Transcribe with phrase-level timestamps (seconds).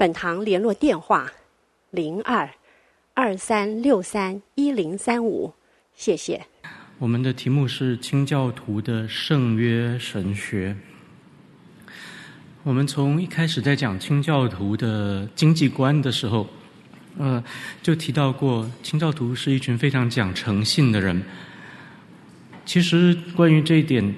[0.00, 1.30] 本堂联络电话：
[1.90, 2.48] 零二
[3.12, 5.52] 二三六三一零三五。
[5.94, 6.40] 谢谢。
[6.98, 10.74] 我们的题目是清教徒的圣约神学。
[12.62, 16.48] 我们从一开始在讲清教徒的经济观的时候，
[17.18, 17.44] 呃，
[17.82, 21.22] 就提到过清教徒是一群非常讲诚信的人。
[22.64, 24.14] 其实关于这一点，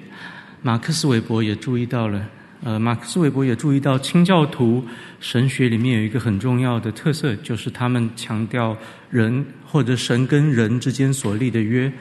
[0.61, 2.25] 马克思韦伯也注意到了。
[2.65, 4.81] 呃，马克思韦伯也注意到清教徒
[5.19, 8.77] 神学里面有一个很重要的特色，就是他们强调
[9.09, 11.91] 人或者神跟人之间所立的约。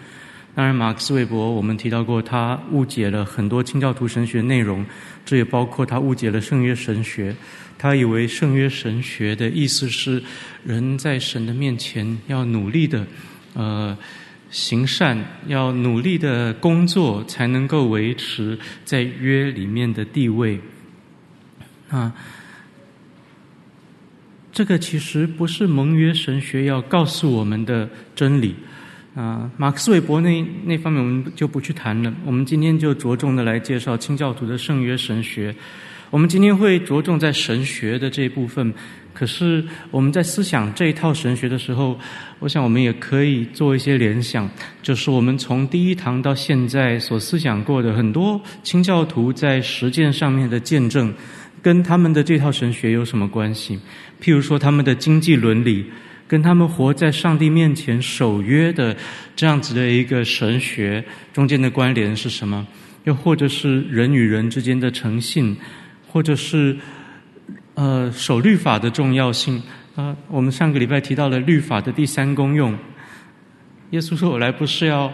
[0.54, 4.86] 当然，马克思韦伯我们提到过，他误解了很多清教徒神学内容，
[5.24, 7.34] 这也包括他误解了圣约神学。
[7.76, 10.22] 他以为圣约神学的意思是
[10.64, 13.04] 人在神的面前要努力的，
[13.54, 13.98] 呃。
[14.52, 20.60] 行善要努力的工作，才能够维持在约里面的地位。
[21.88, 22.14] 啊，
[24.52, 28.54] 这个其实不是盟约神学要告诉我们的真理。
[29.14, 32.14] 啊，马克思韦伯那那方面我们就不去谈了。
[32.24, 35.54] 我们今天就着重的来介绍清教徒的圣约神学。
[36.10, 38.72] 我们今天会着重在神学的这一部分。
[39.14, 41.98] 可是我们在思想这一套神学的时候，
[42.38, 44.50] 我想我们也可以做一些联想，
[44.82, 51.12] 就是我们从第一堂到现在所思想过的很多清教徒在实践上面的见证，
[51.60, 53.78] 跟他们的这套神学有什么关系？
[54.20, 55.84] 譬如说他们的经济伦理，
[56.26, 58.96] 跟他们活在上帝面前守约的
[59.36, 62.66] 这样子的一个神学中间的关联是什么？
[63.04, 65.56] 又或者是人与人之间的诚信，
[66.08, 66.76] 或者是？
[67.74, 69.56] 呃，守律法的重要性
[69.96, 72.76] 啊，呃，我们上个礼拜提到了律法的第三功用。
[73.90, 75.12] 耶稣说：“我来不是要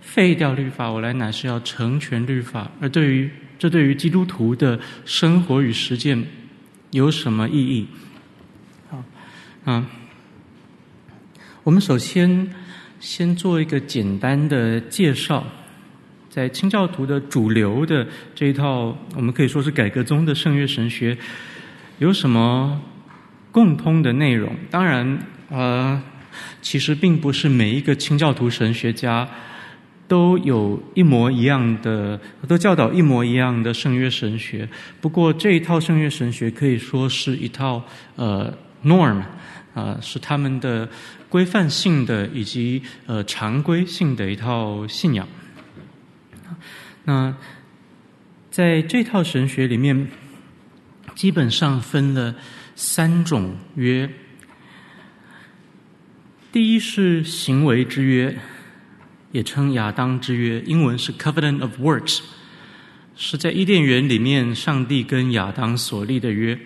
[0.00, 6.22] 废掉律法，我来乃是要成全律法。”而对于这对于基督徒的生活与实践
[6.90, 7.86] 有什么意义？
[8.90, 9.02] 好，
[9.64, 9.86] 啊，
[11.62, 12.50] 我们首先
[13.00, 15.44] 先做一个简单的介绍，
[16.28, 21.16] 在清教徒的主流的这一套，我们可以说是改革宗的圣约神学。
[21.98, 22.82] 有什么
[23.50, 24.54] 共通的内容？
[24.70, 25.18] 当然，
[25.48, 26.02] 呃，
[26.60, 29.26] 其实并不是每一个清教徒神学家
[30.06, 34.68] 都有一模一样的，都教导一模一样的圣约神学。
[35.00, 37.82] 不过，这一套圣约神学可以说是一套
[38.16, 38.52] 呃
[38.84, 39.22] norm，
[39.72, 40.86] 啊、是他们的
[41.30, 45.26] 规范性的以及呃常规性的一套信仰。
[47.04, 47.34] 那
[48.50, 50.06] 在这套神学里面。
[51.16, 52.34] 基本上分了
[52.74, 54.08] 三种约，
[56.52, 58.38] 第一是行为之约，
[59.32, 62.20] 也称亚当之约，英文是 Covenant of Works，
[63.16, 66.58] 是在伊甸园里面上帝跟亚当所立的约。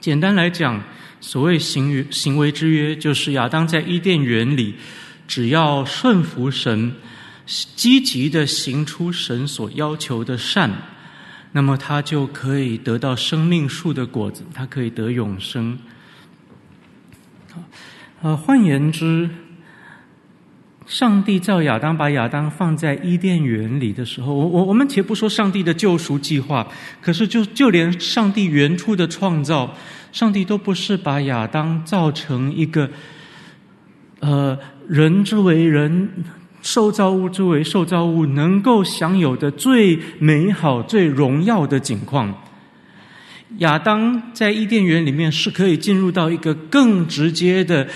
[0.00, 0.82] 简单来讲，
[1.20, 4.74] 所谓行行为之约，就是亚当在伊甸园里，
[5.26, 6.94] 只要顺服神，
[7.44, 10.72] 积极的行出神所要求的善。
[11.58, 15.76] 那么他就可以得到生命树的果子，他可以得永生。
[18.22, 19.28] 呃，换言之，
[20.86, 26.64] 上帝造亚当，把亚当放在伊甸园里的时候，我我我们且不说上帝的救赎计划，
[27.02, 29.74] 可是就就连上帝原初的创造，
[30.12, 32.88] 上帝都不是把亚当造成一个，
[34.20, 36.08] 呃，人之为人。
[36.60, 42.34] 受造物之为受造物能够享有的最美好、最荣耀的景况，
[43.58, 47.88] 亚当在伊甸园里面是可以进入到一个更直接的，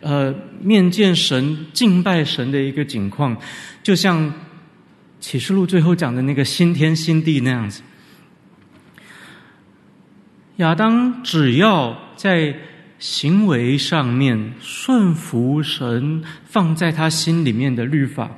[0.00, 3.36] 呃，面见神、敬拜神的一个景况，
[3.82, 4.32] 就像
[5.18, 7.82] 启示录最后讲的那个新天新地那样子。
[10.56, 12.54] 亚当只要在。
[13.00, 18.30] 行为上面顺服神放在他心里面的律法，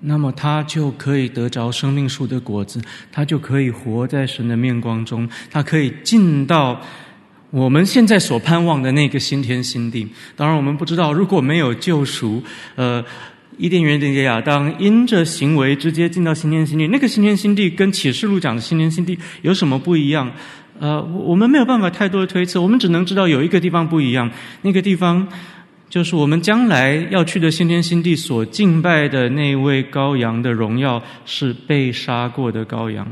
[0.00, 2.80] 那么他就可以得着生命树的果子，
[3.12, 6.80] 他就可以活在神的面光中，他可以进到
[7.50, 10.08] 我们现在所盼望的那个新天新地。
[10.34, 12.42] 当然，我们不知道如果没有救赎，
[12.76, 13.04] 呃，
[13.58, 20.32] 伊甸园里的亚当因着行为直接进到新天新地，那个新天新地跟启示录讲的新天新地有什么不一样？
[20.84, 25.26] 呃，我们没有办法太多的推测，我们只能知道有一个地方不一样，那个地方
[25.88, 33.10] 就是我们将来要去的新天新地所敬拜的那位羔羊的荣耀是被杀过的羔羊。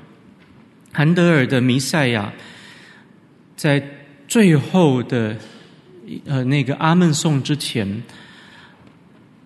[0.92, 2.30] 韩德尔的弥赛亚
[3.56, 3.82] 在
[4.28, 5.34] 最后的
[6.26, 8.02] 呃那个阿门颂之前，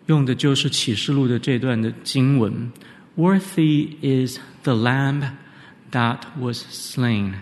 [0.07, 2.73] 用的就是启示录的这段的经文
[3.17, 5.23] ：“Worthy is the Lamb
[5.93, 7.35] that was slain。”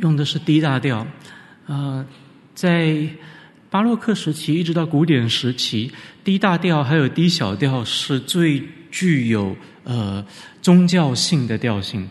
[0.00, 1.06] 用的是 D 大调，
[1.66, 2.04] 呃，
[2.54, 3.06] 在
[3.68, 5.92] 巴洛克时期一直到古典时期
[6.24, 10.24] ，D 大调还有 D 小调是最具有呃
[10.60, 12.08] 宗教性的调性。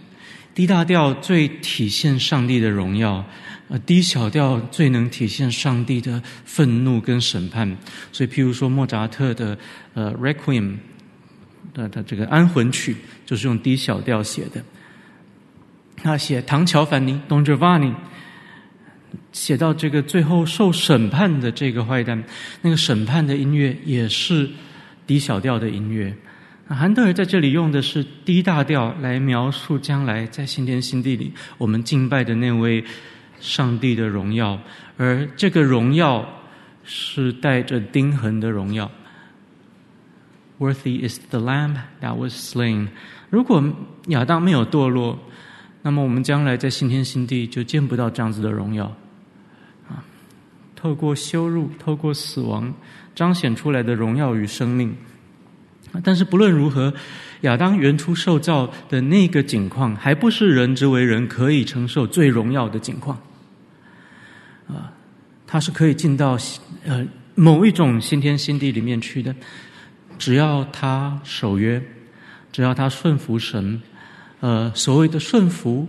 [0.56, 3.25] D 大调最体现上帝的荣耀，
[3.69, 7.77] 呃，D 小调最能体现上帝的愤怒跟审判。
[8.12, 9.57] 所以，譬如说莫扎特的
[9.94, 10.63] 呃《Requiem》
[11.74, 12.95] 的的这个安魂曲，
[13.25, 14.63] 就是用 D 小调写的。
[16.01, 17.94] 他写唐乔凡尼 Don Giovanni
[19.31, 22.24] 写到这个最后受审判的这个坏蛋，
[22.62, 24.50] 那个审判的音乐也是
[25.06, 26.16] D 小调的音乐。
[26.68, 32.84] 韩德尔在这里用的是 D 大调来描述将来在新天新地里我们敬拜的那位
[33.40, 34.60] 上帝的荣耀，
[34.98, 36.28] 而这个荣耀
[36.84, 38.90] 是带着钉痕的荣耀。
[40.60, 42.90] Worthy is the Lamb that was slain。
[43.30, 43.63] 如果
[44.07, 45.19] 亚当没有堕落。
[45.81, 48.85] 那么我们将来在新天新地就见不到这样子的荣耀，
[49.87, 50.03] 啊，
[50.75, 52.73] 透过羞辱、透过死亡
[53.15, 54.93] 彰显出来的荣耀与生命。
[56.03, 56.93] 但是不论如何，
[57.41, 63.17] 亚当原初受造的那个景况，还不是人之为人可以承受最荣耀的景况。
[64.67, 64.91] 啊，
[65.47, 66.37] 他是可以进到
[66.85, 69.33] 呃某一种新天新地里面去的，
[70.19, 71.81] 只要他守约，
[72.51, 73.81] 只要他顺服神。
[74.41, 75.88] 呃，所谓的顺服，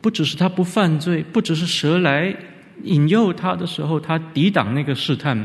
[0.00, 2.34] 不只是他不犯罪，不只是蛇来
[2.84, 5.44] 引诱他的时候，他抵挡那个试探，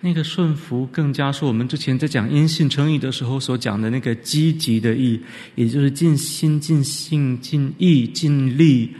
[0.00, 5.18] 那个顺服更加是我们之前在讲因信称义的时候所讲的那个积极的义，
[5.54, 8.94] 也就是尽心、尽性、尽意、尽力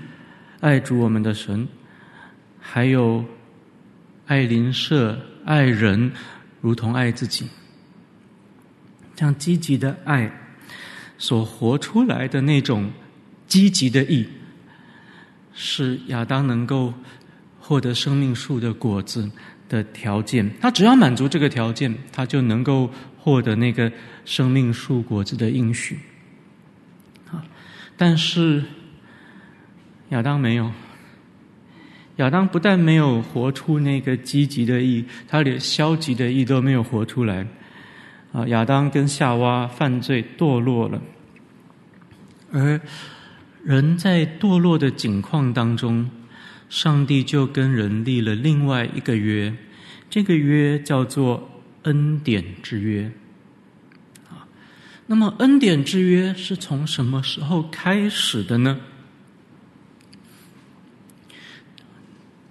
[0.60, 1.68] 爱主我们的神，
[2.58, 3.22] 还有
[4.24, 6.10] 爱邻舍、爱人，
[6.62, 7.44] 如同爱自己，
[9.14, 10.40] 这样积极的爱。
[11.16, 12.90] 所活出来的那种
[13.46, 14.26] 积极的意，
[15.54, 16.92] 是亚当能够
[17.60, 19.30] 获得生命树的果子
[19.68, 20.50] 的条件。
[20.60, 23.90] 他只要满足这个条件，他就能够获得那个
[24.24, 25.98] 生命树果子的应许。
[27.30, 27.44] 啊！
[27.96, 28.62] 但是
[30.10, 30.70] 亚当没有，
[32.16, 37.46] 亚当不但没有活出那个积极的意，他连消极的意都没有活出来。
[38.34, 41.00] 啊，亚当跟夏娃犯罪堕落了，
[42.50, 42.80] 而
[43.62, 46.10] 人在堕落的境况当中，
[46.68, 49.54] 上帝就跟人立了另外一个约，
[50.10, 51.48] 这个约叫做
[51.84, 53.12] 恩典之约。
[54.28, 54.42] 啊，
[55.06, 58.80] 那么恩典之约是从什么时候开始的呢？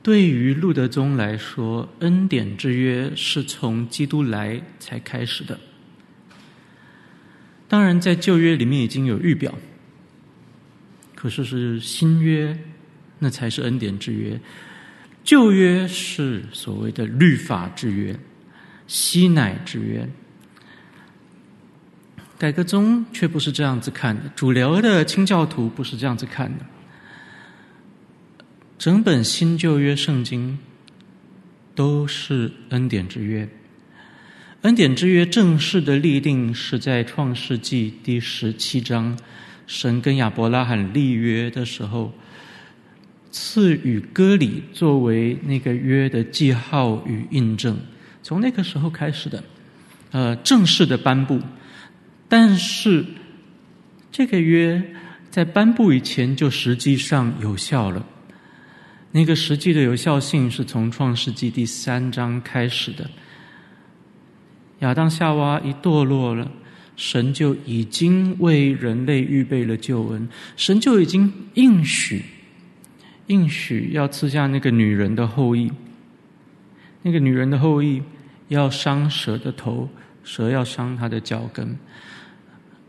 [0.02, 5.60] 对于路德宗来说，恩典之约是从基督来才开始的。
[7.74, 9.52] 当然，在旧约里面已经有预表，
[11.16, 12.56] 可是是新约，
[13.18, 14.40] 那才是恩典之约。
[15.24, 18.16] 旧约是所谓的律法之约、
[18.86, 20.08] 西乃之约。
[22.38, 26.66] 改革宗却不是这样子看的，主流的清教徒不是这样子看的。
[28.78, 30.60] 整本新旧约圣经
[31.74, 33.50] 都是恩典之约。
[34.64, 39.18] 恩典之约正式的立定是在创世纪第十七章，
[39.68, 42.14] 神跟亚伯拉罕立约的时候，
[43.30, 47.78] 赐予割礼作为那个约的记号与印证，
[48.22, 49.44] 从那个时候开始的，
[50.12, 51.42] 呃，正式的颁布。
[52.30, 53.06] 但是
[54.14, 54.82] 这个约
[55.30, 58.06] 在颁布以前就实际上有效了，
[59.12, 63.10] 那个实际的有效性是从创世纪第三章开始的。
[64.84, 66.52] 亚当夏娃一堕落了，
[66.96, 72.22] 神就已经为人类预备了救恩，神就已经应许，
[73.28, 75.72] 应许要赐下那个女人的后裔，
[77.02, 78.04] 那个女人的后裔
[78.50, 79.90] 要伤蛇的头，
[80.24, 81.78] 蛇要伤她的脚跟，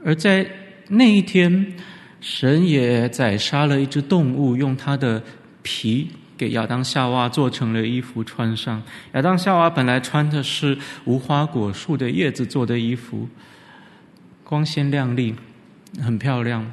[0.04, 0.44] 而在
[0.88, 1.74] 那一天，
[2.20, 5.22] 神也宰杀了一只动物，用它的
[5.62, 6.10] 皮。
[6.36, 8.82] 给亚当夏娃做成了衣服穿上。
[9.12, 13.28] 亚当夏娃本来穿的是无花果树的叶子做的衣服，
[14.42, 15.34] 光鲜亮丽，
[16.02, 16.70] 很漂亮，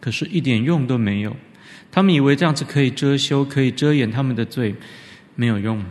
[0.00, 1.36] 可是一点用都没有。
[1.90, 4.74] 他们以为这样子可以遮羞，可以遮掩他们的罪，
[5.34, 5.84] 没有用。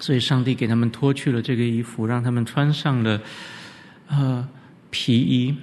[0.00, 3.20] 所以上帝给他们脱去了这个衣服，让他们穿上了
[4.08, 4.48] 呃
[4.90, 5.54] 皮衣。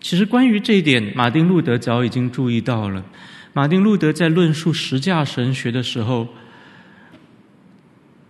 [0.00, 3.04] 其实关于这一点，马丁路德早已经注意到了。
[3.58, 6.28] 马丁路德在论述十架神学的时候，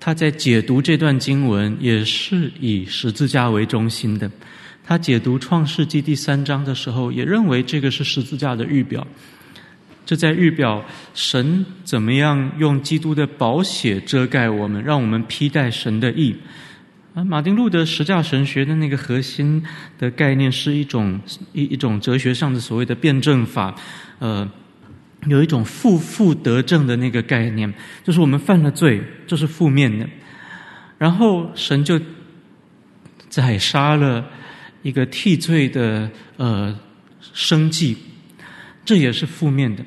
[0.00, 4.30] 他在解读这段经文也是以十字架为中心的。
[4.82, 9.06] 他解读创世纪第三章的时候，也认为这个是十字架的预表。
[10.06, 10.82] 这在预表
[11.12, 16.34] 神怎么样用基督的宝血遮盖我们，让我们披戴神的义。
[17.12, 19.62] 啊，马丁路德十架神学的那个核心
[19.98, 21.20] 的概念是一种
[21.52, 23.74] 一一种哲学上的所谓的辩证法，
[24.20, 24.50] 呃，
[25.26, 27.72] 有一种负负得正的那个概念，
[28.04, 30.08] 就是我们犯了罪，这是负面的，
[30.96, 32.00] 然后神就
[33.28, 34.24] 宰杀了
[34.82, 36.78] 一个替罪的呃
[37.20, 37.96] 生祭，
[38.84, 39.84] 这也是负面的。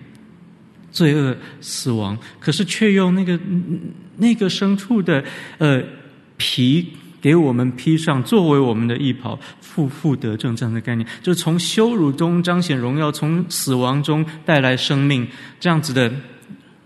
[0.91, 3.39] 罪恶、死亡，可是却用那个
[4.17, 5.23] 那个牲畜的
[5.57, 5.81] 呃
[6.35, 6.85] 皮
[7.21, 15.27] 给我们披上，作为我们的义袍，负负得正这样的概念，就是从羞辱中彰显荣耀，从死亡中带来生命，
[15.59, 16.11] 这样子的。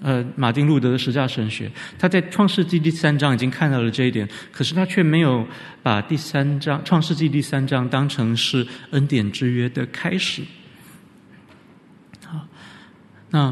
[0.02, 5.48] 呃，马丁路德的十架神学，他在创世纪第三章已经看到了这一点，可是他却没有
[5.82, 10.44] 把第三章创世纪第三章当成是恩典之约的开始。
[12.26, 12.46] 好，
[13.32, 13.52] 那。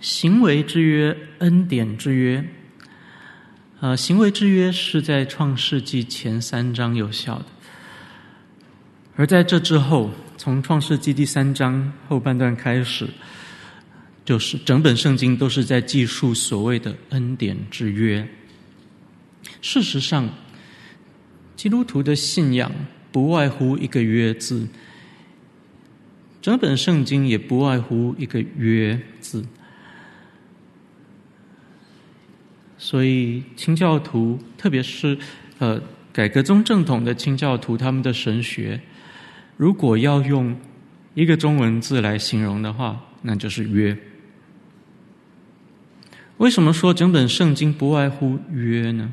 [0.00, 2.44] 行为之约、恩典之约，
[3.80, 7.44] 呃，行为之约是在创世纪前三章有效的，
[9.14, 13.08] 而在这之后，从创世纪第三章后半段开始，
[14.24, 18.28] 就是整本圣经都是在记述所谓的恩典之约。
[19.62, 20.28] 事实上，
[21.54, 22.72] 基督徒的信仰
[23.12, 24.66] 不外乎一个“约”字，
[26.42, 29.46] 整本圣经也不外乎一个“约”字。
[32.78, 35.18] 所以，清教徒，特别是
[35.58, 35.82] 呃
[36.12, 38.80] 改革宗正统的清教徒，他们的神学，
[39.56, 40.56] 如果要用
[41.14, 43.98] 一个中文字来形容的话，那就是“约”。
[46.38, 49.10] 为什么说整本圣经不外乎“约”呢？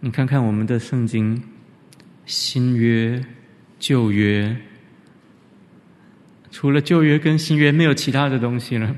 [0.00, 1.40] 你看看我们的圣经，
[2.26, 3.24] 新约、
[3.78, 4.56] 旧约，
[6.50, 8.96] 除了旧约跟新约，没有其他的东西了。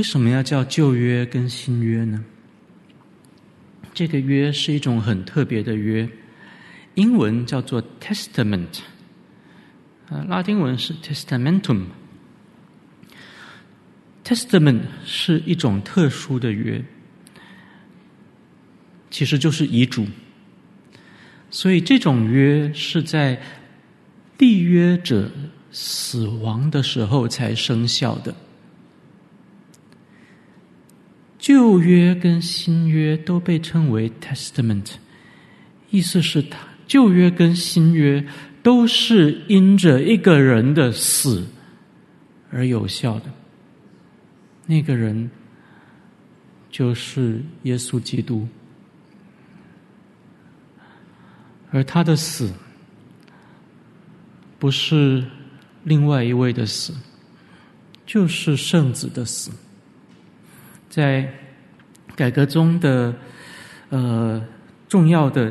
[0.00, 2.24] 为什么要叫旧约跟新约呢？
[3.92, 6.08] 这个约是一种很特别的约，
[6.94, 8.78] 英文叫做 testament，
[10.08, 11.84] 啊，拉丁文是 testamentum。
[14.24, 16.82] testament 是一种特殊的约，
[19.10, 20.06] 其实就是遗嘱。
[21.50, 23.38] 所以这种约是在
[24.38, 25.30] 缔约者
[25.70, 28.34] 死亡的时候才生效的。
[31.40, 34.92] 旧约跟新约都被称为 Testament，
[35.88, 38.24] 意思是它旧约跟新约
[38.62, 41.46] 都是因着一个人的死
[42.50, 43.26] 而有效的。
[44.66, 45.30] 那个人
[46.70, 48.46] 就是耶稣基督，
[51.70, 52.52] 而他的死
[54.58, 55.24] 不是
[55.84, 56.94] 另外一位的死，
[58.04, 59.50] 就是圣子的死。
[60.90, 61.32] 在
[62.14, 63.14] 改革中的
[63.88, 64.44] 呃
[64.88, 65.50] 重要的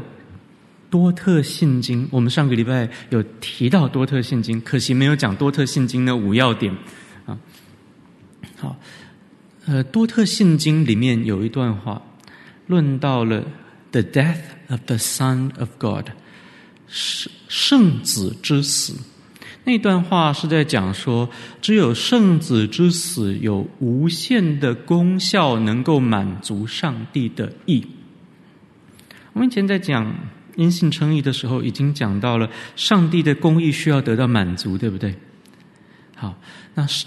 [0.90, 6.76] 多特信经，我们上个礼拜有提到多特信经，可惜没有讲多特信经的五要点
[7.26, 7.38] 啊。
[8.58, 8.76] 好，
[9.66, 12.02] 呃，多特信经里面有一段话，
[12.68, 13.46] 论到了
[13.92, 16.08] the death of the Son of God，
[16.88, 18.94] 圣圣子之死。
[19.66, 21.30] 那段话是在讲说，
[21.62, 27.86] 只有圣子之死有无限的功效，能够满足上帝的意。
[29.34, 30.12] 我们以前在讲
[30.56, 35.14] 因信称义的时候，已经讲到了上帝的公义需要得到满足，对不对？
[36.16, 36.36] 好，
[36.74, 37.06] 那是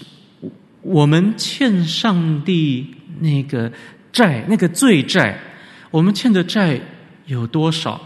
[0.81, 3.71] 我们欠上帝那个
[4.11, 5.37] 债，那个罪债，
[5.91, 6.79] 我们欠的债
[7.25, 7.99] 有多少？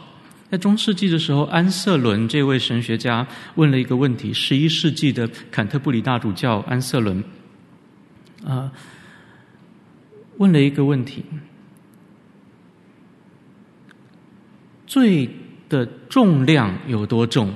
[0.49, 7.21] 在中世纪的时候，安瑟伦这位神学家问了一个问题：十一世纪的坎特布里大主教安瑟伦，
[8.45, 8.71] 啊，
[10.37, 11.25] 问了一个问题：
[14.85, 15.29] 罪
[15.67, 17.53] 的重量有多重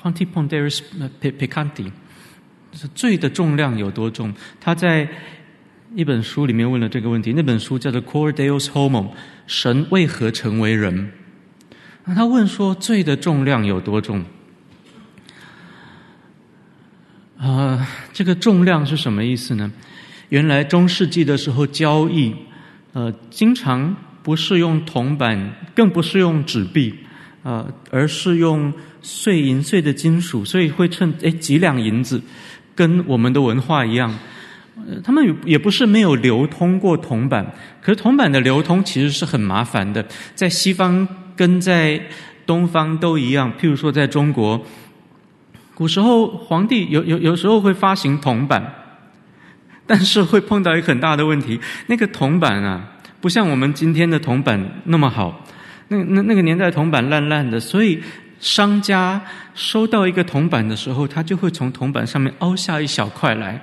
[0.00, 0.80] ？Quanti ponderis
[1.20, 1.92] peccati，
[2.70, 4.32] 就是罪的重量有多重？
[4.58, 5.06] 他在
[5.94, 9.08] 一本书里面问了这个问题，那本书叫做《Cor Deus Homo》，
[9.46, 11.12] 神为何成为人？
[12.04, 14.24] 那他问说：“罪的重量有多重？”
[17.38, 19.70] 呃，这个重量是什么意思呢？
[20.28, 22.34] 原来中世纪的时候交易，
[22.92, 26.94] 呃，经常不是用铜板，更不是用纸币，
[27.42, 32.22] 呃，而是用碎银碎的金属，所以会称诶几两银子，
[32.74, 34.16] 跟我们的文化一样。
[35.04, 37.44] 他们也不是没有流通过铜板，
[37.82, 40.04] 可是铜板的流通其实是很麻烦的，
[40.34, 41.06] 在西方
[41.36, 42.00] 跟在
[42.46, 43.52] 东方都一样。
[43.60, 44.64] 譬如说，在中国，
[45.74, 48.74] 古时候皇帝有有有时候会发行铜板，
[49.86, 55.44] 但是会碰到一个很大的问题，那个铜板啊，不像我们今天的铜板那么好，
[55.88, 58.00] 那那那个年代铜板烂烂的，所以
[58.40, 59.20] 商家
[59.54, 63.60] 收到一个铜板的时候，他就会从铜板上面凹下一小块来。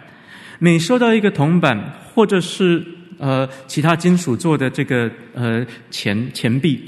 [0.60, 1.78] 每收到一个铜板，
[2.14, 2.86] 或者是
[3.18, 6.88] 呃其他金属做的这个呃钱钱币，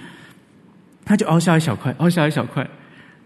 [1.05, 2.67] 他就凹下一小块，凹下一小块。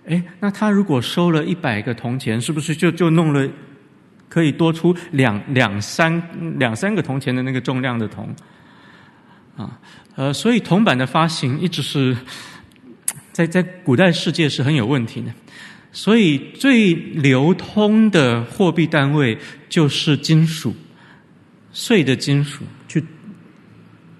[0.08, 3.50] 哎，那他如果收了一百个铜钱，是不是就就弄了
[4.30, 6.22] 可以多出两两三
[6.60, 8.36] 两三个铜钱的那个重量的铜？
[9.58, 9.80] 啊，
[10.16, 12.16] 呃，所以铜板的发行一直是
[13.32, 15.32] 在在古代世界是很有问题的。
[15.92, 19.38] 所以，最流通的货币单位
[19.70, 20.76] 就是金属，
[21.72, 23.02] 碎的金属去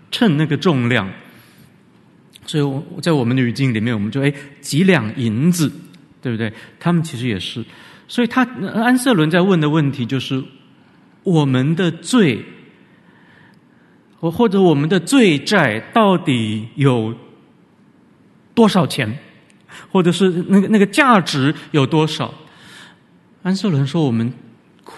[0.10, 1.12] 称那个重量。
[2.46, 5.72] 所以，我在我们的语境里面，我们就哎几两银子，
[6.22, 6.52] 对不对？
[6.80, 7.64] 他们其实也是。
[8.08, 10.44] 所以他安瑟伦在问的问题就是：
[11.24, 12.46] 我们的罪，
[14.20, 17.14] 或或者我们的罪债到底有
[18.54, 19.18] 多少钱？
[19.92, 22.34] 或者是那个那个价值有多少？
[23.44, 24.32] 安瑟伦说：“我们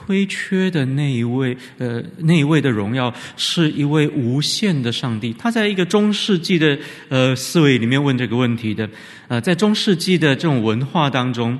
[0.06, 5.34] 亏缺的那一位，呃，那一位的荣耀，是一位无限的上帝。
[5.34, 6.78] 他在一个中世纪的
[7.10, 8.88] 呃思维里面问这个问题的。
[9.28, 11.60] 呃，在中世纪的这种文化当中，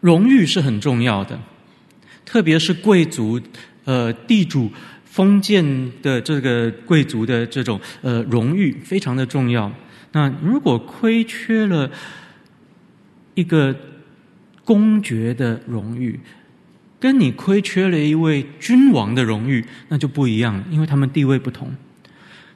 [0.00, 1.40] 荣誉是很重要的，
[2.24, 3.40] 特别是贵族、
[3.84, 4.70] 呃地主、
[5.04, 9.72] 封建的这个贵族的这种呃荣誉非常的重要。”
[10.12, 11.90] 那如果亏缺了
[13.34, 13.74] 一个
[14.68, 16.20] 公爵的荣誉，
[17.00, 21.72] 跟你亏缺了一位君王的荣誉，那就不一样，因为他们地位不同。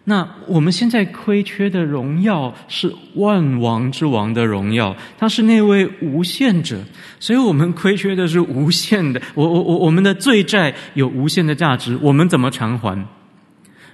[0.04, 6.84] 那我们现在亏缺的荣耀是万王之王的荣耀，他是那位无限者，
[7.18, 9.18] 所以我们亏缺的是无限的。
[9.34, 13.02] 我我我，我们的罪债有无限的价值，我们怎么偿还？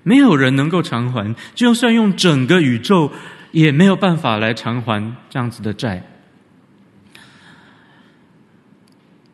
[0.02, 3.12] 没有人能够偿还，就算用整个宇宙。
[3.50, 6.02] 也没有办法来偿还这样子的债。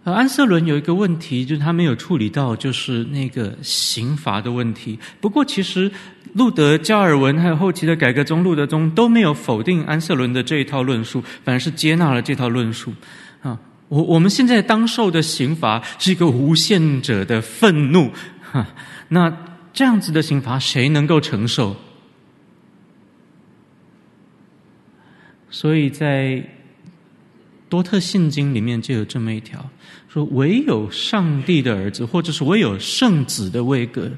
[0.04, 4.98] 而安瑟伦有一个问题，就是他没有处理到，就是那个刑罚的问题。
[5.18, 5.90] 不过，其实
[6.34, 12.92] 路德、加尔文还有后期的改革中、路德宗都没有否定安瑟伦的这一套论述，反而是接纳了这套论述。
[13.40, 18.10] 啊，我我们现在当受的刑罚是一个无限者的愤怒。
[18.42, 18.66] 哈，
[19.08, 19.34] 那
[19.72, 21.74] 这样子的刑罚，谁能够承受？
[25.48, 26.44] 所以在
[27.74, 29.68] 多特信经里面就有这么一条，
[30.08, 34.08] 说唯有上帝的儿子，或者是唯有圣子的位格，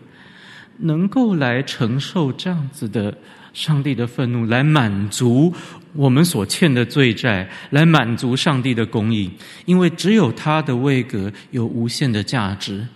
[0.76, 3.16] 能够来承受这样子的
[3.54, 5.50] 上帝的愤怒，来满足
[5.94, 9.30] 我们所欠的罪债，来满足上帝的公义，
[9.64, 12.86] 因为只有他的位格有无限的价值。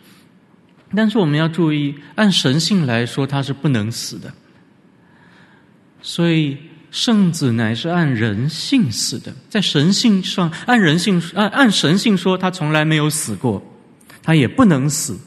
[0.94, 4.30] 但是我们要注意，按神性来说，他是不能死的，
[6.02, 6.58] 所以。
[6.90, 13.62] 圣子乃是按人性死的，在神性上按人性按按神性说，他从来没有死过，
[14.22, 15.18] 他也不能死。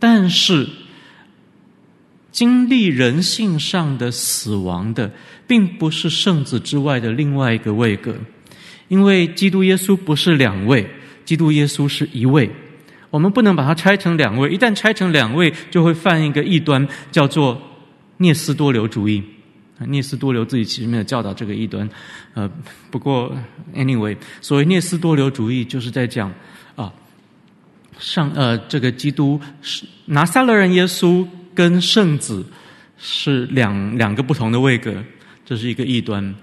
[0.00, 0.68] 但是
[2.32, 5.12] 经历人性上的死亡的，
[5.46, 8.16] 并不是圣子之外的另外一个位格，
[8.88, 10.88] 因为基督耶稣不是两位，
[11.24, 12.50] 基督耶稣是一位。
[13.10, 17.62] 我们不能把它拆成两位，一旦拆成两位，就会犯一个异端，叫做。
[18.18, 19.22] 聂斯多流主义，
[19.86, 21.88] 聂斯多流自己其实没有教导这个异端，
[22.34, 22.50] 呃，
[22.90, 23.32] 不过
[23.74, 26.32] anyway，所谓聂斯多流主义就是在讲
[26.74, 26.92] 啊，
[27.98, 32.44] 上呃这个基督是拿撒勒人耶稣跟圣子
[32.98, 35.02] 是两两个不同的位格，
[35.46, 36.34] 这是一个异端。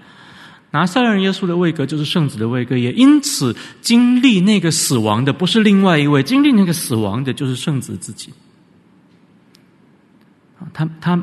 [0.72, 8.32] 拿撒勒人耶稣的位格就是圣子的位格，也因此经历那个死亡的不是另外一位，经历那个死亡的就是圣子自己。
[10.72, 11.22] 他他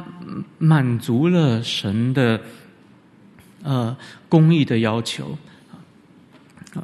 [0.57, 2.39] 满足了神的
[3.63, 3.95] 呃
[4.29, 5.37] 公义的要求
[6.73, 6.83] 啊，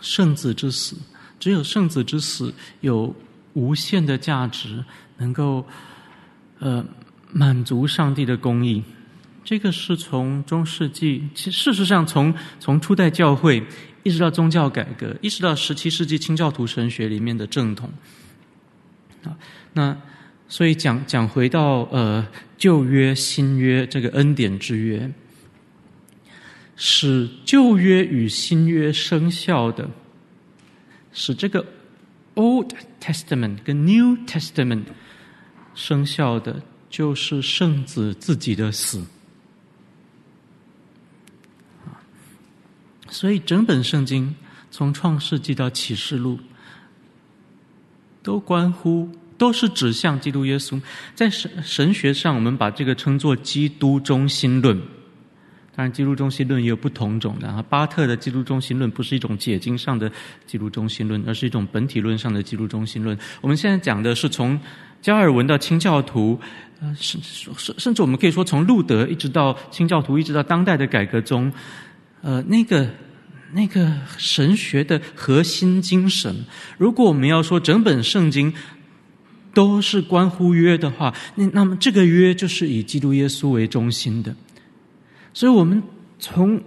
[0.00, 0.96] 圣子之死，
[1.38, 3.14] 只有圣子之死有
[3.54, 4.84] 无限的价值，
[5.16, 5.66] 能够
[6.58, 6.84] 呃
[7.32, 8.82] 满足上帝的公义。
[9.42, 13.66] 这个是从中世纪，其事实上从从初代教会
[14.02, 17.90] 一直到宗教改革，一直到十七世纪清教徒神学里面的正统。
[19.24, 19.36] 啊，
[19.72, 19.96] 那
[20.50, 22.26] 所以讲讲回到呃
[22.58, 25.08] 旧约新约这个恩典之约，
[26.74, 29.88] 使旧约与新约生效的，
[31.12, 31.64] 使这个
[32.34, 34.86] Old Testament 跟 New Testament
[35.76, 36.60] 生效的，
[36.90, 39.06] 就是圣子自己的死。
[43.08, 44.34] 所以整本圣经
[44.72, 46.40] 从创世纪到启示录，
[48.22, 49.08] 都关乎，
[49.40, 50.78] 都是指向基督耶稣。
[51.14, 54.78] 在神神学上，我们把这个称作基督中心论。
[55.74, 57.62] 当然，基督中心论也有不同种的。
[57.62, 60.12] 巴特的基督中心论不是一种解经上的
[60.44, 63.16] 基督中心论，而是一种本体论上的基督中心论。
[63.40, 64.60] 我们现在讲的是从
[65.00, 66.38] 加尔文到清教徒，
[66.82, 71.50] 呃，甚甚甚至我们可以说从路德一直到清教徒，一直到当代的改革中。
[72.20, 72.86] 呃，那个
[73.54, 76.44] 那个神学的核心精神，
[76.76, 78.52] 如果我们要说整本圣经
[79.52, 84.34] 都是关乎约的话，那那么这个约就是以基督耶稣为中心的。
[85.32, 85.82] 所以，我们
[86.18, 86.60] 从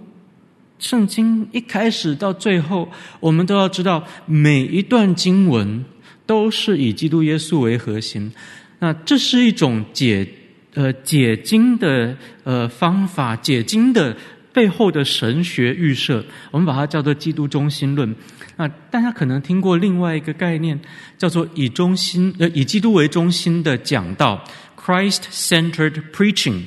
[0.78, 2.88] 圣经一开始到最后，
[3.20, 5.84] 我们都要知道每一段经文
[6.26, 8.32] 都是以基督耶稣为核心。
[8.78, 10.28] 那这是一种解
[10.74, 14.16] 呃解经的呃方法，解经的。
[14.54, 18.14] 背后的神学预设，我们把它叫做基督中心论。
[18.56, 20.80] 那大家可能听过另外一个概念，
[21.18, 24.42] 叫做以中心呃以基督为中心的讲道
[24.78, 26.62] （Christ-centered preaching）。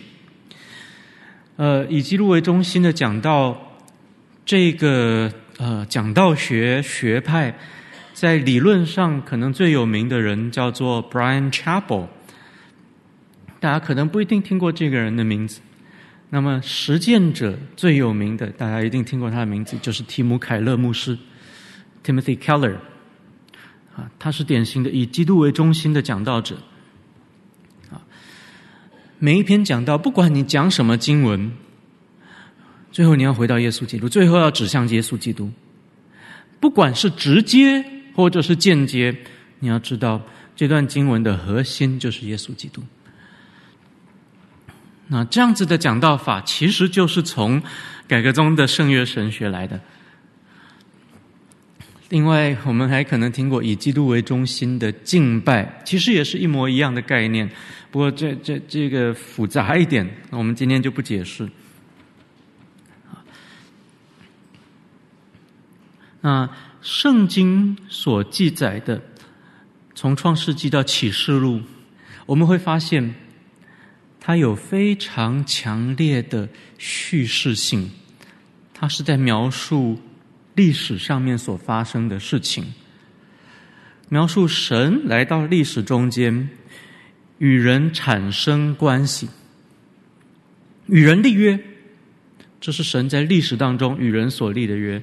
[1.56, 3.58] 呃，以基督为中心的讲道，
[4.46, 7.58] 这个呃讲道学学派，
[8.14, 12.08] 在理论上可能最有名的人叫做 Brian Chapel。
[13.60, 15.62] 大家可能不一定听过这个人的名字。
[16.30, 21.18] 那么，实践者最有名的，大家一定听过他的名字，就是提姆·凯勒牧师
[22.04, 22.76] （Timothy Keller）。
[23.96, 26.58] 啊，他是典型的以基督为中心的讲道者。
[27.90, 28.04] 啊，
[29.20, 31.52] 每一篇讲道，不管你讲什么经文，
[32.92, 35.50] 最后你要回到耶稣基督，最后要指向耶稣基督。
[36.60, 39.16] 不管是直接或者是间接，
[39.60, 40.22] 你要知道
[40.56, 42.84] 这段经文的核心就是耶稣基督。
[45.10, 47.64] 那这样子的讲道法，其实就是从
[48.08, 49.80] 改革中的圣约神学来的。
[52.10, 57.50] 另外，我们还可能听过以基督为中心的敬拜，其实也是一模一样的概念。
[57.90, 61.50] 不过这这这个复杂一点，我们今天就不解释。
[66.20, 66.50] 那
[66.82, 69.02] 圣经所记载的，
[69.96, 71.62] 从创世纪到启示录，
[72.26, 73.16] 我们会发现。
[74.28, 77.90] 它有非常强烈的叙事性，
[78.74, 79.98] 它是在描述
[80.54, 82.66] 历史上面所发生的事情，
[84.10, 86.50] 描述神来到历史中间，
[87.38, 89.30] 与人产生关系，
[90.88, 91.58] 与人立约，
[92.60, 95.02] 这是神在历史当中与人所立的约。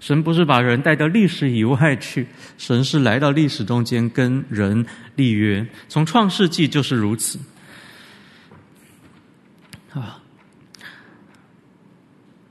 [0.00, 5.66] 神不是把人带到历史以外去，神是来到历史中间跟人立约。
[5.90, 7.38] 从创世纪就是如此。
[9.94, 10.22] 啊，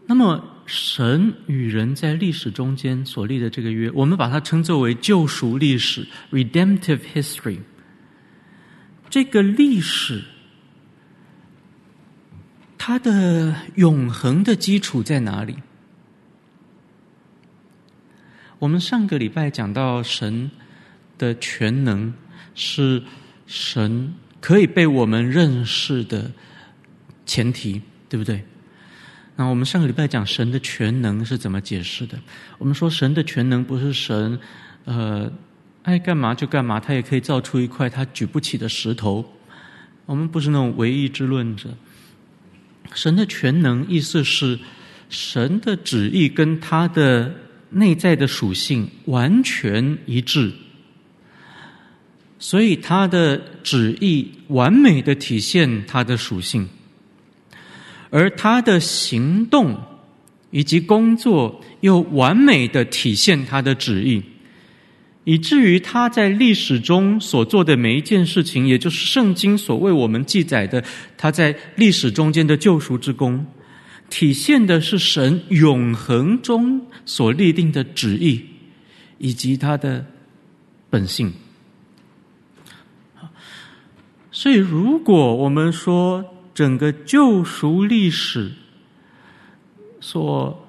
[0.06, 7.60] 那么神与人在历史中间所立的这个约，我们把它称作为救赎历史 （redemptive history）。
[9.10, 10.24] 这个历史，
[12.78, 15.56] 它的永恒的基础在哪里？
[18.60, 20.52] 我们上个礼拜讲到神
[21.18, 22.14] 的全能
[22.54, 23.02] 是
[23.48, 26.32] 神可以被我们认识的。
[27.32, 28.44] 前提对不对？
[29.38, 32.20] 那我们上个礼拜讲神的全能是怎么解释的？
[32.58, 34.38] 我们说神的全能不是神，
[34.84, 35.32] 呃，
[35.84, 39.26] 爱干嘛就干嘛，他也可以造出一块他举不起的石头。
[40.06, 41.70] 我们不是那种唯意志论者。
[42.94, 44.60] 神的全能意思是
[45.08, 47.34] 神的旨意跟他的
[47.70, 50.52] 内在的属性完全一致，
[52.38, 56.68] 所以他的旨意完美的体现他的属性。
[58.12, 59.76] 而他的行动
[60.52, 64.22] 以及工作又完美的体现他的旨意，
[65.24, 70.84] 以至于他在历史中所做的每一件事情，也就是圣经所为我们记载的
[71.18, 73.46] 他在历史中间的救赎之功，
[74.10, 78.42] 体现的是神永恒中所立定的旨意
[79.20, 80.06] 以及他的
[80.90, 81.32] 本性。
[84.34, 86.26] 所以，如果我们说，
[86.62, 88.52] 整个救赎历史
[90.00, 90.68] 所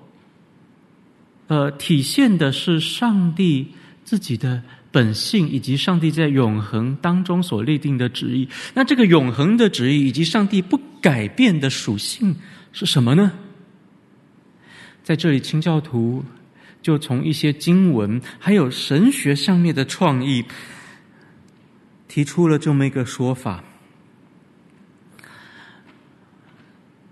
[1.49, 3.69] 呃，体现的是上帝
[4.03, 8.49] 自己的本性，以及上帝在永恒当中所立定的旨意。
[8.73, 12.35] 那这个永恒的旨意，以及上帝不改变的属性
[12.73, 13.31] 是什么呢？
[15.05, 16.25] 在这里，清教徒
[16.81, 20.43] 就从一些经文，还有神学上面的创意，
[22.09, 23.63] 提出了这么一个说法。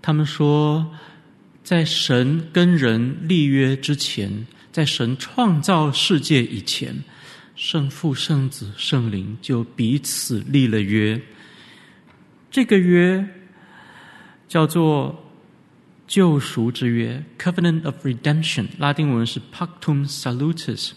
[0.01, 0.91] 他们说，
[1.63, 7.03] 在神跟人立约之前，在神创造世界以前，
[7.55, 11.21] 圣父、圣子、圣灵就彼此立了约。
[12.49, 13.25] 这个约
[14.47, 15.31] 叫做
[16.07, 20.91] 救赎之约 （Covenant of Redemption），拉丁文是 Pactum Salutis，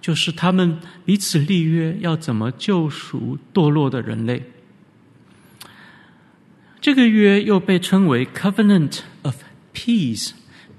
[0.00, 4.42] 就是他们彼此立约，要怎么救赎堕落的人类。
[6.80, 9.42] 这个约又被称为 Covenant of
[9.74, 10.30] Peace，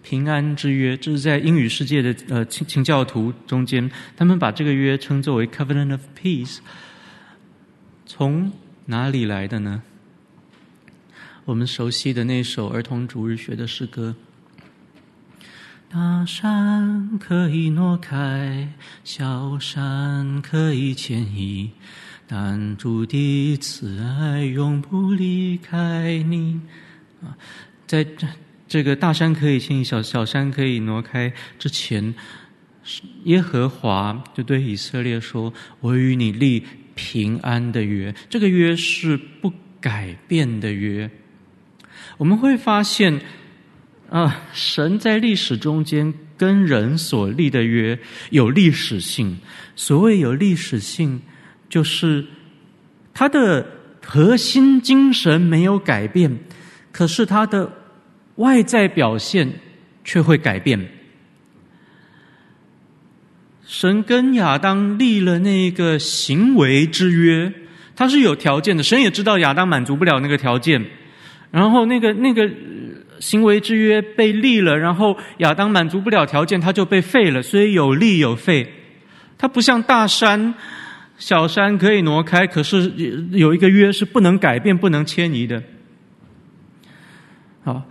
[0.02, 0.98] 平安之约。
[0.98, 6.58] 这是在英语世界的呃清清教徒中间，他们把这个约称作为 Covenant of Peace。
[8.08, 8.52] 从
[8.88, 9.84] 哪里来的呢？
[11.46, 14.16] 我们熟悉的那首儿童主日学的诗歌：
[15.88, 21.72] 大山可以挪开，小山可以迁移。
[22.34, 26.62] 但主的慈爱永不离开你
[27.22, 27.36] 啊！
[27.86, 28.26] 在这
[28.70, 32.16] 这个大山可以迁移，小小山可以挪开之前，
[33.26, 36.64] 耶和华就对以色列说：“我与你立
[36.96, 41.12] 平安的约，这个约是不改变的约。”
[42.18, 43.20] 我们会发现
[44.10, 49.38] 啊，神在历史中间跟人所立的约有历史性。
[49.76, 51.22] 所谓有历史性。
[51.72, 52.26] 就是
[53.14, 53.66] 他的
[54.06, 56.38] 核心精神没有改变，
[56.92, 57.72] 可是他的
[58.36, 59.50] 外在表现
[60.04, 60.86] 却会改变。
[63.66, 67.54] 神跟亚当立了那个行为之约，
[67.96, 68.84] 他是有条件的。
[68.84, 70.86] 神也知道亚当满足不了那个条件，
[71.52, 72.52] 然后那个那个
[73.22, 77.42] 行为之约被立了，然后亚当满足不了条件，他就被废了。
[77.42, 78.70] 所以有立有废，
[79.38, 80.54] 他不像大山。
[81.22, 82.92] 小山可以挪开，可是
[83.30, 85.62] 有一个约是不能改变、不能迁移的。
[87.64, 87.88] 好，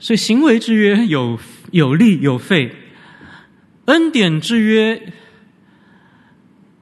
[0.00, 1.38] 所以行为之约有
[1.70, 2.74] 有利有废，
[3.84, 5.00] 恩典之约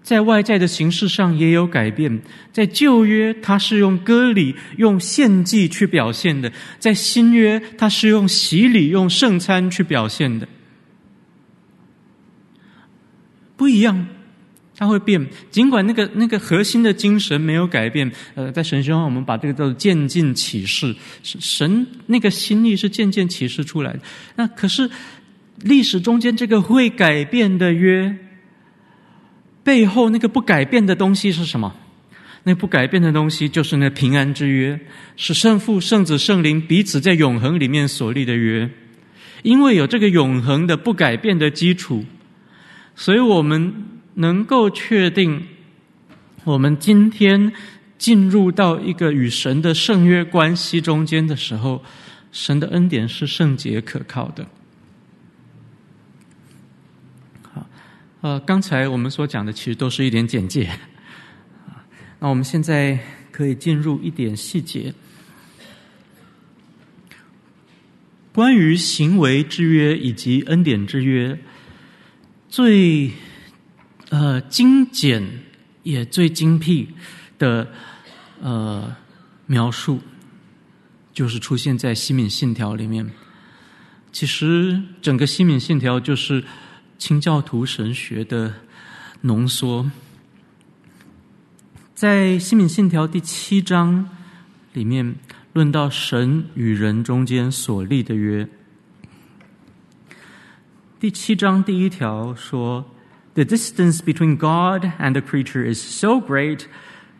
[0.02, 2.22] 在外在的形式上也有改变。
[2.50, 10.48] 在旧约，它是用割礼、用献祭去表现的；在新约，它是用洗礼、用圣餐去表现的，
[13.54, 14.08] 不一样。
[14.76, 18.10] 它会变，尽管那个那个核心的精神没有改变。
[18.34, 24.00] 呃，在神学上，我们把这个叫做渐进启示，神那个心意是渐渐启示出来的。
[24.34, 24.90] 那可是
[25.60, 28.16] 历史中间这个会改变的约，
[29.62, 31.72] 背后那个不改变的东西是什么？
[32.42, 34.80] 那不改变的东西就是那平安之约，
[35.14, 38.68] 是圣父、圣子、圣灵彼此在永恒里面所立的约。
[39.44, 42.04] 因为有这个永恒的不改变的基础，
[42.96, 43.72] 所以我们。
[44.14, 45.46] 能够确定，
[46.44, 47.52] 我们今天
[47.98, 51.82] 进入到一个与神的圣约关系中间的时候，
[52.30, 54.46] 神的恩典是圣洁可靠的。
[57.52, 57.66] 好，
[58.20, 60.70] 呃，刚才我们所讲的其实都是一点简介，
[62.20, 62.98] 那我们现在
[63.32, 64.94] 可以进入一点细节，
[68.32, 71.36] 关于行为之约以及恩典之约，
[72.48, 73.10] 最。
[74.14, 75.28] 呃，精简
[75.82, 76.88] 也最精辟
[77.36, 77.68] 的
[78.40, 78.94] 呃
[79.46, 80.00] 描述，
[81.12, 83.10] 就是出现在西敏信条里面。
[84.12, 86.44] 其实整个西敏信条就是
[86.96, 88.54] 清教徒神学的
[89.22, 89.90] 浓缩。
[91.92, 94.08] 在西敏信条第七章
[94.74, 95.16] 里面，
[95.54, 98.48] 论到神与人中间所立的约。
[101.00, 102.88] 第七章第一条说。
[103.34, 106.68] The distance between God and the creature is so great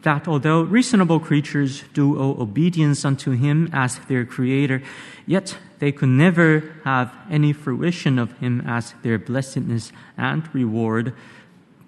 [0.03, 4.83] that although reasonable creatures do owe obedience unto him as their creator,
[5.27, 11.15] yet they could never have any fruition of him as their blessedness and reward,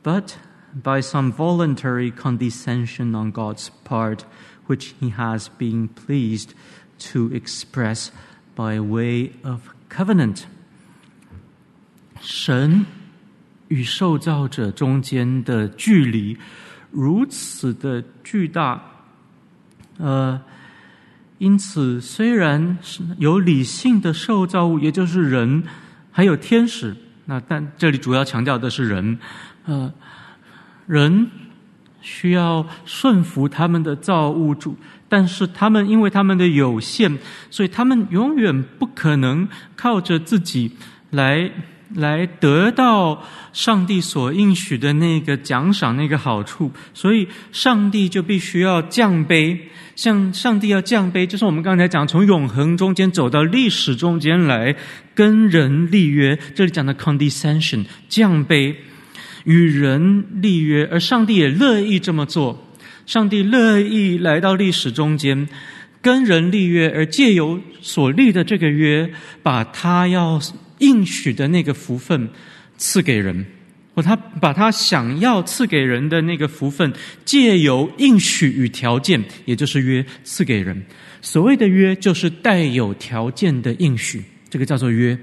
[0.03, 0.39] but
[0.75, 4.25] by some voluntary condescension on God's part,
[4.67, 6.55] which he has been pleased
[6.99, 8.11] to express
[8.55, 10.47] by way of covenant.
[12.21, 12.87] 神
[13.69, 16.37] 与受造者中间的距离
[16.93, 18.81] 如此的巨大，
[19.99, 20.41] 呃，
[21.39, 25.65] 因此虽然是有理性的受造物，也就是人，
[26.13, 26.97] 还有天使。
[27.25, 29.19] 那但这里主要强调的是人，
[29.65, 29.93] 呃，
[30.87, 31.29] 人
[32.01, 34.77] 需要顺服他们的造物主，
[35.09, 37.19] 但是他们因为他们的有限，
[37.51, 40.71] 所以他们永远不可能靠着自己
[41.11, 41.51] 来。
[41.95, 49.59] 来得到上帝所应许的那个奖赏、那个好处，所以上帝就必须要降卑。
[49.95, 54.75] 像上帝要降卑，就是我们刚才讲，从永恒中间走到历史中间来
[55.15, 56.39] 跟人立约。
[56.55, 58.75] 这里讲的 condescension，降卑，
[59.45, 62.67] 与人立约，而上帝也乐意这么做。
[63.07, 65.49] 上帝乐意来到历史中间
[66.03, 69.11] 跟人立约，而借由所立的这个约，
[69.43, 70.39] 把他要。
[70.79, 72.29] 应许的那个福分
[72.77, 73.47] 赐给人，
[73.95, 76.93] 或他把他想要赐给人的那个福分，
[77.25, 80.85] 借由应许与条件，也就是约赐给人。
[81.23, 85.19] 所谓的约，就是带有条件的应许，这个叫做约。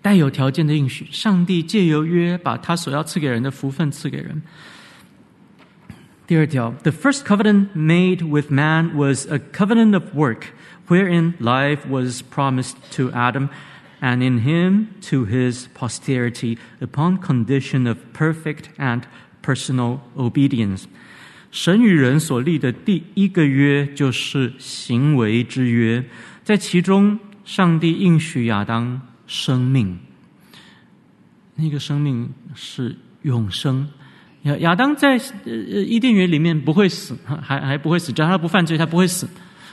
[0.00, 4.42] 带有条件的应许，上帝借由约，把他所要赐给人的福分赐给人。
[6.26, 10.46] 第二条，The first covenant made with man was a covenant of work,
[10.88, 13.48] wherein life was promised to Adam.
[14.02, 19.02] And in him to his posterity, upon condition of perfect and
[19.44, 20.86] personal obedience。
[21.52, 26.04] 神与人所立的第一个约就是行为之约，
[26.42, 29.96] 在其中，上帝应许亚当生命，
[31.54, 33.86] 那个生命是永生。
[34.42, 39.28] 亚亚当在呃伊甸园里面不会死，还还不会死，只要他不犯罪，他不会死。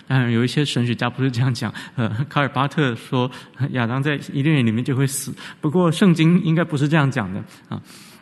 [0.10, 1.72] 当然，有一些神学家不是这样讲。
[1.96, 3.30] 呃，卡尔巴特说
[3.74, 7.80] 亚当在伊甸园里面就会死，不过圣经应该不是这样讲的啊。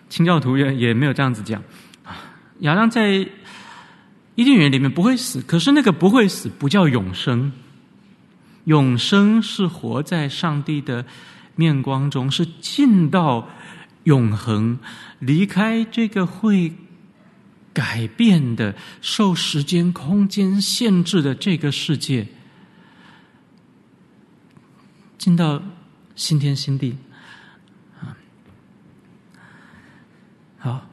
[0.10, 1.64] 清教徒也也没有这样子讲。
[2.60, 3.26] 亚当在
[4.36, 7.54] 伊甸园里面不会死，可是那个不会死不叫永生。
[8.66, 11.06] 永生是活在上帝的
[11.56, 13.48] 面光中，是进到
[14.04, 14.78] 永恒，
[15.20, 16.74] 离开这个会。
[17.78, 22.26] 改变的、受时间、空间限制的这个世界，
[25.20, 25.62] 进到
[26.16, 26.98] 新天新地。
[30.58, 30.90] 好，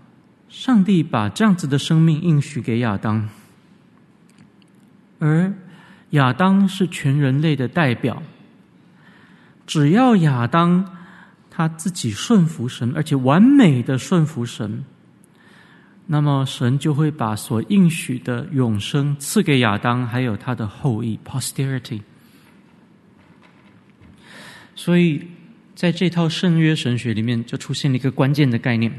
[0.51, 3.31] 上帝把这样子的生命应许给亚当，
[5.19, 5.55] 而
[6.11, 8.23] 亚当是全人类的代表。
[9.67, 10.99] 只要亚当
[11.51, 14.85] 他自己顺服神，而且完美的顺服神。
[16.07, 22.01] 那么神就会把所应许的永生赐给亚当，还有他的后裔 （posterity）。
[24.75, 25.27] 所以，
[25.75, 28.93] 在这套圣约神学里面，就出现了一个关键的概念。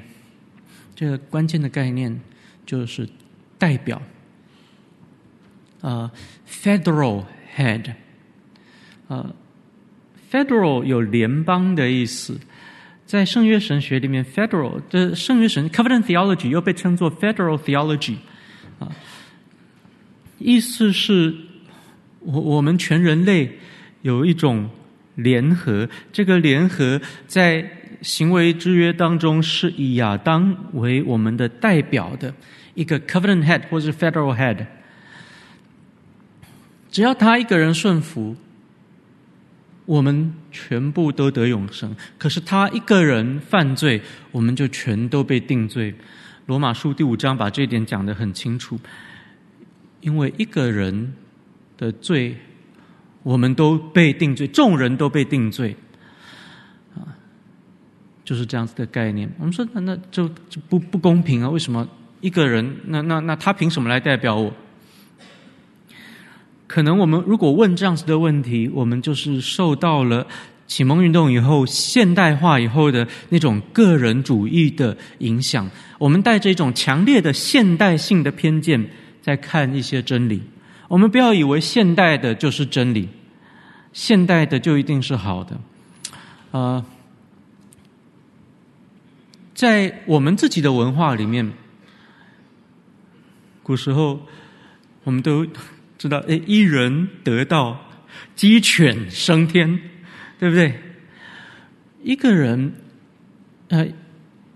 [0.96, 2.20] 这个关键的概念
[2.66, 3.08] 就是
[3.60, 4.02] 代表，
[5.82, 6.10] 呃
[6.50, 7.94] ，federal head，
[9.10, 9.36] 呃
[10.32, 12.40] ，federal 有联邦的意思。
[13.06, 18.16] 在圣约神学里面，federal 的圣约神 covenant theology 又被称作 federal theology，
[18.80, 18.90] 啊，
[20.40, 21.36] 意思是，
[22.22, 23.60] 我我们全人类
[24.02, 24.68] 有一种
[25.14, 27.64] 联合，这个联合在
[28.02, 32.34] 行为之约当中是以亚当为我们的代表的
[32.74, 34.66] 一个 covenant head 或是 federal head，
[36.92, 38.36] 只要他一个人顺服。
[39.86, 45.94] 我们全部都得永生，可是他一个人犯罪，我们就全都被定罪。
[46.48, 48.80] 罗马书第五章把这一点讲得很清楚，
[50.02, 51.14] 因为一个人
[51.78, 52.36] 的罪，
[53.24, 55.76] 我们都被定罪，众人都被定罪，
[56.96, 57.18] 啊，
[58.24, 59.32] 就是这样子的概念。
[59.38, 61.50] 我们说，那那就就不不公平啊？
[61.50, 61.88] 为什么
[62.22, 62.76] 一个人？
[62.86, 64.52] 那那那他凭什么来代表我？
[66.68, 70.26] 可能我们如果问这样子的问题，我们就是受到了
[70.66, 75.70] 启蒙运动以后现代化以后的那种个人主义的影响。
[76.00, 78.84] 我们带着一种强烈的现代性的偏见
[79.22, 80.42] 在看一些真理。
[80.88, 83.10] 我们不要以为现代的就是真理，
[83.94, 85.60] 现代的就一定是好的。
[86.50, 86.84] 呃，
[89.54, 91.54] 在我们自己的文化里面，
[93.62, 94.20] 古时候
[95.04, 95.46] 我们都。
[95.98, 97.80] 知道，诶，一人得道，
[98.36, 99.80] 鸡犬升天，
[100.38, 100.74] 对不对？
[102.04, 102.74] 一个人，
[103.70, 103.88] 呃，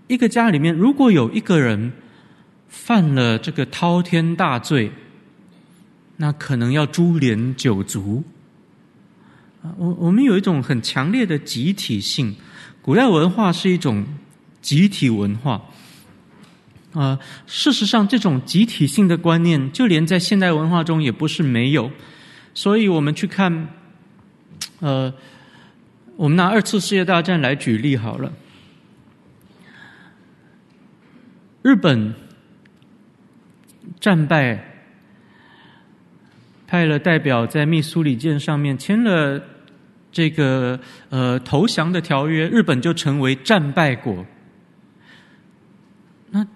[0.06, 1.92] 一个家里面，如果有一个人
[2.68, 4.92] 犯了这个滔天大罪，
[6.16, 8.22] 那可能要株连九族。
[9.62, 12.36] 啊，我我们有一种很强烈的集体性，
[12.80, 14.06] 古代文化是一种
[14.60, 15.62] 集体文化。
[16.92, 21.90] 啊，事实上，这种集体性的观念，就连在现代文化中也不是没有。
[22.52, 23.68] 所以我们去看，
[24.80, 25.12] 呃，
[26.16, 28.32] 我们拿二次世界大战来举例好了。
[31.62, 32.12] 日本
[34.00, 34.58] 战败，
[36.66, 39.40] 派了代表在密苏里舰上面签了
[40.10, 40.80] 这个
[41.10, 44.26] 呃投降的条约，日本就成为战败国。
[46.30, 46.46] 那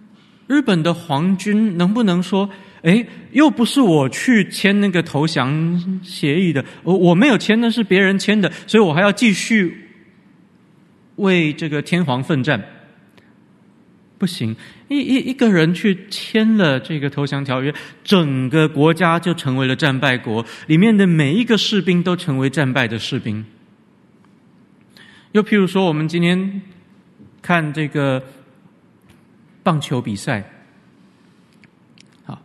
[0.47, 2.49] 日本的皇军能不能说，
[2.83, 9.89] 哎，又不是我去签那个投降协议的，我我没有签，那是别人签的，所以我还要继续
[11.17, 12.63] 为这个天皇奋战？
[14.17, 14.55] 不行，
[14.89, 17.75] 一一一个人去签了这个投降条约，
[18.05, 23.45] 整个国家就成为了战败国，里面的每一个士兵都成为战败的士兵。
[25.33, 26.63] 又譬如说，我们今天
[27.43, 28.23] 看这个
[29.65, 30.49] 棒球比赛，
[32.25, 32.41] 好，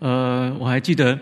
[0.00, 1.18] 呃，我还记得，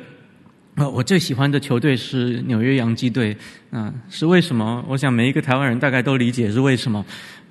[0.74, 3.32] 呃，我最喜欢的球队是纽约洋基队，
[3.70, 4.84] 啊、呃，是为什么？
[4.88, 6.99] 我想每一个台湾人大概都理解是为什么，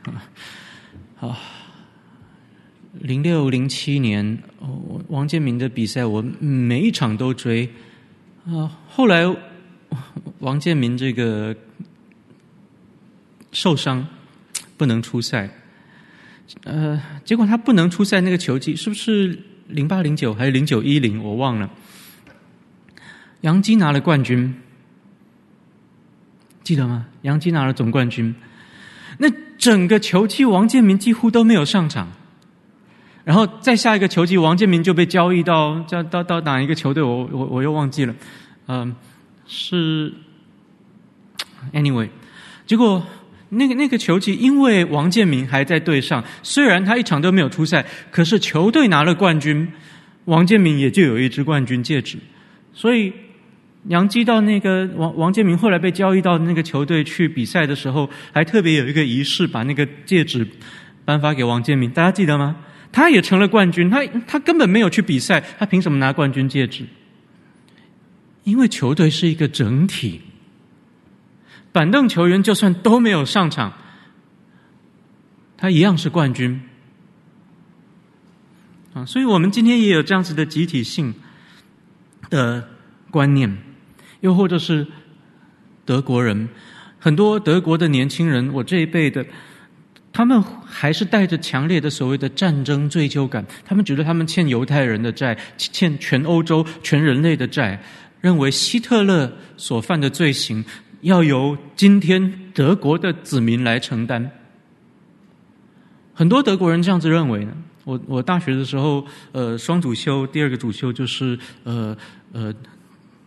[0.03, 0.11] 啊、
[1.21, 1.37] 呃，好。
[2.99, 4.37] 零六零七年，
[5.07, 7.67] 王建民的比赛我每一场都追
[8.45, 8.69] 啊。
[8.87, 9.25] 后来
[10.39, 11.55] 王建民这个
[13.51, 14.07] 受伤
[14.77, 15.49] 不能出赛，
[16.63, 21.23] 呃，结果他不能出赛那个球季是不是零八零九还是零九一零？
[21.23, 21.69] 我忘了。
[23.41, 24.55] 杨基拿了冠军，
[26.63, 27.07] 记得吗？
[27.23, 28.33] 杨基拿了总冠军。
[29.17, 32.11] 那整个球季王建民几乎都没有上场。
[33.23, 37.01] 然后再下一个球季，王建民就被交易到叫到到哪一个球队？
[37.01, 38.13] 我我我又忘记了，
[38.67, 38.93] 嗯、
[39.47, 40.13] 是
[41.71, 42.09] anyway，
[42.65, 43.01] 结果
[43.55, 49.67] 那个那个球季，因为王建民还在队上，虽然他一场都没有出赛，可是球队拿了冠军，
[50.25, 52.17] 王建民也就有一支冠军戒指。
[52.73, 53.13] 所以
[53.87, 60.47] 杨基到那个王王建民后来被交易到那个球队去比赛的时候，还特别有一个仪式，把那个戒指
[61.05, 62.55] 颁发给王建民，大家记得吗？
[62.91, 66.85] 他也成了冠军，他他根本没有去比赛，他凭什么拿冠军戒指？
[68.43, 70.21] 因为球队是一个整体，
[71.73, 73.73] 板凳球员就算都没有上场，
[75.57, 76.61] 他一样是冠军。
[78.93, 81.13] 啊，所以我们今天也有这样子的集体性
[82.29, 82.69] 的
[83.11, 83.57] 观念，
[84.21, 84.87] 又或者是
[85.83, 86.47] 德国人，
[86.99, 89.25] 很多德国的年轻人，我这一辈的。
[90.15, 97.81] 他们还是带着强烈的所谓的战争追究感，他们觉得他们欠犹太人的债，欠全欧洲、全人类的债，
[98.21, 100.63] 认为希特勒所犯的罪行
[101.03, 104.31] 要由今天德国的子民来承担。
[106.13, 107.53] 很多德国人这样子认为呢。
[107.85, 111.93] 我我大学的时候，呃，双主修，第二个主修就是呃
[112.31, 112.53] 呃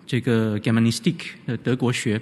[0.07, 1.17] 这个 Germanistik
[1.47, 2.19] 的德国学。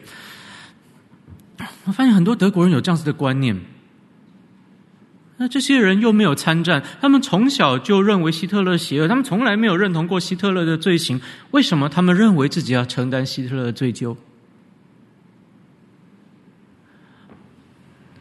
[1.85, 3.57] 我发现很多德国人有这样子的观念。
[5.37, 11.21] 那这些人又没有参战，他们从小就认为希特勒邪恶，他们从来没有认同过希特勒的罪行。
[11.53, 14.17] 为什么他们认为自己要承担希特勒的罪疚？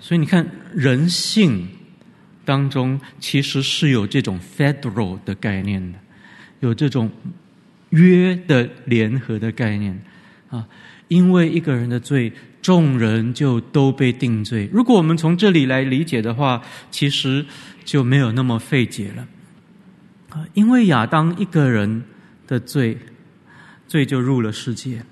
[0.04, 0.46] 所以你看，
[0.76, 1.66] 人性
[2.44, 5.98] 当中其实是有这种 federal 的概念的，
[6.60, 7.10] 有这种
[7.92, 9.98] 约的联合的概念
[10.50, 10.68] 啊，
[11.08, 12.34] 因为一个人的罪。
[12.62, 14.70] 众人就都被定罪。
[14.72, 17.46] 如果我们从这里来理解的话，其实
[17.84, 19.28] 就没有那么费解了。
[20.30, 22.02] 啊，因为亚当一个人
[22.48, 22.98] 的罪，
[23.86, 25.04] 罪就入了世界。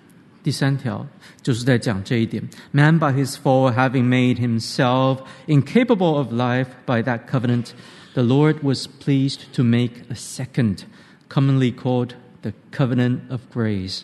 [0.42, 1.06] 第三条
[1.42, 7.70] 就是在讲这一点：Man by his fall having made himself incapable of life by that covenant,
[8.14, 10.84] the Lord was pleased to make a second,
[11.28, 14.02] commonly called the covenant of grace。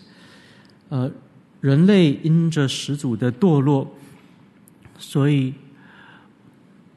[0.89, 1.11] 呃。
[1.63, 3.97] 人类因着始祖的堕落，
[4.99, 5.55] 所以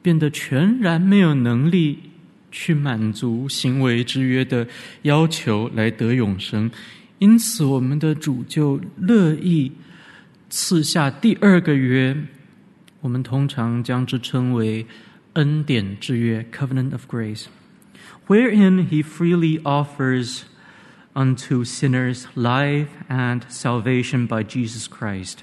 [0.02, 2.00] 变得全然没有能力
[2.50, 4.66] 去满足行为之约的
[5.02, 6.68] 要求来得永生。
[7.21, 9.71] 因此，我们的主就乐意
[10.49, 12.17] 赐下第二个约，
[12.99, 14.87] 我们通常将之称为
[15.33, 20.41] 恩典之约 （Covenant of Grace），wherein He freely offers
[21.13, 25.41] unto sinners life and salvation by Jesus Christ。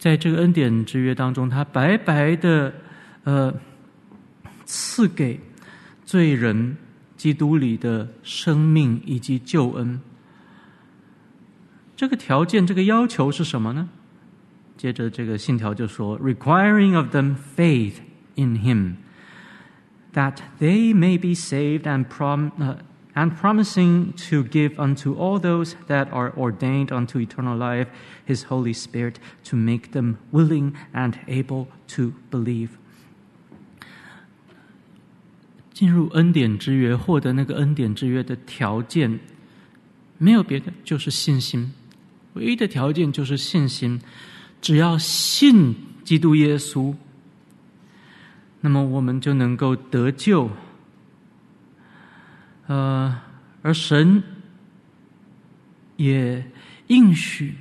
[0.00, 2.74] 在这个恩典之约当中，他白白的
[3.22, 3.54] 呃
[4.64, 5.38] 赐给
[6.04, 6.76] 罪人
[7.16, 10.00] 基督里的生命以及救恩。
[12.01, 13.89] 这个条件，这个要求是什么呢？
[14.77, 17.95] 接着这个信条就说：requiring of them faith
[18.35, 18.97] in Him,
[20.13, 22.51] that they may be saved and prom
[23.15, 27.87] and promising to give unto all those that are ordained unto eternal life
[28.27, 32.69] his Holy Spirit to make them willing and able to believe.
[35.73, 39.19] 进入恩典之约，获得那个恩典之约的条件，
[40.19, 41.71] 没有别的，就是信心。
[42.34, 44.00] 唯一的条件就是信心。
[44.60, 45.74] 只要信
[46.04, 46.94] 基督耶稣，
[48.60, 50.48] 那么我们就能够得救。
[52.68, 53.20] 呃，
[53.60, 54.22] 而神
[55.96, 56.44] 也
[56.86, 57.54] 应许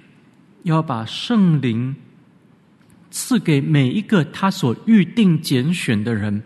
[0.62, 1.96] 要把圣灵
[3.10, 6.44] 赐给每一个他所预定拣选的人，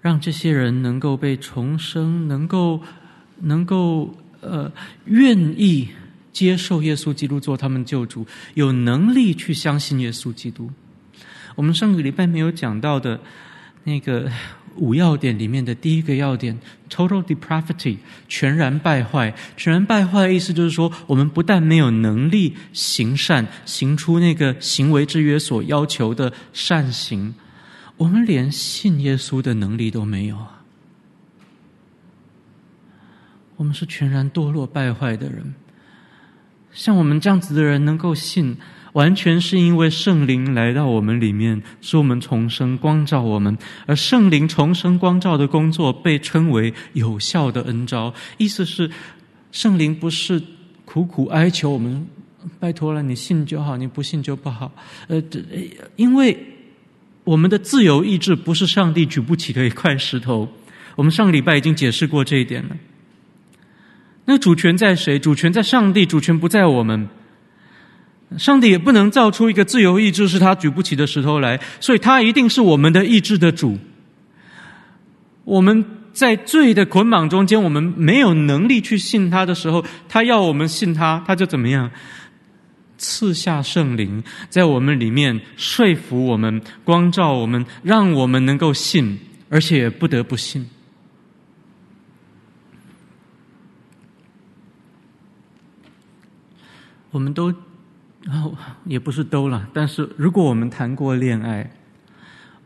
[0.00, 2.80] 让这些人能够被重生，能够
[3.40, 4.72] 能够呃
[5.06, 5.88] 愿意
[6.34, 10.70] 接受耶稣基督做他们救主，有能力去相信耶稣基督。
[11.54, 13.18] 我们上个礼拜没有讲到的
[13.84, 14.30] 那个。
[14.76, 16.58] 五要点里面的第一个要点
[16.90, 19.32] ，total depravity，全然败坏。
[19.56, 27.36] 全然败坏的意思就是说，我们不但没有能力行善，行出那个行为之约所要求的善行，
[27.96, 30.64] 我们连信耶稣的能力都没有啊！
[33.54, 35.54] 我们是全然堕落败坏的人。
[36.74, 38.54] 像我们这样子的人，能够信。
[38.94, 43.58] 完全是因为圣灵来到我们里面，使我们重生，光照我们。
[43.86, 48.88] 而圣灵重生光照的工作被称为有效的恩召，意思是
[49.50, 50.40] 圣灵不是
[50.84, 52.06] 苦苦哀求我们，
[52.60, 54.70] 拜托了，你信就好，你不信就不好。
[55.08, 55.20] 呃，
[55.96, 56.38] 因为
[57.24, 60.48] 我们的自由意志不是上帝举不起的一块石头。
[60.94, 62.76] 我们上个礼拜已经解释过这一点了。
[64.26, 65.18] 那主权在谁？
[65.18, 67.08] 主权在上帝，主权不在我们。
[68.38, 73.78] 上帝也不能造出一个自由意志是他举不起的石头来，所以他一定是我们的意志的主。
[75.44, 81.90] 我们在罪的捆绑中间，我们没有能力去信他的时候，他要我们信他，他就怎么样？
[82.96, 89.18] 赐下圣灵在我们里面说服我们、光照我们，让我们能够信，
[89.50, 90.64] 而且不得不信。
[97.14, 97.54] 我们都。
[98.26, 98.56] 然后
[98.86, 101.70] 也不是都了，但是如果我们谈过恋爱，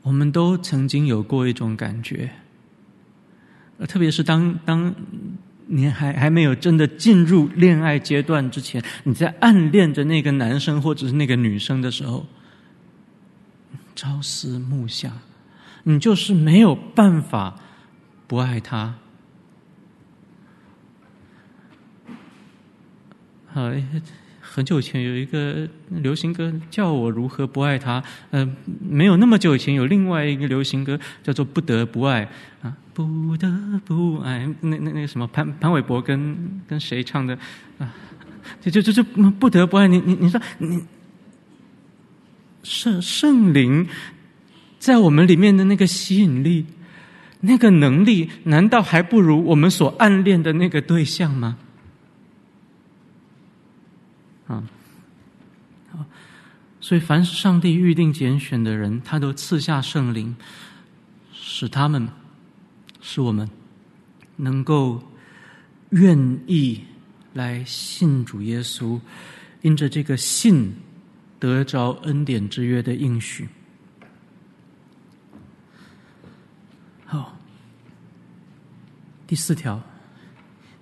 [0.02, 2.30] 我们都曾经有过一种感觉，
[3.88, 4.94] 特别是当当
[5.66, 12.24] 你还还没有真的进入恋爱阶段之前，你在暗恋着那个男生或者是那个女生的时候，
[13.96, 15.10] 朝思暮想，
[15.82, 17.58] 你就是没有办法
[18.28, 18.94] 不爱他。
[23.48, 23.72] 好。
[24.58, 28.02] 很久以前有一个流行歌，叫我如何不爱他。
[28.32, 32.28] 嗯、呃，没有那么久以前有另外一个流行歌叫做《不得不爱》
[32.66, 33.48] 啊，不得
[33.84, 34.44] 不爱。
[34.60, 37.38] 那那那个什么潘潘玮柏跟跟谁唱的
[37.78, 37.94] 啊？
[38.60, 40.00] 就就就就不得不爱你。
[40.00, 40.82] 你你说你
[42.64, 43.86] 圣圣灵
[44.80, 46.66] 在我们里面的那个吸引力，
[47.42, 51.56] 那个能力，难道还不如我们所暗恋的那个对象吗？
[54.48, 54.64] 啊，
[55.92, 55.98] 好，
[56.80, 60.36] 所以凡是上帝预定拣选的人，他都赐下圣灵，
[61.32, 62.08] 使他们，
[63.00, 63.48] 使我们
[64.36, 65.02] 能够
[65.90, 66.82] 愿意
[67.34, 69.00] 来信主耶稣，
[69.62, 70.72] 因着这个信
[71.40, 73.48] 得着恩典之约的应许。
[77.04, 77.36] 好，
[79.26, 79.82] 第四条。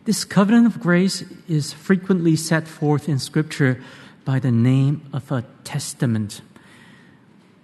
[0.05, 3.79] This covenant of grace is frequently set forth in Scripture
[4.26, 6.40] by the name of a testament。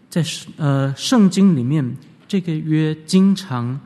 [0.09, 0.23] 在
[0.57, 3.79] 呃圣经里面，这个约经常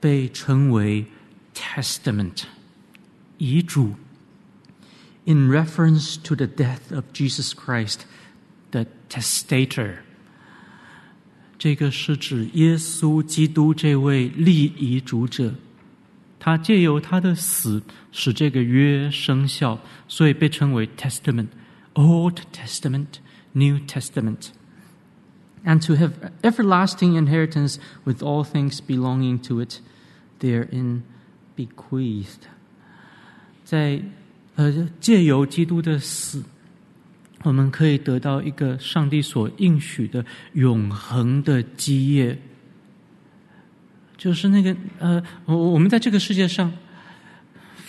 [0.00, 1.06] 被称为
[1.54, 2.44] testament，
[3.38, 3.94] 遗嘱。
[5.26, 8.00] In reference to the death of Jesus Christ,
[8.70, 9.96] the testator。
[11.58, 15.54] 这个是指耶稣基督这位立遗嘱者。
[16.38, 17.82] 他借由他的死
[18.12, 21.46] 使这个约生效，所以被称为 Testament,
[21.98, 23.20] Old Testament,
[23.52, 24.52] New Testament,
[25.64, 29.80] and to have everlasting inheritance with all things belonging to it,
[30.40, 31.02] therein
[31.56, 32.48] bequeathed。
[33.64, 34.02] 在
[34.56, 36.42] 呃借由基督的死，
[37.42, 42.38] 我们可以得到一个上帝所应许的永恒的基业。
[44.16, 46.72] 就是那个呃，我我们在这个世界上，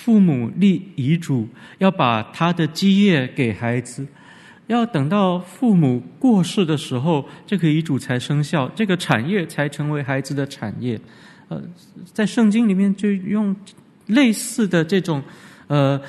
[0.02, 1.46] 父母立遗嘱
[1.76, 4.06] 要把他的基业给孩子，
[4.66, 10.98] 要等到父母过世的时候，这个遗嘱才生效，这个产业才成为孩子的产业。
[11.48, 11.60] 呃，
[12.14, 13.54] 在圣经里面就用
[14.06, 15.22] 类似的这种
[15.66, 16.00] 呃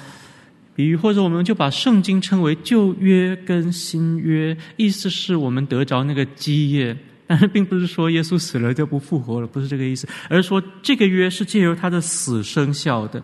[0.73, 6.95] 比喻，或者我们就把圣经称为旧约跟新约，意思是我们得着那个基业。
[7.27, 13.21] 但是并不是说耶稣死了就不复活了，不是这个意思，而是说这个约是借由他的死生效的。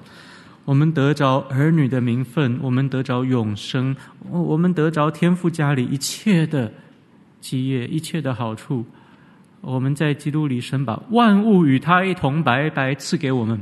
[0.67, 3.95] 我们得着儿女的名分，我们得着永生，
[4.29, 6.69] 我们得着天父家里一切的
[7.39, 8.85] 基业，一切的好处。
[9.61, 13.57] 我们在基督里，神把万物与他一同白白赐给我们。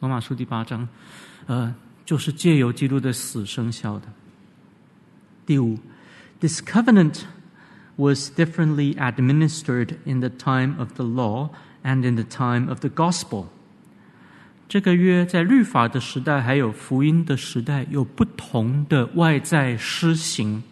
[0.00, 0.88] 罗马书第八章，
[1.44, 1.74] 呃，
[2.06, 4.08] 就是借由基督的死生效的。
[5.44, 5.78] 第五
[6.40, 7.24] ，This covenant。
[7.94, 11.50] was differently administered in the time of the law
[11.84, 13.48] and in the time of the gospel。
[14.71, 20.63] 这个约在律法的时代还有福音的时代有不同的外在施行。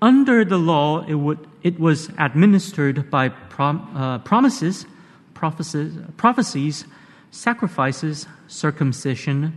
[0.00, 4.84] Under the law, it would it was administered by prom, uh, promises,
[5.34, 6.84] prophecies, prophecies,
[7.30, 9.54] sacrifices, circumcision,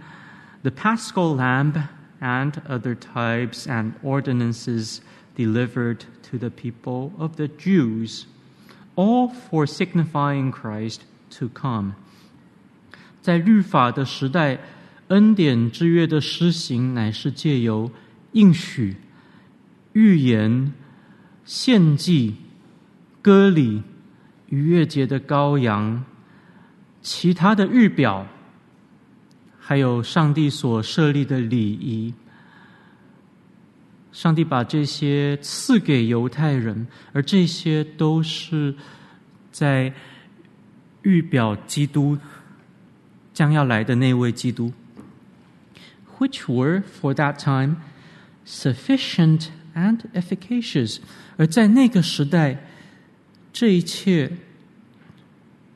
[0.64, 1.90] the paschal lamb,
[2.22, 5.02] and other types and ordinances
[5.36, 8.26] delivered to the people of the Jews,
[8.96, 11.96] all for signifying Christ to come.
[13.23, 14.59] 在律法的时代，
[15.09, 17.91] 恩典之约的施行乃是借由
[18.33, 18.97] 应许、
[19.93, 20.73] 预言、
[21.45, 22.35] 献祭、
[23.23, 23.83] 割礼、
[24.49, 26.05] 逾越节的羔羊、
[27.01, 28.27] 其他的预表，
[29.59, 32.13] 还有上帝所设立的礼仪。
[34.11, 38.75] 上帝把这些赐给犹太人，而这些都是
[39.51, 39.93] 在
[41.03, 42.19] 预表基督
[43.34, 44.74] 将要来的那位基督，
[46.18, 47.78] which were for that time
[48.46, 50.98] sufficient and efficacious。
[51.38, 52.64] 而在那个时代，
[53.54, 54.32] 这一切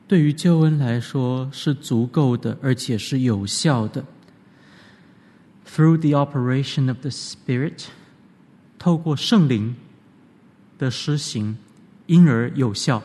[0.06, 4.04] 对于救恩来说是足够的，而且是有效的。
[5.66, 7.86] Through the operation of the Spirit。
[8.78, 9.76] 透过圣灵
[10.76, 11.56] 的施行，
[12.06, 13.00] 因而有效，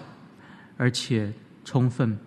[0.75, 1.33] 而且
[1.63, 2.17] 充分。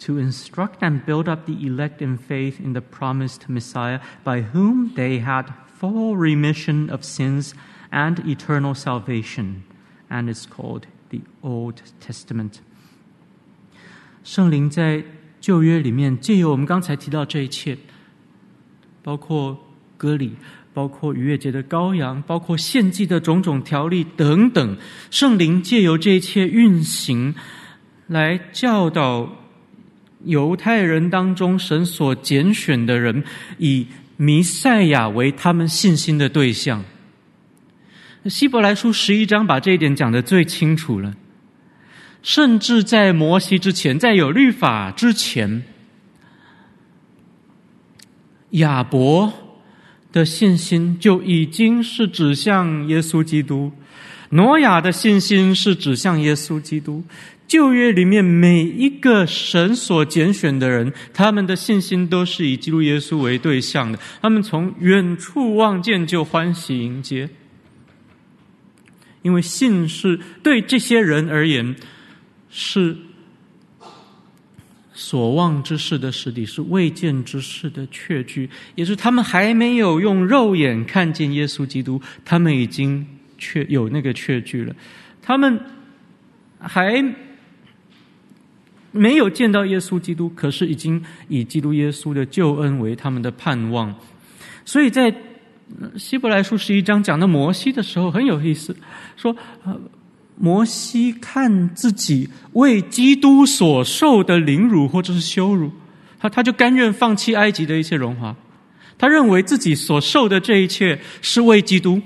[0.00, 4.92] To instruct and build up the elect in faith in the promised Messiah, by whom
[4.94, 5.46] they had
[5.78, 7.54] full remission of sins
[7.90, 9.62] and eternal salvation,
[10.10, 12.60] and is called the Old Testament。
[14.22, 15.02] 圣灵在
[15.40, 17.78] 旧约里面借由我们刚才提到这一切，
[19.02, 19.58] 包括
[19.96, 20.36] 割礼。
[20.74, 24.76] 包括逾越节的羔羊，包括献祭的种种条例等等，
[25.10, 27.34] 圣灵借由这一切运行，
[28.08, 29.26] 来教导
[30.25, 33.23] 犹太人当中神所拣选的人，
[33.57, 36.83] 以弥赛亚为他们信心的对象。
[38.25, 41.15] 希伯来书十一章把这一点讲得最清楚了，
[42.21, 45.63] 甚至在摩西之前，在有律法之前，
[48.51, 49.33] 亚伯。
[50.13, 53.71] 的信心就已经是指向耶稣基督，
[54.31, 57.01] 挪亚的信心是指向耶稣基督。
[57.51, 63.99] 旧约里面每一个神所拣选的人，他们的信心都是以基督耶稣为对象的。
[64.21, 67.29] 他们从远处望见就欢喜迎接，
[69.21, 71.75] 因为信是对这些人而言
[72.49, 72.95] 是。
[74.93, 83.05] 所望之事的实底，是未见之事的确据，也是他们还没有用肉眼看见耶稣基督，他们已经
[83.37, 84.73] 确有那个确据了。
[85.21, 85.59] 他们
[86.59, 87.03] 还
[88.91, 93.93] 没有见到耶稣基督，可是已经以基督耶稣的救恩为他们的盼望。
[94.65, 95.13] 所以在
[95.97, 98.75] 希伯来书十一章讲到摩西的时候，很有意思，
[99.17, 99.35] 说。
[100.37, 105.71] 摩西看自己为基督所受的凌辱或者是羞辱，
[106.19, 108.35] 他他就甘愿放弃埃及的一切荣华，
[108.97, 112.01] 他认为自己所受的这一切是为基督。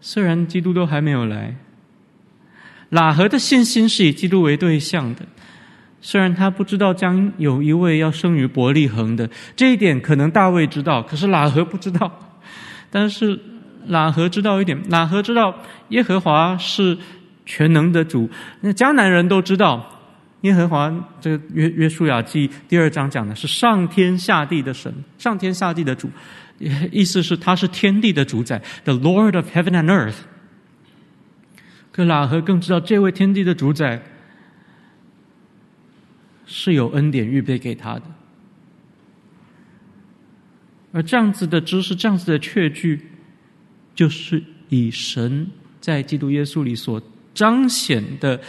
[0.00, 1.54] 虽然基督都还没有来，
[2.92, 5.22] 喇合的信心是以基督为对象的，
[6.00, 12.10] 虽然他不知道将有一位要生于伯利恒的这一点，可能大卫知道，可是喇合不知道，
[12.90, 13.40] 但是。
[13.90, 15.52] 喇合知道一点，喇合知道
[15.88, 16.96] 耶和华是
[17.44, 18.30] 全能的主。
[18.60, 19.84] 那迦南人都知道，
[20.42, 20.88] 耶和华
[21.20, 26.08] 这个约约书亚记第二章讲的是上天下地的神，上天下地的主，
[26.92, 30.14] 意思是他是天地的主宰，the Lord of heaven and earth。
[31.92, 34.02] 可喇合更知道这位天地的主宰
[36.46, 38.02] 是有恩典预备给他的，
[40.90, 43.08] 而这样子的知识，这样子的确据。
[43.94, 45.46] 就是以神
[45.78, 47.00] 在基督耶稣里所
[47.34, 48.40] 彰显的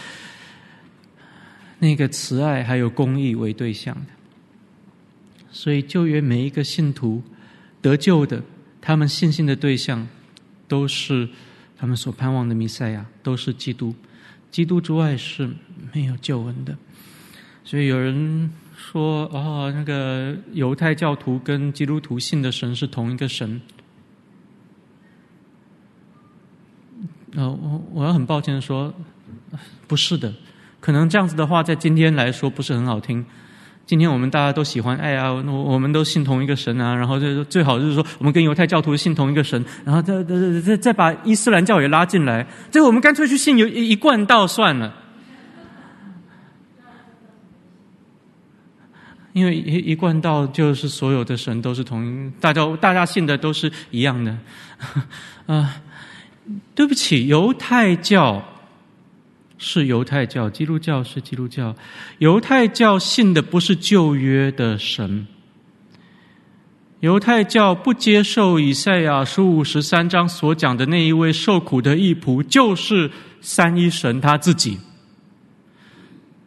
[1.79, 4.11] 那个慈爱还有公义为对象的。
[5.51, 7.21] 所以旧约每一个信徒
[7.81, 8.41] 得救的，
[8.79, 10.07] 他们信心的对象
[10.65, 11.27] 都是
[11.83, 13.93] 他们所盼望的弥赛亚，都是基督。
[14.49, 15.49] 基督之外是
[15.91, 16.77] 没有救恩的。
[17.65, 23.59] 所以有人说：“哦，那个犹太教徒跟基督徒信的神是同一个神。”
[27.35, 28.93] 呃，我我要很抱歉说，
[29.85, 30.33] 不是的。
[30.79, 33.25] 可能这样子的话，在今天来说不是很好听。
[33.85, 44.93] 今天我们大家都喜欢爱啊，我我们都信同一个神啊，然后就最好就是说我们跟犹太教徒信同一个神，然后再再再再把伊斯兰教也拉进来，最后我们干脆去信有一一贯道算了，
[49.33, 54.37] 因为一一贯道就是所有的神都是同一，大家大家信的都是一样的，
[55.45, 55.75] 啊、
[56.73, 58.41] 对不起，犹太教。
[59.63, 61.73] 是犹太教，基督教是基督教。
[62.17, 65.25] 犹太教信的不是旧约的神。
[66.99, 73.09] 犹太教不接受以赛亚书五十三章所讲的那一位受苦的义仆，就是
[73.39, 74.79] 三一神他自己。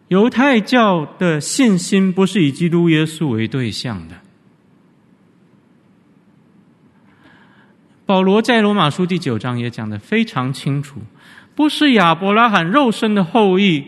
[0.09, 4.15] 犹太教的信心不是以基督耶稣为对象的。
[8.05, 11.01] 保罗在罗马书第九章也讲的非常清楚。
[11.57, 13.83] 不是亚伯拉罕肉身的后裔，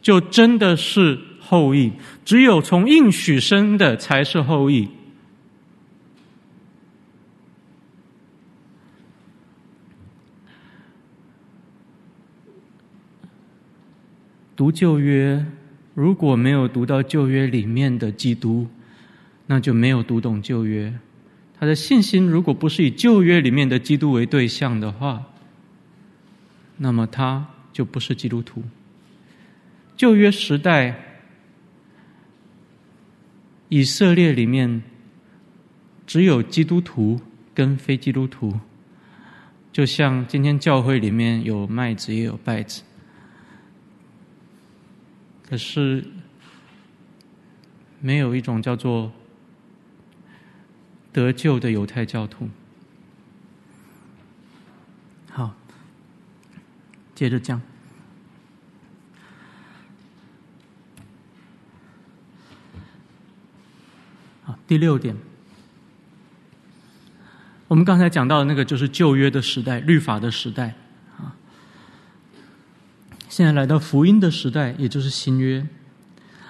[0.00, 1.92] 就真的是后裔。
[2.24, 4.88] 只有从应许生的才是后裔。
[14.54, 15.44] 读旧约，
[15.94, 18.68] 如果没有读到旧约里面的基督，
[19.46, 20.94] 那就没有读懂旧约。
[21.58, 25.22] 他的信心如果不是以旧约里面的基督为对象的话，
[26.82, 28.62] 那么他就不是基督徒。
[29.98, 30.98] 旧约时代，
[33.68, 34.82] 以色列里面
[36.06, 37.20] 只有基督徒
[37.52, 38.58] 跟非基督徒，
[39.70, 42.82] 就像今天教会里面有麦子也有稗子，
[45.46, 46.02] 可是
[48.00, 49.12] 没有一种叫做
[51.12, 52.48] 得救的犹太教徒。
[57.19, 57.61] 接着讲，
[64.43, 65.15] 好，第六点，
[67.67, 70.75] 我们刚才讲到的那个就是旧约的时代，律法的时代
[71.17, 71.35] 啊。
[73.29, 75.65] 现在来到福音的时代，也就是新约。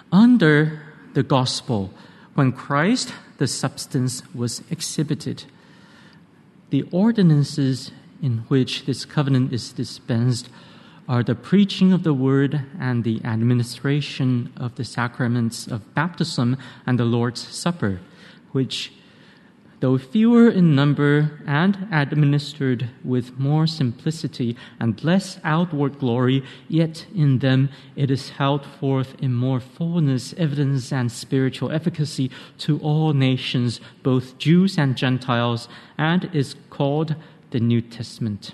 [0.10, 0.80] Under
[1.14, 1.90] the gospel,
[2.36, 5.44] when Christ, the substance, was exhibited,
[6.70, 7.90] the ordinances
[8.23, 10.49] in which this covenant is dispensed
[11.11, 16.57] are the preaching of the word and the administration of the sacraments of baptism
[16.87, 17.99] and the Lord's Supper,
[18.53, 18.93] which,
[19.81, 27.41] though fewer in number and administered with more simplicity and less outward glory, yet in
[27.41, 33.81] them it is held forth in more fullness, evidence, and spiritual efficacy to all nations,
[34.05, 35.69] both Jews and Gentiles,
[35.99, 37.17] and is called
[37.51, 38.51] The New Testament，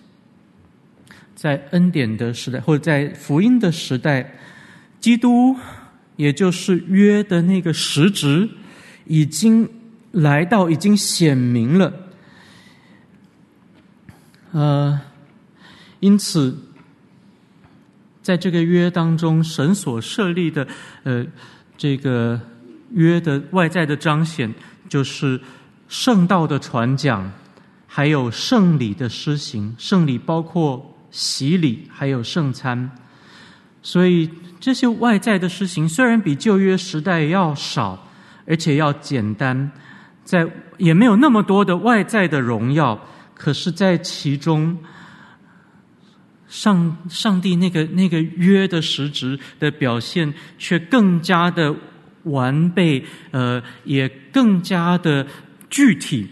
[1.35, 4.39] 在恩典的时代，或者在福音的时代，
[5.01, 5.55] 基督
[6.17, 8.49] 也就是约的那个实质，
[9.05, 9.69] 已经
[10.13, 11.93] 来到，已经显明了。
[14.53, 14.99] 呃，
[16.01, 16.57] 因此，
[18.23, 20.67] 在这个约当中，神所设立的
[21.03, 21.27] 呃
[21.77, 22.41] 这个
[22.93, 24.55] 约的外在的彰显，
[24.89, 25.39] 就是
[25.87, 27.31] 圣道的传讲。
[27.97, 32.91] 还有圣礼的施行，圣礼包括洗礼，还有圣餐。
[33.81, 34.31] 所以
[34.61, 38.07] 这些外在的施行虽然比旧约时代要少，
[38.47, 39.73] 而且要简单，
[40.25, 43.01] 在也没有那么多的外在的荣耀，
[43.35, 44.77] 可是，在其中，
[46.47, 51.75] 上上帝那个那个约的实质的表现，却更加的
[52.25, 55.27] 完备，呃，也更加的
[55.71, 56.29] 具体。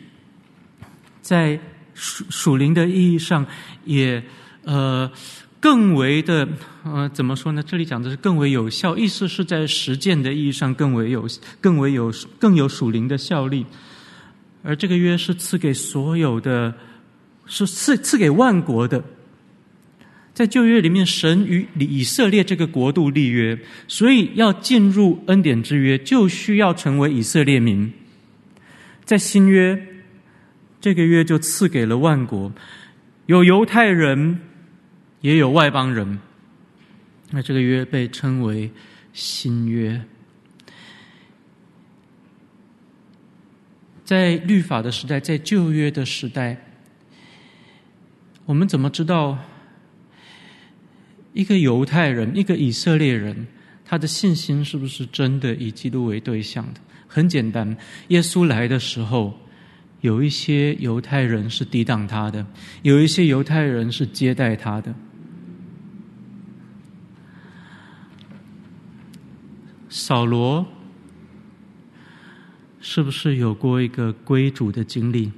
[1.25, 1.59] 在
[1.95, 3.47] 属属灵的意义上
[3.87, 4.22] 也，
[4.64, 5.11] 呃
[5.59, 6.47] 更为的
[6.85, 7.62] 呃怎么说呢？
[7.66, 11.27] 这里讲的是更为有效，意思是在实践的意义上更为有
[11.62, 13.64] 更为有更有属灵的效力。
[14.62, 16.75] 而这个约是赐给所有的，
[17.47, 19.03] 是赐赐给万国的。
[20.35, 23.59] 在旧约里面，神与以色列这个国度立约，
[23.89, 27.91] 所以要进入恩典之约，就需要成为以色列民。
[29.07, 29.93] 在新约。
[30.85, 32.53] 这个约就赐给了万国，
[33.24, 34.39] 有犹太人，
[35.22, 36.18] 也有外邦人。
[37.30, 38.70] 那这个约被称为
[39.14, 39.99] 新约。
[44.05, 46.55] 在律法的时代，在旧约的时代，
[48.45, 49.39] 我们怎么知道
[51.32, 53.47] 一个犹太人、一个以色列人，
[53.87, 56.80] 他的信心是不是真的以基督为对象的？
[57.09, 57.74] 很简单，
[58.09, 59.32] 耶稣来的时候，
[60.05, 62.44] 有一些犹太人是抵挡他的，
[62.82, 64.94] 有一些犹太人是接待他的。
[69.88, 70.66] 扫罗。
[72.86, 75.32] 是不是有过一个归主的经历？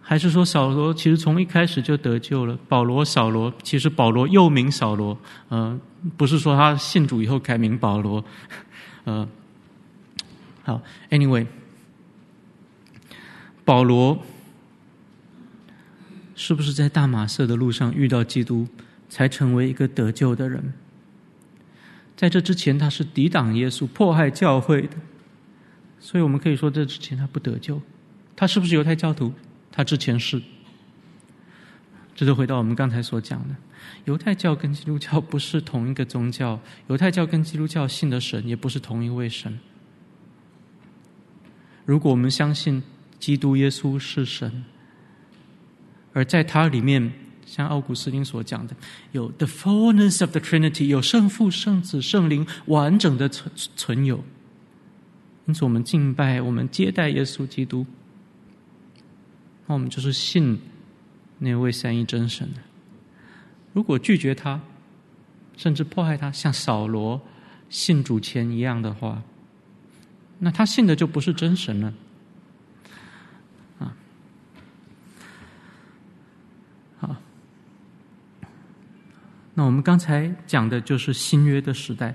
[0.00, 2.58] 还是说扫罗其实从一开始就得救了？
[2.66, 5.18] 保罗、扫罗，其实保罗又名扫罗，
[5.50, 5.78] 呃，
[6.16, 8.24] 不是说他信主以后改名保罗，
[9.04, 9.28] 呃，
[10.62, 11.46] 好，anyway，
[13.64, 14.22] 保罗
[16.34, 18.66] 是不是在大马色的路上遇到基督，
[19.08, 20.74] 才成为一个得救的人？
[22.16, 24.96] 在这之前，他是抵挡耶稣、迫害教会的。
[25.98, 27.80] 所以我们可以说，这之前他不得救，
[28.36, 29.32] 他是不是犹太教徒？
[29.72, 30.40] 他之前是。
[32.14, 33.56] 这就回到我们刚才所讲的，
[34.04, 39.58] 犹太教跟基督教不是同一个宗教，犹太教跟基督教信的神也不是同一位神。
[41.84, 42.80] 如果我们相信
[43.24, 44.66] 基督耶稣是神，
[46.12, 47.10] 而在他里面，
[47.46, 48.76] 像奥古斯丁所讲的，
[49.12, 54.22] 有 the fullness of the Trinity，有圣父、圣子、圣灵完整的存存有。
[55.46, 57.86] 因此，我们敬拜，我们接待耶稣基督，
[59.66, 60.60] 那我们就是信
[61.38, 62.46] 那位三一真神。
[63.72, 64.60] 如果拒绝他，
[65.56, 67.18] 甚至迫害他，像扫罗
[67.70, 69.22] 信主前一样的话，
[70.38, 71.94] 那他信的就不是真神了。
[79.54, 82.14] 那我们刚才讲的就是新约的时代。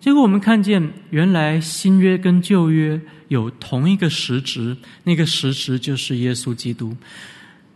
[0.00, 6.94] 结果我们看见，原来新约跟旧约有同一个实质，那个实质就是耶稣基督。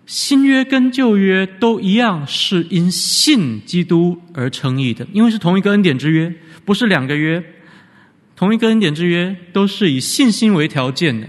[0.04, 7.42] 新约跟旧约都一样，是因信基督而称义的，因为是同一个恩典之约，不是两个约。
[8.34, 11.26] 同一个恩典之约都是以信心为条件的，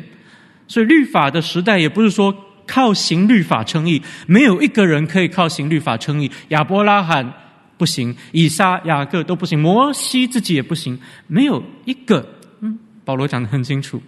[0.68, 2.34] 所以律法的时代也不是说
[2.70, 6.30] 靠行律法称义，没有一个人可以靠行律法称义。
[6.50, 7.34] 亚伯拉罕。
[7.80, 12.28] 不行，以撒、雅各都不行，摩西自己也不行，没有一个。
[12.60, 14.04] 嗯，保罗讲得很清楚，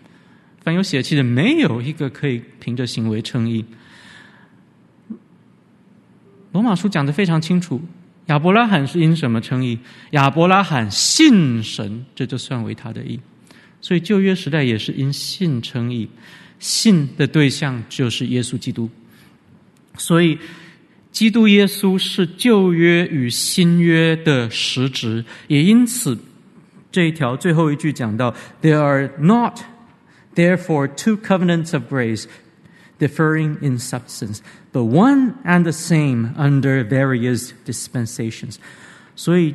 [0.62, 3.64] 凡有血气的，没有一个可以凭着行为称义。
[6.52, 7.82] 罗马书讲得非常清楚，
[8.26, 9.80] 亚伯拉罕是因什么称义？
[10.10, 13.18] 亚伯拉罕信神，这就算为他的义。
[13.80, 16.10] 所以旧约时代也是因信称义，
[16.62, 18.90] 信的对象就是耶稣基督。
[19.98, 20.40] 所以。
[21.12, 26.18] 基督耶稣是旧约与新约的实质，也因此
[26.90, 29.60] 这一条最后一句讲到：“There are not,
[30.36, 32.28] therefore, two covenants of grace
[32.98, 34.38] differing in substance,
[34.72, 38.56] but one and the same under various dispensations。”
[39.18, 39.54] 所以，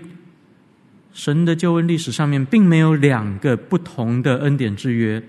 [1.14, 5.22] 神的救恩历史上面并没有两个不同的恩典之约，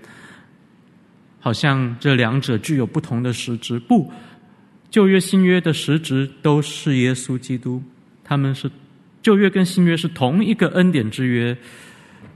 [1.40, 4.10] 好像这两者具有不同的实质，不。
[4.90, 7.82] 旧约、新约的实质都是耶稣基督，
[8.24, 8.70] 他们是
[9.20, 11.54] 旧约跟新约是同一个恩典之约，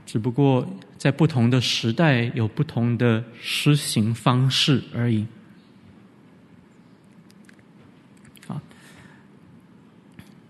[0.05, 5.25] 只不过在不同的时代有不同的施行方式而已。
[8.47, 8.61] 好，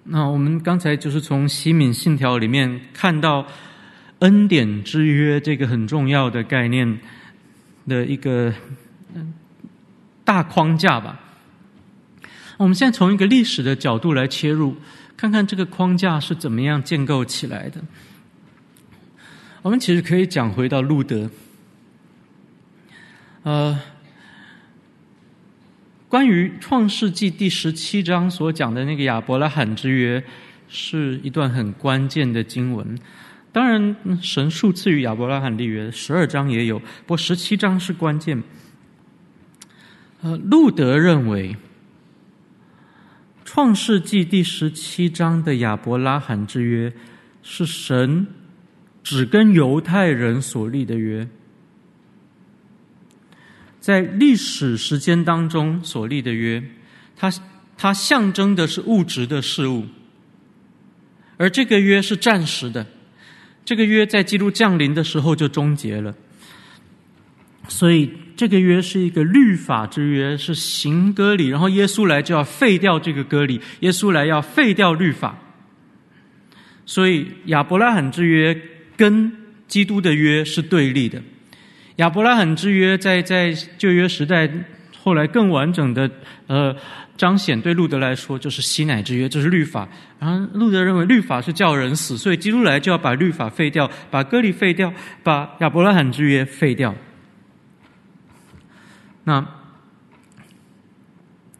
[0.03, 3.47] 那我们刚才就是从西敏信条里面看到
[4.19, 6.99] 恩典之约这个很重要的概念
[7.87, 8.53] 的一个
[10.23, 11.19] 大框架吧。
[12.57, 14.75] 我们现在从一个历史的角度来切入，
[15.17, 17.81] 看看这个框架是怎么样建构起来的。
[19.61, 21.29] 我们其实可以讲回到路德，
[23.43, 23.79] 呃，
[26.07, 30.23] 关于创世纪第十七章所讲的那个亚伯拉罕之约，
[30.67, 32.97] 是一段很关键的经文。
[33.53, 38.43] 当然，神数次与亚伯拉罕立约，十二章也有，不过十七章是关键。
[40.21, 41.55] 呃，路德认为。
[43.45, 46.91] 创世纪第十七章的亚伯拉罕之约，
[47.43, 48.25] 是神
[49.03, 51.27] 只跟犹太人所立的约，
[53.79, 56.63] 在历史时间当中所立的约，
[57.15, 57.31] 它
[57.77, 59.85] 它象征的是物质的事物，
[61.37, 62.87] 而这个约是暂时的，
[63.65, 66.13] 这个约在基督降临的时候就终结了，
[67.67, 75.37] 所以这个约是一个律法之约，是行割礼，然后耶稣来就要废掉这个割礼，耶稣来要废掉律法。
[76.85, 78.59] 所以亚伯拉罕之约
[78.97, 79.31] 跟
[79.69, 81.21] 基督的约是对立的。
[81.97, 84.49] 亚伯拉罕之约在在旧约时代
[85.03, 86.09] 后来更完整的
[86.47, 86.73] 呃
[87.17, 89.85] 彰显，对路德来说就是西乃之约，就是律法。
[90.17, 96.95] 然后路德认为律法是叫人死，所以基督来就要把律法废掉，把割礼废掉，把亚伯拉罕之约废掉。
[99.25, 99.45] 那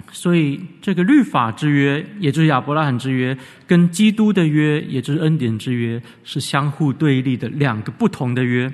[0.09, 3.37] 所以这个律法之约，也就是亚伯拉罕之约，
[3.67, 8.71] 跟基督的约，也就是恩典之约，是相互对立的两个不同的约。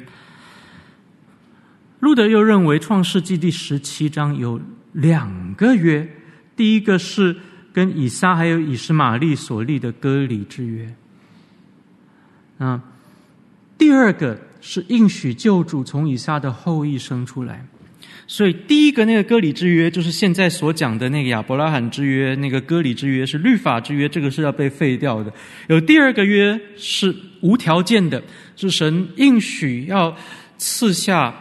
[1.99, 4.59] 路德又认为，《创世纪》第十七章有
[4.93, 6.07] 两个约，
[6.55, 7.35] 第一个是
[7.73, 10.95] 跟以撒还有以实玛利所立的割礼之约，
[12.57, 12.81] 啊，
[13.77, 17.65] 第二个是应许救主从以撒的后裔生出来，
[18.25, 25.33] 所以第一个那个割礼之约，就是现在所讲的那个亚伯拉罕之约，那个割礼之约是律法之约，这个是要被废掉的。
[25.67, 28.23] 有第二个约是无条件的，
[28.55, 30.15] 是神应许要
[30.57, 31.35] 赐下。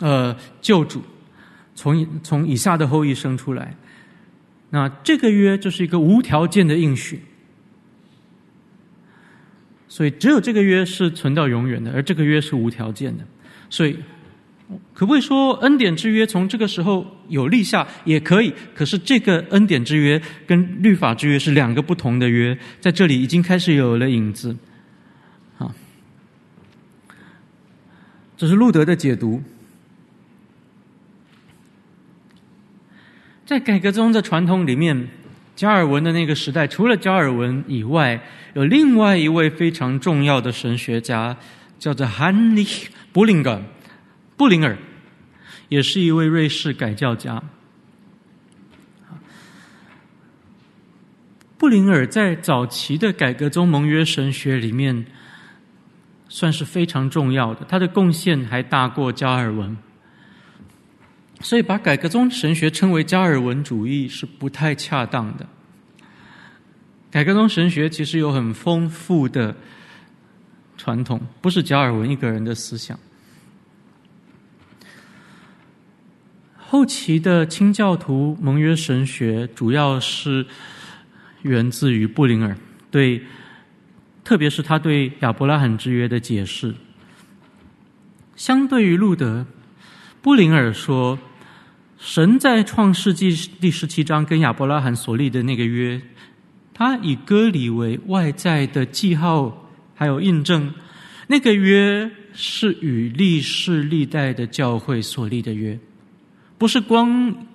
[0.00, 1.02] 呃，救主
[1.74, 3.74] 从从以撒的后裔生出来，
[4.70, 7.20] 那这个约就是一个无条件的应许，
[9.88, 13.24] 所以只有这个约是存到永远的，而这个约是无条件的。
[13.70, 13.98] 所以，
[14.94, 18.54] 可不可以说恩典之约从这个时候有立下也可以？
[18.74, 24.56] 可是这个恩典之约跟律法之约是两个不同的约，在这里已经开始有了影子。
[25.58, 25.74] 啊，
[28.36, 29.42] 这是路德的解读。
[33.48, 35.08] 在改革宗的传统里面，
[35.56, 38.20] 加尔文的那个时代，除了加尔文以外，
[38.52, 41.34] 有另外一位非常重要的神学家，
[41.78, 43.62] 叫做 Heinrich Bullinger，
[44.36, 44.76] 布林尔，
[45.70, 47.42] 也是一位瑞士改教家。
[51.56, 55.06] 布林尔在早期的改革宗盟约神学里面，
[56.28, 59.74] 算是非常重要的，他的贡献还大过加尔文。
[61.40, 65.46] 所以，把改革宗神学称为加尔文主义是不太恰当的。
[67.10, 69.56] 改革宗神学其实有很丰富的
[70.76, 72.98] 传统，不是加尔文一个人的思想。
[76.56, 80.44] 后期的清教徒盟约神学主要是
[81.42, 82.54] 源自于布林尔，
[82.90, 83.22] 对，
[84.24, 86.74] 特别是他对亚伯拉罕之约的解释。
[88.34, 89.46] 相对于路德，
[90.20, 91.16] 布林尔说。
[91.98, 96.00] 神在创世纪第十七章跟亚伯拉罕所立的那个约，
[96.72, 100.72] 他以割礼为外在的记号，还有印证。
[101.26, 105.78] 那个约是与历世历代的教会所立的约，
[106.56, 107.46] 不是光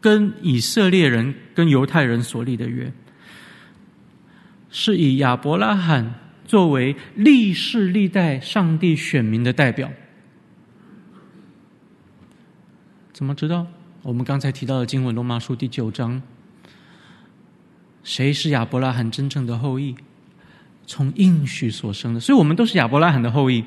[0.00, 2.92] 跟以色列人、跟犹太人所立的约，
[4.70, 6.14] 是以亚伯拉罕
[6.46, 9.90] 作为历世历代上帝选民的代表。
[13.12, 13.66] 怎么知道？
[14.02, 16.22] 我们刚才提到的经文《罗马书》第九章，
[18.04, 19.94] 谁是亚伯拉罕真正的后裔？
[20.86, 23.62] 从应许所生的，所以我们都是亚伯拉罕的后裔。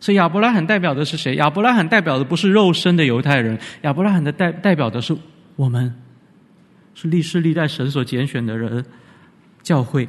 [0.00, 1.34] 所以亚伯拉罕代表的是谁？
[1.34, 5.14] 亚伯拉罕代表的不是肉身的犹太人，亚伯拉罕的代代表的是
[5.56, 5.92] 我们，
[6.94, 8.82] 是历世历代神所拣选的人，
[9.62, 10.08] 教会。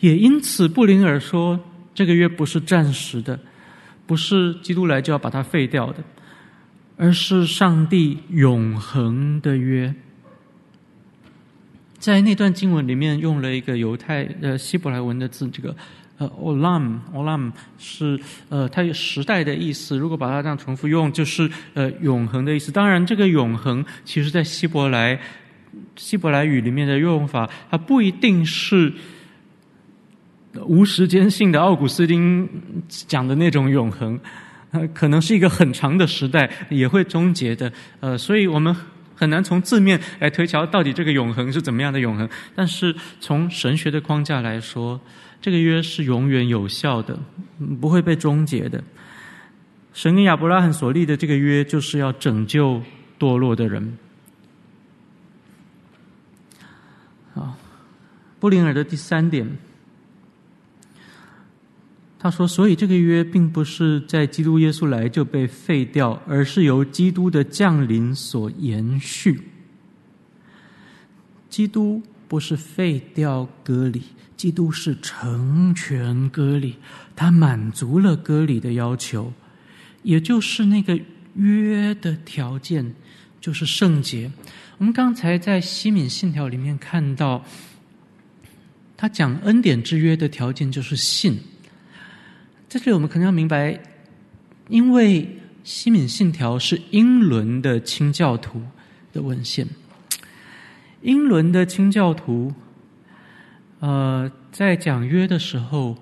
[0.00, 1.58] 也因此，布林尔说，
[1.94, 3.38] 这个月不是暂时的，
[4.04, 6.02] 不是基督来就要把它废掉的。
[7.02, 9.94] 而是上帝永恒的约，
[11.98, 15.74] 在那段经文里面用了一个犹太呃希伯来文的字，这个
[16.18, 18.20] 呃 olam olam 是
[18.50, 19.96] 呃它有时代的意思。
[19.96, 22.70] 如果把它这样重复用，就是呃永恒的意思。
[22.70, 25.18] 当然，这个永恒其实在希伯来
[25.96, 28.92] 希伯来语里面的用法，它不一定是
[30.66, 32.46] 无时间性的奥古斯丁
[32.86, 34.20] 讲的那种永恒。
[34.94, 37.72] 可能是一个很长的时代，也会终结的。
[37.98, 38.74] 呃，所以我们
[39.16, 42.28] 很难从字面来推敲到底这个永恒是怎么样的永恒。
[42.54, 45.00] 但是从神学的框架来说，
[45.40, 47.18] 这个约是永远有效的，
[47.80, 48.82] 不会被终结的。
[49.92, 52.80] 神跟亚伯拉罕所立的这个约，就是要拯救
[53.18, 53.98] 堕落的人。
[57.34, 57.56] 好，
[58.38, 59.46] 布林尔的第三点。
[62.22, 69.40] 他说：“所以这个约并不是在基督耶稣来就被废掉，而是由基督的降临所延续。
[71.48, 74.02] 基督不是废掉割礼，
[74.36, 76.76] 基督是成全割礼，
[77.16, 79.32] 他满足了割礼的要求，
[80.02, 81.00] 也就是那个
[81.36, 82.94] 约的条件，
[83.40, 84.30] 就是圣洁。
[84.76, 87.42] 我们刚才在西敏信条里面看到，
[88.94, 91.38] 他讲恩典之约的条件就是信。
[92.70, 93.76] 在这里，我们可能要明白，
[94.68, 95.28] 因为
[95.64, 98.62] 西敏信条是英伦的清教徒
[99.12, 99.66] 的文献，
[101.02, 102.54] 英伦的清教徒，
[103.80, 105.98] 呃，在讲约的时候，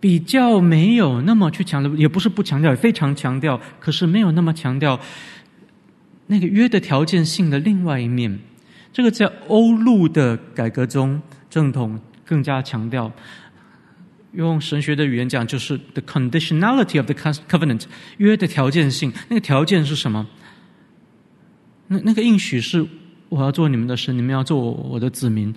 [0.00, 4.98] 比较没有那么去强调，也不是不强调，也非常强调，可是没有那么强调。
[6.28, 8.38] 那个约的条件性的另外一面，
[8.90, 11.20] 这个在欧陆的改革中，
[11.50, 13.12] 正统更加强调。
[14.34, 17.14] 用神学的语言讲，就是 the conditionality of the
[17.48, 17.82] covenant，
[18.18, 19.12] 约的条件性。
[19.28, 20.26] 那个条件是什么？
[21.86, 22.84] 那那个应许是
[23.28, 25.54] 我要做你们的神，你们要做我的子民。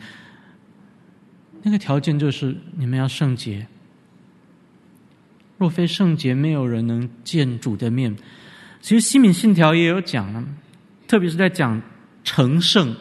[1.63, 3.67] 那个条件就是你们要圣洁。
[5.57, 8.15] 若非圣洁，没有人能见主的面。
[8.80, 10.43] 其实西敏信条也有讲了，
[11.07, 11.82] 特别是在讲
[12.23, 12.95] 成圣。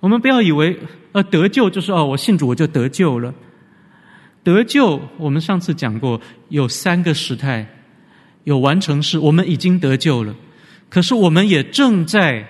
[0.00, 0.76] 我们不要以为
[1.12, 3.32] 呃得救就是哦，我信主我就得救了。
[4.42, 7.66] 得救，我们上次讲过有三个时态，
[8.44, 10.34] 有完成式，我们已经得救了，
[10.88, 12.46] 可是我们也正在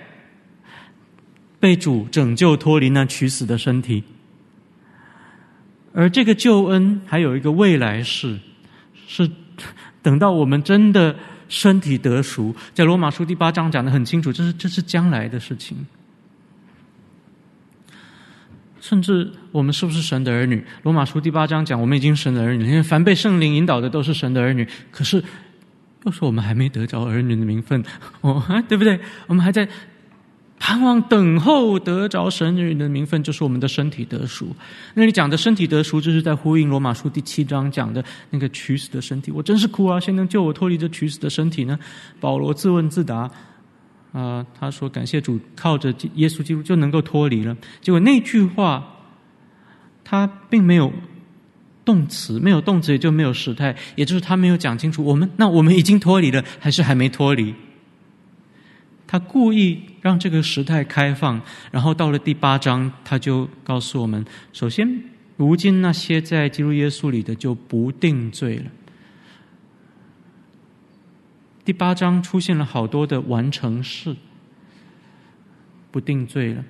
[1.60, 4.02] 被主拯救脱离那取死的身体。
[5.92, 8.38] 而这个救恩还有一个未来式，
[9.06, 9.30] 是
[10.00, 11.14] 等到我们真的。
[11.48, 15.76] 身体得赎，在罗马书第八章讲的很清楚，这是这是将来的事情。
[18.82, 20.62] 甚至我们是不是神的儿女？
[20.82, 24.66] 罗马书第八章讲，我们已经神的儿女，因为凡被圣灵引导的都是神的儿女。
[24.90, 25.22] 可是
[26.04, 27.80] 又说我们还没得着儿女的名分，
[28.22, 28.98] 哦， 对不对？
[29.28, 29.66] 我们还在。
[30.64, 34.54] 盼望等候得着神儿女的名分，就是我们的身体得赎。
[34.94, 39.32] 那里讲的身体得赎，就是在呼应罗马书第七章讲的那个取死的身体。
[39.32, 39.98] 我真是哭啊！
[39.98, 41.76] 谁能救我脱离这取死的身体呢？
[42.20, 43.28] 保罗自问自答，
[44.12, 48.86] 呃，他说：“感谢主，靠着耶稣基督就能够脱离了。”结果那句话，
[50.04, 50.92] 他并没有
[51.84, 55.02] 动词，没有动词也就没有时态，也就是他没有讲清楚。
[55.02, 57.54] 我们那我们已经脱离了，还是还没脱离？
[59.06, 61.40] 他故意让这个时态开放，
[61.70, 64.88] 然后到了第八章，他就告诉我们：首先，
[65.36, 68.64] 如今那些在基督耶稣里的就不定罪了。
[71.64, 74.16] 第八章出现了好多的完成式，
[75.90, 76.64] 不定罪了。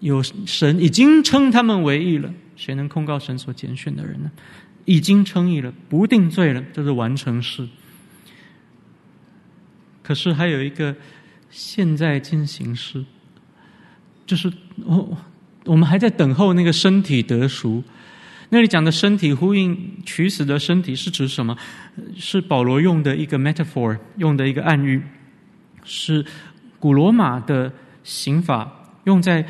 [0.00, 4.30] 有神已经称他们为义了，谁能控告神所拣选的人呢？
[4.84, 7.66] 已经称义了，不定罪了，这是完成式。
[10.02, 10.94] 可是还有一个
[11.50, 13.04] 现在进行时，
[14.24, 14.52] 就是
[14.84, 15.18] 我
[15.64, 17.82] 我们还在等候那个身体得赎。
[18.48, 21.58] 那里讲的身体呼应取死的身体是指什么？
[22.16, 25.02] 是保罗用的一个 metaphor，用的一个暗喻，
[25.84, 26.24] 是
[26.78, 27.72] 古罗马的
[28.02, 28.70] 刑法
[29.04, 29.46] 用在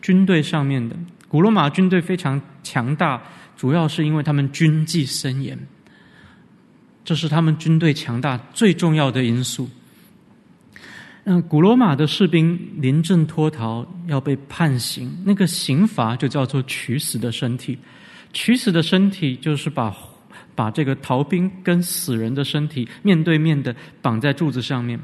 [0.00, 0.96] 军队上面的。
[1.28, 3.22] 古罗马军队非常强大，
[3.56, 5.58] 主要是因为他们军纪森严，
[7.04, 9.68] 这是他们军队强大最重要的因素。
[11.24, 17.78] 那古罗马的士兵临阵脱逃要被判刑，那个刑罚就叫做取死的身体。
[18.32, 19.94] 取死的身体就是把
[20.58, 24.98] 把这个逃兵跟死人的身体面对面的绑在柱子上面。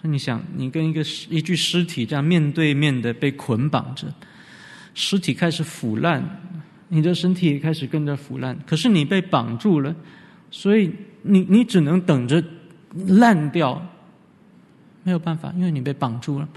[0.00, 4.06] 所以你想，你跟一个一具尸体这样面对面的被捆绑着，
[4.94, 6.22] 尸体开始腐烂，
[6.86, 8.56] 你的身体也开始跟着腐烂。
[8.64, 9.92] 可是你被绑住了，
[10.48, 10.92] 所以
[11.22, 12.40] 你你只能等着
[13.08, 13.84] 烂掉。
[15.02, 16.48] 没有办法，因为你被绑住了。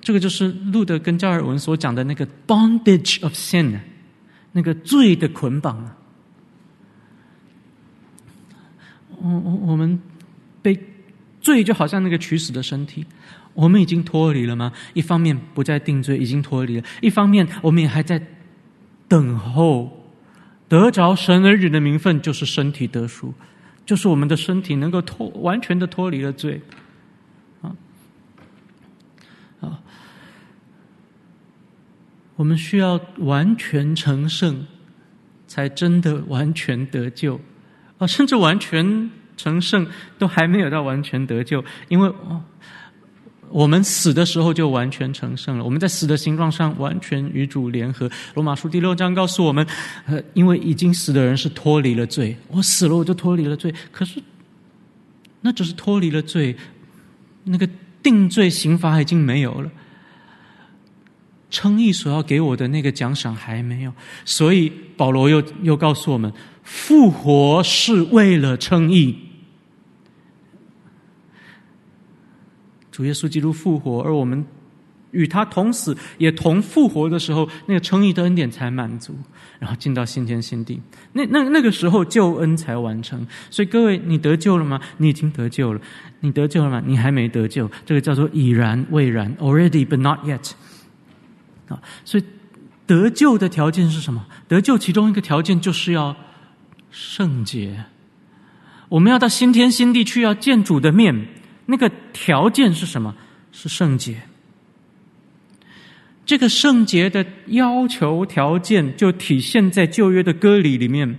[0.00, 3.78] 这个就是路德跟加尔文所讲的那个 bondage of sin，
[4.50, 5.95] 那个罪的捆绑。
[9.20, 9.98] 我我我们
[10.62, 10.78] 被
[11.40, 13.04] 罪就好像那个取死的身体，
[13.54, 14.72] 我们已经脱离了吗？
[14.94, 18.20] 一方面不再定罪，已经脱离了；一方面我们也还在
[19.08, 20.04] 等候
[20.68, 23.32] 得着神儿女的名分，就是身体得赎，
[23.84, 26.60] 就是我们的身体能够脱完全的脱离了罪。
[32.38, 34.66] 我们需要完全成圣，
[35.46, 37.40] 才真的完全得救，
[37.98, 39.86] 啊，甚至完全成圣
[40.18, 42.12] 都还没有到完全得救，因为
[43.48, 45.64] 我们死的时候就完全成圣了。
[45.64, 48.10] 我们在死的形状上完全与主联合。
[48.34, 49.64] 罗马书第六章告诉我们，
[50.06, 53.72] 呃，因为已经死的人是脱离了罪，我死了我就脱离了罪。
[53.92, 54.20] 可是，
[55.40, 56.56] 那只是脱离了罪，
[57.44, 57.68] 那个
[58.02, 59.70] 定罪刑罚已经没有了。
[61.56, 63.92] 称义所要给我的那个奖赏还没有，
[64.26, 66.30] 所以保罗又又告诉我们，
[66.62, 69.16] 复活是为了称义。
[72.92, 74.44] 主耶稣基督复活，而我们
[75.12, 79.14] 与他同死，也同复活的时候，那个称义的恩典才满足，
[79.58, 80.78] 然后进到新天新地。
[81.14, 83.26] 那那那个时候救恩才完成。
[83.48, 84.78] 所以各位，你得救了吗？
[84.98, 85.80] 你已经得救了。
[86.20, 86.82] 你得救了吗？
[86.84, 87.70] 你还没得救。
[87.86, 90.52] 这个叫做已然未然，already but not yet。
[91.68, 92.24] 啊，所以
[92.86, 94.24] 得救的条件是什么？
[94.46, 96.14] 得救其中一个条件就是要
[96.90, 97.84] 圣洁。
[98.88, 101.26] 我们要到新天新地去，要见主的面。
[101.66, 103.16] 那个条件是什么？
[103.50, 104.22] 是圣洁。
[106.24, 111.18] 这个圣洁的要求条件，就体现在旧约的割礼里面。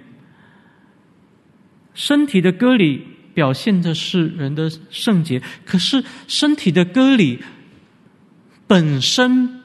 [1.93, 7.43] 身体的割礼表现的是人的圣洁，可是身体的割礼
[8.65, 9.56] 本身。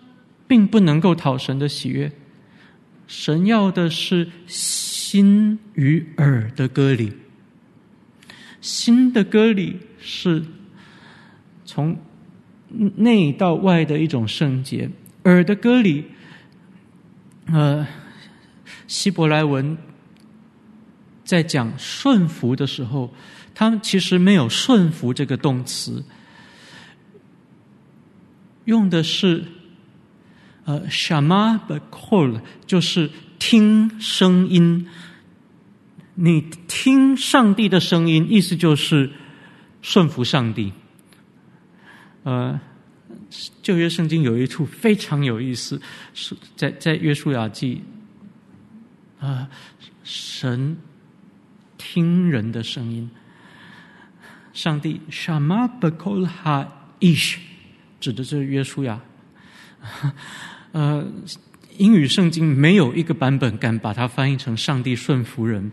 [0.52, 2.12] 并不能够讨神的喜悦，
[3.06, 7.10] 神要的是心与耳的割礼。
[8.60, 10.44] 心的割礼是
[11.64, 11.96] 从
[12.96, 14.90] 内到外的一种圣洁，
[15.24, 16.04] 耳的割礼，
[17.46, 17.86] 呃，
[18.86, 19.74] 希伯来文
[21.24, 23.10] 在讲顺服的时候，
[23.54, 26.04] 他们其实没有顺服这个动词，
[28.66, 29.42] 用的是。
[30.64, 34.86] 呃，shama b'kol 就是听声音。
[36.14, 39.10] 你听上帝的声音，意思就是
[39.80, 40.72] 顺服上帝。
[42.22, 42.60] 呃，
[43.62, 45.80] 旧约圣经有一处非常有意思，
[46.14, 47.82] 是在在约书亚记。
[49.18, 49.48] 啊、
[50.04, 50.76] 神
[51.78, 53.10] 听人的声音，
[54.52, 57.38] 上帝 shama b'kol ha'ish
[58.00, 59.00] 指的是约书亚。
[60.72, 61.06] 呃，
[61.76, 65.70] 英语圣经没有一个版本敢把它翻译成“上帝顺服人”。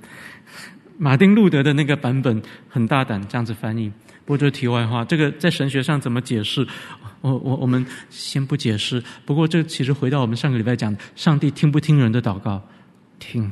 [0.97, 3.89] 马丁路德的那个版本很大胆这样子翻译。
[4.26, 6.67] 不过这题外话，这个在神学上怎么解释？
[7.21, 9.01] 我我我们先不解释。
[9.26, 12.61] 不过这其实回到我们上个礼拜讲，上帝听不听人的祷告？
[13.17, 13.51] 听，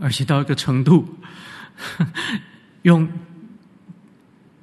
[0.00, 1.06] 而且到一个程度，
[2.82, 3.06] 用。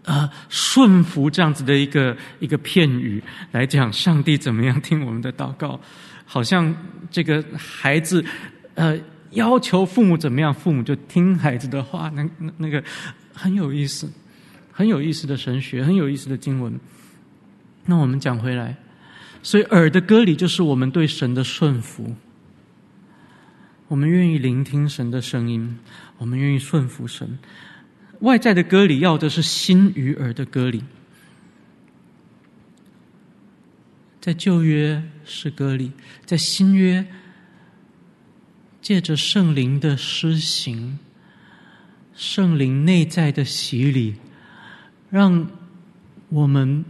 [0.10, 3.22] 啊，顺服这样子的一个一个片语
[3.52, 5.80] 来讲，上帝怎么样听我们的祷告？
[6.26, 6.76] 好像
[7.12, 8.26] 这个孩子，
[8.74, 9.00] 呃，
[9.32, 12.10] 要求父母怎么样，父母就听孩子的话。
[12.16, 12.84] 那那那个
[13.32, 14.12] 很有意思，
[14.72, 16.80] 很有意思的神学，很有意思的经文。
[17.86, 18.76] 那我们讲回来，
[19.44, 22.16] 所以耳的割礼就是我们对神的顺服，
[23.88, 25.78] 我们愿意聆听神的声音，
[26.18, 27.38] 我们愿意顺服神。
[28.20, 30.84] 外在的割礼要的是心与耳的割礼，
[34.20, 35.92] 在旧约是割礼，
[36.26, 37.06] 在新约
[38.82, 41.00] 借着圣灵的施行，
[42.14, 44.16] 圣灵内在的洗礼，
[45.10, 45.50] 让
[46.30, 46.84] 我们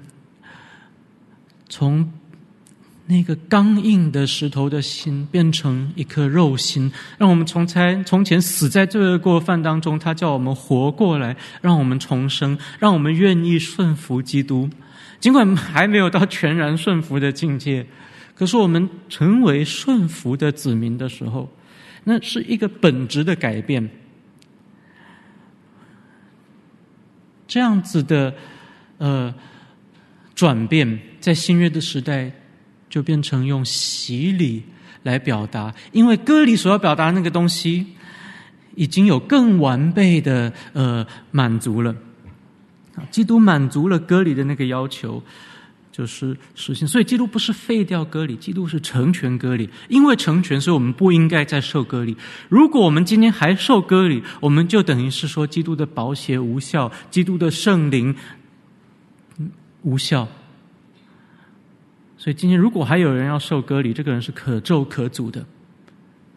[1.68, 2.12] 从。
[3.12, 14.70] 那个刚硬的石头的心变成一颗肉心，让我们从才从前死在罪恶过犯当中，他叫我们活过来，让我们重生，让我们愿意顺服基督。
[15.20, 17.84] 尽管还没有到全然顺服的境界，
[18.36, 21.50] 可是我们成为顺服的子民的时候，
[22.04, 23.90] 那是一个本质的改变。
[27.48, 28.32] 这样子的
[29.00, 29.34] 呃
[30.36, 32.32] 转变，在新约的时代。
[32.90, 34.64] 就变成用洗礼
[35.04, 37.86] 来表达，因为割礼所要表达的那个东西，
[38.76, 41.96] 已经有更完备的呃满足了。
[43.12, 45.24] 基督满足了割礼的那个要求，
[45.90, 46.86] 就是实现。
[46.86, 49.70] 所以基督不是废掉割礼，基督是成全割礼。
[49.88, 52.18] 因为成全，所以我们不应该再受割礼。
[52.50, 58.14] 如果我们今天还受割礼，我们就等于是说基督的保险无效，基督的圣灵
[59.84, 60.28] 无效。
[62.20, 65.44] 所以今天如果还有人要受割礼，这个人是可咒可诅的。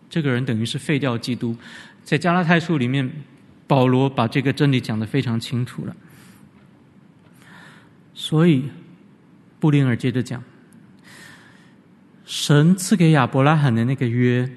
[0.09, 1.57] 这个人等于是废掉基督。
[2.05, 3.11] 在加拉太书里面，
[3.67, 5.97] 保罗把这个真理讲得非常清楚了。
[8.15, 8.71] 所以
[9.59, 10.41] 布林尔接着讲，
[12.25, 14.49] 神赐给亚伯拉罕的那个约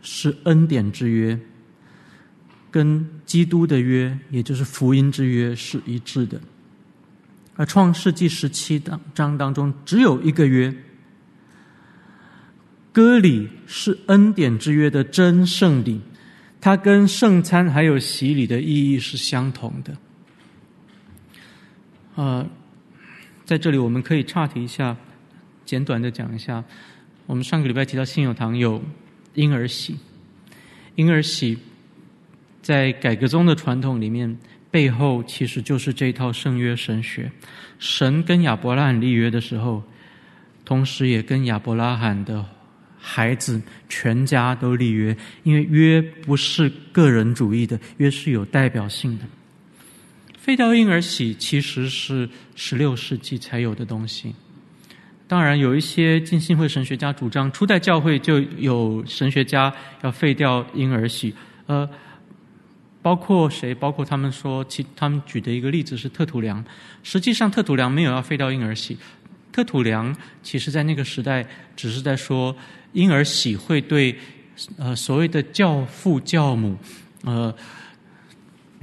[0.00, 1.38] 是恩典之约，
[2.70, 6.40] 跟基督的约，也就是福音之约是一致的。
[7.56, 8.82] 而创世纪十七
[9.14, 10.74] 章当中只有一个约，
[12.92, 16.00] 割礼是恩典之约的真圣礼，
[16.60, 19.96] 它跟圣餐还有洗礼的意义是相同的。
[22.14, 22.46] 呃，
[23.44, 24.96] 在这里我们可以岔题一下，
[25.64, 26.62] 简短的讲一下。
[27.26, 28.82] 我们上个礼拜提到信友堂有
[29.34, 29.98] 婴儿洗，
[30.94, 31.58] 婴儿洗
[32.62, 34.38] 在改革宗的传统里面，
[34.76, 37.32] 背后其实就是这套圣约神学。
[37.78, 39.82] 神跟亚伯拉罕立约的时候，
[40.66, 42.44] 同时也跟亚伯拉罕的
[42.98, 43.58] 孩子
[43.88, 49.24] 全家都立约，因为约不是个人主义的，约是有代表性的。
[50.36, 54.34] 废掉婴儿洗其实是十六世纪才有的东西。
[55.26, 59.72] 当然，有一些浸信会神学家主张，初代教会就有神学家
[60.02, 61.34] 要废掉婴儿洗。
[61.64, 61.88] 呃，
[63.06, 63.72] 包括谁？
[63.72, 66.64] 包括他们说，其他们举的一个例子是特土良。
[67.04, 68.98] 实际上，特土良没有要废掉婴儿洗。
[69.52, 70.12] 特土良
[70.42, 71.46] 其实在那个时代，
[71.76, 72.52] 只是在说
[72.94, 74.18] 婴儿洗会对
[74.76, 76.76] 呃所谓的教父教母，
[77.22, 77.54] 呃，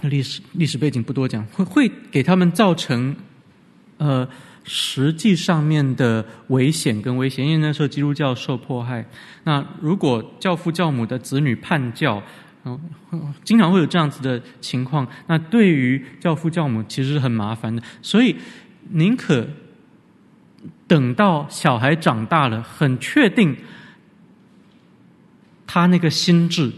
[0.03, 3.13] 历史历史背景不多讲，会会给他们造成
[3.97, 4.25] 呃。
[4.65, 9.05] 实际上面的危险跟危险，因为那时候基督教受迫害。
[9.43, 12.23] 那如果教父教母的子女叛教，
[12.65, 12.79] 嗯，
[13.43, 15.07] 经常会有这样子的情况。
[15.27, 18.35] 那对于教父教母其实是很麻烦的，所以
[18.89, 19.47] 宁可
[20.87, 23.55] 等到小孩长大了，很确定
[25.67, 26.71] 他那个心智，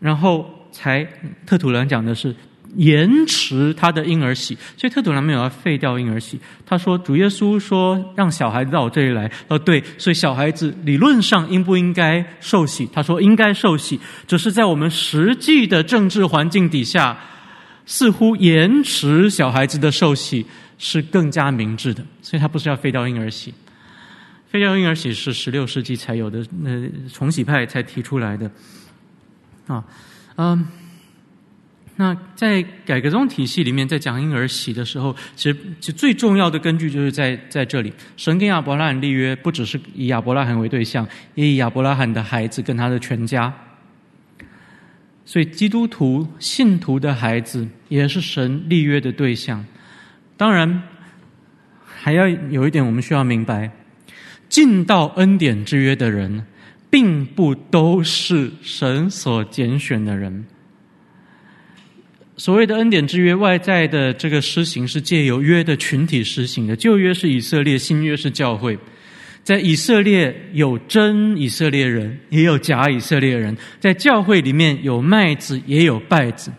[0.00, 1.06] 然后才
[1.46, 2.34] 特土良讲的是。
[2.76, 6.40] 延迟他的婴儿洗，所以特土良没有要废掉婴儿洗。
[6.64, 12.88] 他说：“主耶稣说让小孩子到我这里来。”哦，对，所以小孩子理论上应不应该受洗？
[12.92, 17.18] 他说应该受洗，只是在我们实际的政治环境底下，
[17.84, 20.46] 似乎延迟小孩子的受洗
[20.78, 22.02] 是更加明智的。
[22.22, 23.52] 所以他不是要废掉婴儿洗，
[24.48, 26.70] 废掉婴儿洗是十六世纪才有的，那
[27.12, 28.50] 重洗派才提出来的。
[29.66, 29.84] 啊，
[30.36, 30.66] 嗯。
[31.96, 37.92] 那在改革宗体系里面，在讲婴儿洗的时候，其实其实最重要的根据就是在在这里。
[38.16, 43.52] 神跟亚伯拉罕立约，不只是以亚伯拉罕为对象，也以亚伯拉罕的孩子跟他的全家。
[45.24, 49.64] 所以基督徒信徒的孩子也是神立约的对象。
[50.36, 50.82] 当然，
[51.84, 53.70] 还要有一点我们需要明白：
[54.48, 56.44] 进到恩典之约的人，
[56.90, 60.46] 并不都是神所拣选的人。
[62.42, 66.74] 所谓的恩典之约，外在的这个施行是借由约的群体施行的。
[66.74, 68.76] 旧约是以色列，新约是教会。
[69.44, 76.50] 在以色列有真以色列人，也有假以色列人；在教会里面有麦子，也有稗子。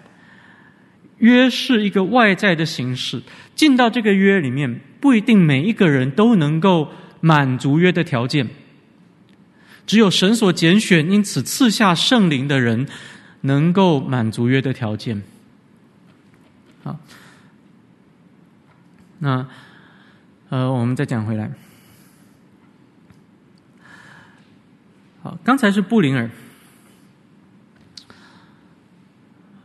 [1.18, 3.22] 约是一个外在的形式，
[3.53, 6.88] 进到这个约里面，不一定每一个人都能够
[7.19, 8.47] 满足约的条件。
[9.85, 12.88] 只有神所拣选，因此赐下圣灵的人，
[13.41, 15.22] 能够满足约的条件。
[19.23, 19.47] 那
[20.49, 21.49] 呃，我们再讲回来。
[25.21, 26.29] 好，刚才是布林尔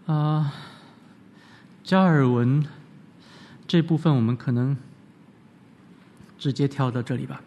[0.07, 0.55] 啊，
[1.83, 2.65] 加尔文
[3.67, 4.77] 这部分我们可能
[6.39, 7.43] 直接跳到这里吧。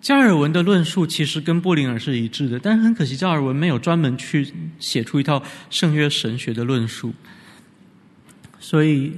[0.00, 7.12] 加尔文的论述其实跟布林尔是一致的，但是很可惜，加尔文没有专门去写出一套圣约神学的论述，
[8.58, 9.12] 所以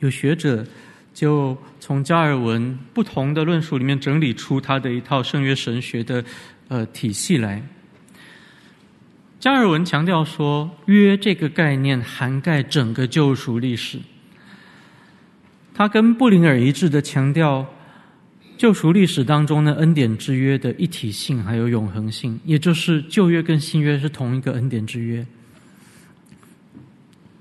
[0.00, 0.66] 有学者
[1.14, 6.24] 就从加尔文不同的论述里面整理出他的一套圣约神学的
[6.68, 7.62] 呃体系来。
[9.38, 13.98] 加尔文强调说，约这个概念涵盖整个救赎历史，
[15.74, 17.66] 他跟布林尔一致的强调。
[18.58, 25.26] 救赎历史当中的，恩典之约的一体性还有永恒性，也就是旧约跟新约是同一个恩典之约。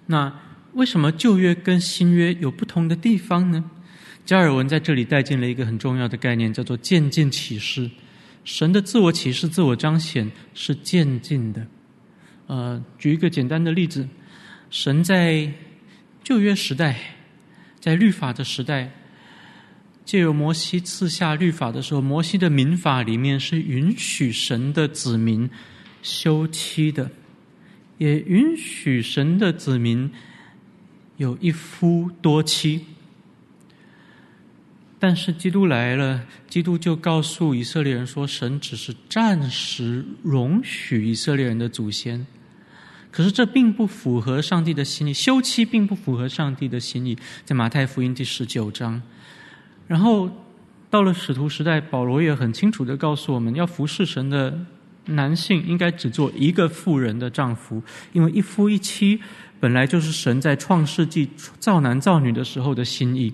[0.06, 0.30] 那
[0.76, 3.64] 为什么旧约跟新约有不同的地方呢？
[4.26, 7.90] 加尔文在这里带进了一个很重要的概念，叫做渐进启示。
[8.44, 11.66] 神的自我启示、自我彰显是渐进的。
[12.48, 14.06] 呃，举一个简单的例子，
[14.70, 15.50] 神在
[16.22, 17.00] 旧约时代，
[17.80, 18.92] 在律法的时代。
[20.04, 25.50] 借由摩西赐下律法的时候，摩西的民法里面是允许神的子民
[26.04, 27.10] 休妻的，
[27.98, 30.12] 也允许神的子民
[31.18, 32.86] 有一夫多妻。
[34.98, 42.26] 但是基督来了，基督就告诉以色列人说，神只是暂时容许以色列人的祖先，
[43.12, 49.00] 可是这并不符合上帝的心意，休妻并不符合上帝的心意，在马太福音第十九章。
[49.86, 50.30] 然后
[50.90, 54.58] 到了使徒时代，保罗也很清楚地告诉我们要服侍神的
[55.08, 59.22] 男性应该只做一个妇人的丈夫，因为一夫一妻
[59.66, 61.28] 本来就是神在创世纪
[61.58, 63.34] 造男造女的时候的心意，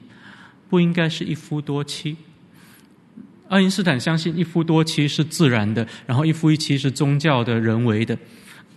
[0.69, 2.15] 不应该是一夫多妻。
[3.49, 8.17] 爱因斯坦相信一夫多妻是自然的，然后一夫一妻是宗教的人为的，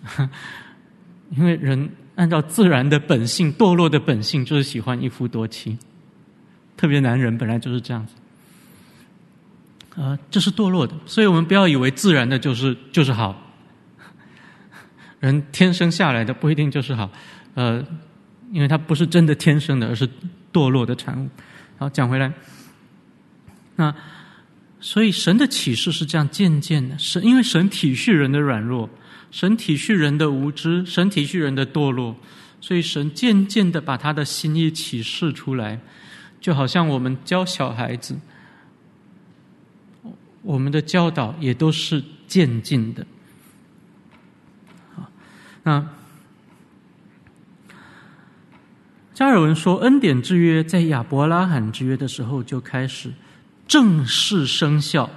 [1.31, 5.79] 因为人按照自然的本性，堕落的本性就是喜欢一夫多妻，
[6.77, 8.15] 特别男人本来就是这样子。
[9.95, 13.41] 呃，这是堕落的，所以我们不要以为自然的就是就是好。
[15.21, 17.11] 人天生下来的不一定就是好，
[17.55, 17.85] 呃，
[18.53, 20.09] 因为他不是真的天生的，而是
[20.53, 21.29] 堕落的产物。
[21.79, 22.33] 好，讲回来，
[23.77, 23.95] 那
[24.81, 28.89] 所以神的启示是这样渐渐的，神因为神体恤人的软弱，
[29.31, 32.17] 神体恤人的无知，神体恤人的堕落，
[32.61, 35.81] 所以神渐渐的把他的心意启示出来，
[36.41, 38.19] 就好像我们教小孩子。
[40.43, 43.07] 我们的教导也都是渐进的。
[44.95, 45.11] 好，
[45.63, 45.89] 那
[49.15, 53.11] 加尔文说，恩典之约在亚伯拉罕之约的时候就开始
[53.67, 55.09] 正式生效。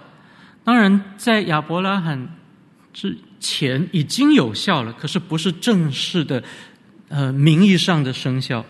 [0.64, 2.30] 当然，在亚伯拉罕
[2.94, 6.44] 之前已经有效了，可是不是正式的，
[7.10, 8.64] 呃，名义上的生效。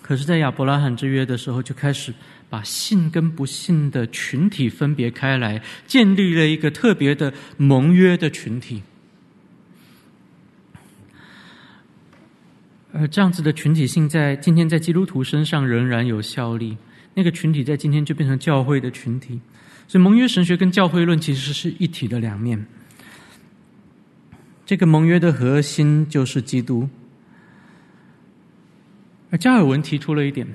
[0.00, 2.14] 可是，在亚伯拉罕之约的时候就开始。
[2.52, 8.82] 把信跟不信的群体分别开来，建立了一个特别的盟约的群体。
[12.92, 16.76] 而这样子的群体性，在今天在基督徒身上仍然有效力。
[17.14, 19.40] 那个群体在今天就变成教会的群体。
[19.88, 22.64] 所以，盟约神学跟教会论其实是一体的两面。
[24.64, 26.88] 这个盟约的核心就是基督。
[29.30, 30.46] 而加尔文提出了一点。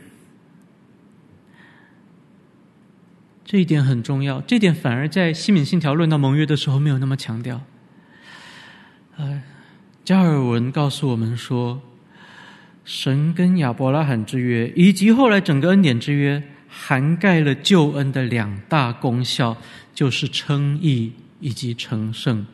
[3.43, 7.61] 这一点很重要，这点反而在西敏信条论到盟约的时候没有那么强调。
[9.15, 9.41] 呃，
[10.03, 11.81] 加尔文告诉我们说，
[12.87, 19.57] 神跟亚伯拉罕之约，以及后来整个恩典之约，涵盖了救恩的两大功效，
[19.93, 21.11] 就是称义
[21.41, 22.47] 以及成圣。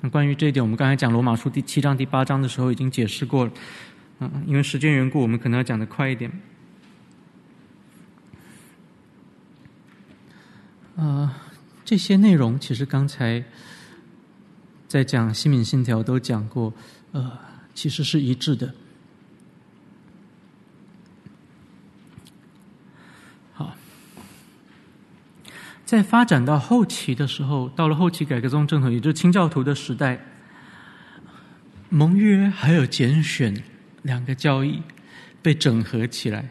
[0.00, 3.52] 那关于这一点，我们刚才讲罗马书第七章、第八章的时候已经解释过了。
[4.20, 6.32] 嗯，因为时间缘故，我们可能要讲的快一点。
[10.94, 11.30] 呃，
[11.84, 13.44] 这些内容其实刚才
[14.88, 16.72] 在讲西敏信条都讲过，
[17.12, 17.30] 呃，
[17.74, 18.74] 其实是一致的。
[25.86, 30.18] 在发展到后期的时候，到了后期改革宗正统，也就是清教徒的时代，
[31.88, 33.56] 盟约还有拣选
[34.02, 34.82] 两个教义
[35.40, 36.44] 被整合起来。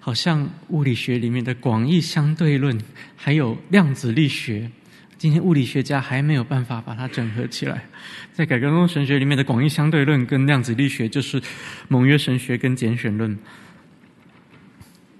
[0.00, 2.80] 好像物理学里面的广义相对论，
[3.14, 4.70] 还有量子力学，
[5.18, 7.84] 今天物理学家还没有办法把它整合起来。
[8.32, 11.42] 在改革宗神学里面的广义相对论跟量子力学，就是
[11.88, 13.36] 盟约神学跟拣选论。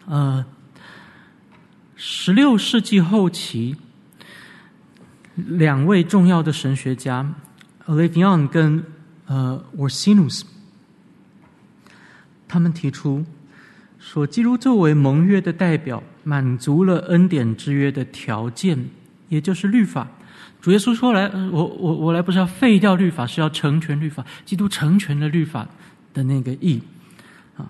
[0.06, 0.42] 呃，
[2.00, 3.74] 十六世纪后期，
[5.34, 7.34] 两位重要的神学家
[7.86, 8.84] Olevian 跟
[9.26, 10.44] 呃 o r s i n u s
[12.46, 13.26] 他们提出。
[13.98, 18.78] 说，基督作为盟约的代表，满足了恩典之约的条件，
[19.28, 20.06] 也就是律法。
[20.62, 24.24] 主耶稣说来：“，我我我来不是要废掉律法，是要成全律法。
[24.44, 25.66] 基督成全了律法
[26.14, 26.80] 的那个义，
[27.56, 27.68] 啊，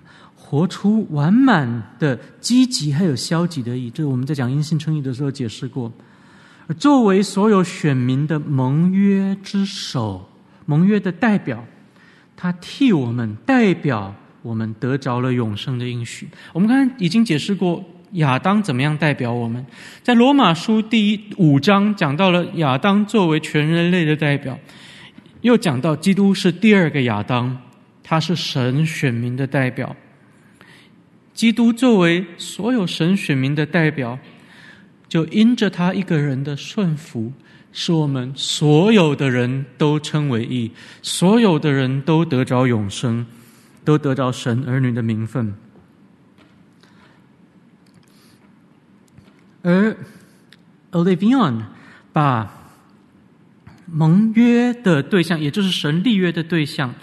[0.48, 3.90] 活出完满的积极还有消极的意义。
[3.90, 5.92] 这是我们在讲因信称义的时候解释过。
[6.66, 10.26] 而作为所有选民的盟约之首，
[10.64, 11.62] 盟约的代表，
[12.34, 16.26] 他替我们代表。”我们得着了永生的应许。
[16.54, 19.66] 我们刚才已经解释过亚当怎么样代表我们，
[20.02, 24.56] 在罗马书第一五章讲到了亚当作为全人类的代表，
[25.42, 27.54] 又讲到基督是第二个亚当，
[28.02, 29.94] 他是神选民的代表。
[31.38, 34.18] 基督作为所有神选民的代表，
[35.08, 37.32] 就因着他一个人的顺服，
[37.72, 43.24] 使我们所有的人都称为义，所有的人都得着永生。
[43.84, 45.54] 都得到神儿女的名分，
[49.62, 49.96] 而
[50.92, 51.62] Olevian
[52.12, 52.52] 把
[53.86, 56.94] 盟约的对象，也就是神立约的对象，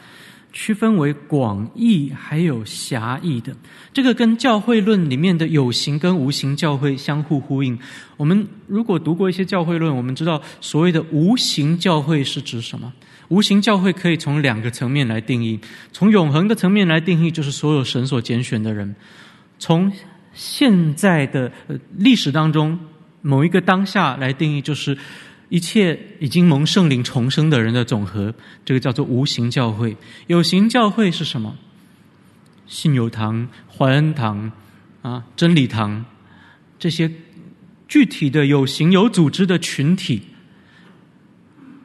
[0.56, 3.53] 区分为广义还有狭义的。
[3.91, 7.77] 这个跟教会论里面的有形跟无形教会相互呼应。
[8.15, 12.91] 我们如果读过一些教会论，我们知道所谓的无形教会是指什么？
[13.27, 15.60] 无形教会可以从两个层面来定义：
[15.91, 18.88] 从永恒的层面来定义，就是所有神所拣选的人；
[19.60, 19.91] 从
[20.34, 21.52] 现在的
[21.98, 22.80] 历史当中
[23.22, 24.98] 某一个当下来定义，就是
[25.50, 29.96] 一切已经蒙圣灵重生的人的总和，这个叫做无形教会。
[30.28, 31.58] 有形教会是什么？
[32.68, 34.52] 信友堂、怀恩堂
[35.04, 36.04] 啊、真理堂
[36.80, 37.12] 这些
[37.88, 40.24] 具体的有形有组织的群体，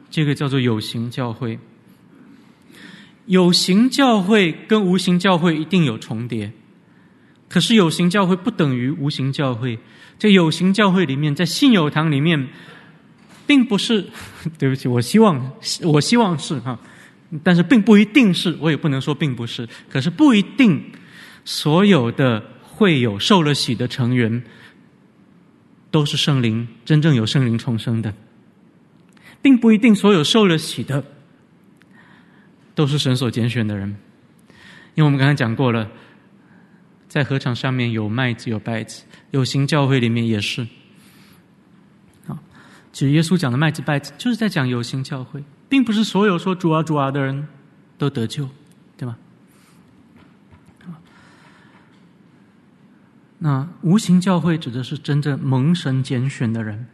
[0.09, 1.59] 这个叫做有形教会。
[3.27, 6.51] 有形教会跟无形教会一定有重叠，
[7.47, 9.77] 可是有形教会不等于无形教会。
[10.17, 12.49] 在有形教会里面，在信友堂里面，
[13.51, 14.07] 并不是，
[14.57, 15.51] 对不起，我希望
[15.81, 16.79] 我希望是哈，
[17.43, 19.67] 但是并不一定是，我也不能说并不是。
[19.89, 20.81] 可是不一定
[21.43, 24.41] 所有的会有受了洗的成员
[25.91, 28.13] 都是圣灵真正有圣灵重生的，
[29.41, 31.03] 并不一定所有受了洗的
[32.73, 33.89] 都是神所拣选的人，
[34.95, 35.91] 因为我们刚才讲过了。
[37.09, 40.65] 在禾场上面有麦子有稗子，有形教会里面也是。
[42.91, 47.47] 其实耶稣讲的麦子稗子，就是在讲有形教会，并不是所有说主啊主啊的人
[47.97, 48.49] 都得救，
[48.97, 49.15] 对吗？
[53.39, 56.85] 那无形教会指的是真正蒙神拣选的人，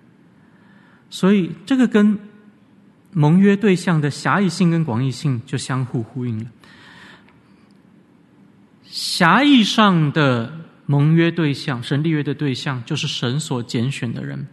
[1.09, 2.17] 所以这个跟
[3.11, 6.45] 盟约对象的狭义性跟广义性就相互呼应了。
[8.83, 10.53] 狭义上的
[10.85, 14.47] 盟约对象，神立约的对象，就是神所拣选的人。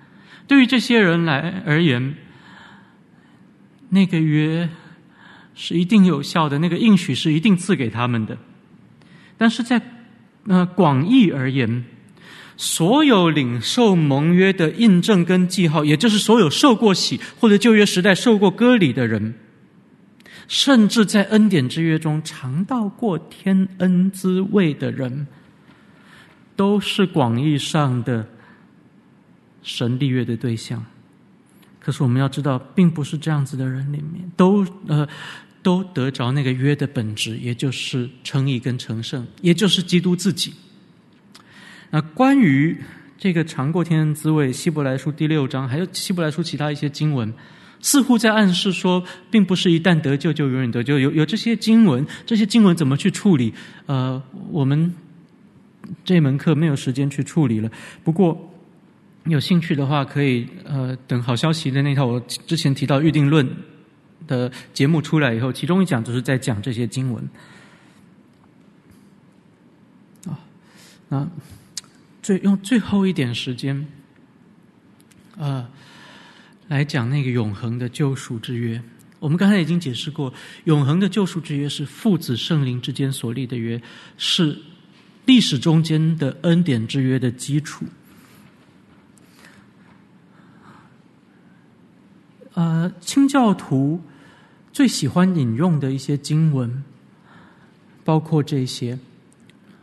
[0.47, 2.15] 对于这些人来而言，
[3.91, 4.69] 那个约
[5.55, 8.37] 是一定有效的，那个应许是一定赐给他们的。
[9.39, 9.81] 但是在
[10.47, 11.85] 呃广义而言，
[12.57, 19.35] 所有领受盟约的印证跟记号，也就是所有受过洗或者旧约时代受过割礼的人。
[20.47, 25.27] 甚至在恩典之约中尝到过天恩滋味的人，
[26.55, 28.29] 都是广义上的
[29.65, 30.85] 神立约的对象。
[31.81, 35.07] 可是我们要知道，并不是这样子的人里面都呃
[35.63, 40.55] 都得着那个约的本质，也就是称义跟成圣，也就是基督自己。
[41.91, 42.77] 那关于
[43.19, 47.33] 这个尝过天恩滋味，希伯来书第六章，还有希伯来书其他一些经文。
[47.81, 50.99] 似乎在暗示说，并不是一旦得救就永远得救。
[50.99, 53.53] 有有这些经文，这些经文怎么去处理？
[53.85, 54.95] 呃，我们
[56.03, 57.71] 这门课没有时间去处理了。
[58.03, 58.54] 不过
[59.27, 63.49] 有兴趣的话，可以呃等好消息的那套我之前提到预定论
[64.27, 67.29] 的节目出来以后，其中一讲就是在讲这些经文。
[70.27, 70.39] 啊，
[71.09, 71.29] 那
[72.23, 73.87] 最用最后一点时间，
[75.39, 75.69] 啊。
[76.67, 78.83] 来讲那个永恒的救赎之约，
[79.19, 80.33] 我们刚才已经解释过，
[80.65, 83.81] 永恒的救赎之约是父子圣灵之间所立的约，
[84.17, 84.59] 是
[85.27, 87.85] 历史中间的恩典之约的基础。
[92.55, 94.01] 呃，清教徒
[94.73, 96.83] 最喜欢引用的一些经文，
[98.05, 98.99] 包括这些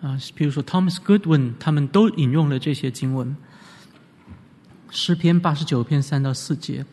[0.01, 3.35] 啊，比如说 Thomas Goodwin，他们都引用了这些经文。
[4.89, 6.85] 诗篇八十九篇三到四节，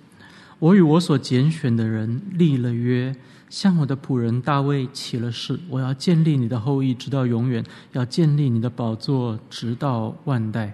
[0.58, 3.14] 我与我所拣选的人立了约，
[3.48, 10.72] 向我的仆人大卫起了誓，我要建立你的后裔直到永远，要建立你的宝座直到万代。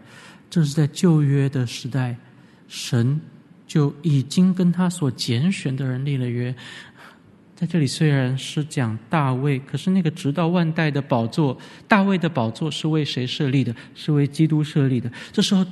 [0.50, 2.16] 这是在旧约的时代，
[2.68, 3.20] 神
[3.74, 6.54] 就已经跟他所拣选的人立了约。
[7.56, 13.74] 在这里虽然是讲大卫，可是那个直到万代的宝座，大卫的宝座是为谁设立的？
[13.96, 15.10] 是为基督设立的。
[15.32, 15.66] 这时候。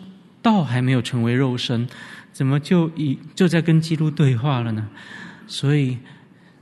[0.45, 1.87] 道还没有成为肉身，
[2.33, 4.89] 怎么就已就在跟基督对话了呢？
[5.47, 5.97] 所以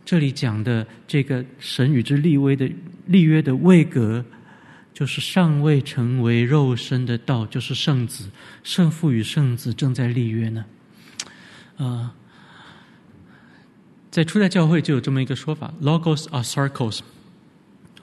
[0.04, 2.70] 这里讲的这个神与之立威的
[3.06, 4.22] 立约的位格，
[4.92, 8.28] 就是尚未成为肉身的道，就是圣子，
[8.62, 10.62] 圣父与圣子正在立约呢。
[11.81, 12.15] 啊、
[14.11, 17.01] 在初代教会就有这么一个说法：Logos are circles，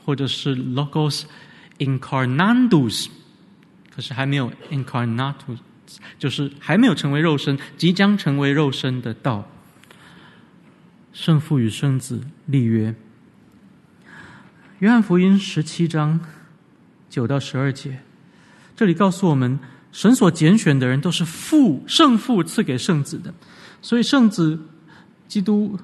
[0.04, 1.24] 或者是 Logos
[1.78, 3.08] Incarnatus。
[3.96, 5.58] 可是还没有 incarnatus，
[6.20, 9.50] 就是还没有成为肉身，即将成为肉身的道。
[11.14, 12.94] 圣父与圣子立约。
[14.78, 16.20] 约翰福音十七章
[17.10, 18.02] 九到十二节，
[18.76, 19.58] 这里告诉我们，
[19.92, 23.34] 神所拣选的人都是父圣父赐给圣子的，
[23.82, 24.60] 所以圣子
[25.28, 25.78] 基督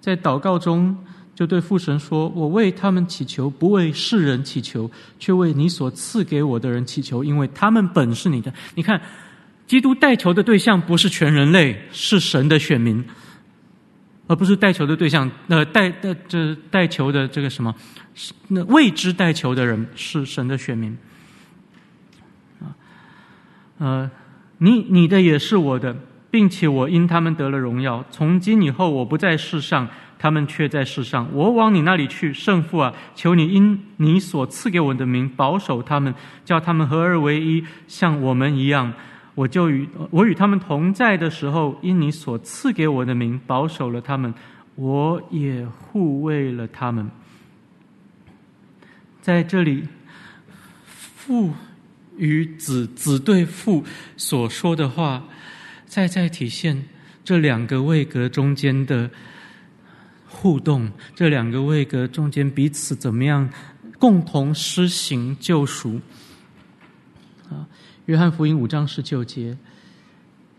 [0.00, 0.96] 在祷告中。
[1.36, 4.88] 就对父神说：“我为他们祈求，不为世人祈求，
[5.18, 9.02] 却为你所赐给我的人祈求，因为他们本是你的。”你看，
[9.66, 13.04] 基督代求的对象不是全人类，是神的选民，
[14.28, 15.28] 而不是代求的对象。
[15.48, 17.74] 呃，代代这代求的这个什么？
[18.46, 20.96] 那未知代求的人是神的选民。
[22.60, 22.70] 啊，
[23.78, 24.10] 呃，
[24.58, 25.96] 你你的也是我的。
[26.34, 28.04] 并且我因他们得了荣耀。
[28.10, 29.88] 从今以后，我不在世上，
[30.18, 31.28] 他们却在世上。
[31.32, 36.12] 我往你那里去，圣父啊，求你因你所赐给我的名保守他们，
[36.44, 38.92] 叫他们合而为一，像我们一样。
[39.36, 44.34] 我就与我与他们同在的时候，因你所赐给我的名保守了他们，
[44.74, 47.08] 我也护卫了他们。
[49.20, 49.84] 在这里，
[50.84, 51.52] 父
[52.16, 53.84] 与子，子对父
[54.16, 55.22] 所说的话，
[55.94, 56.84] 再再体现
[57.22, 59.08] 这两个位格中间的
[60.26, 63.48] 互动，这两个位格中间彼此怎么样
[63.96, 66.00] 共同施行救赎。
[67.48, 67.64] 啊，
[68.06, 69.56] 约翰福音五章十九节。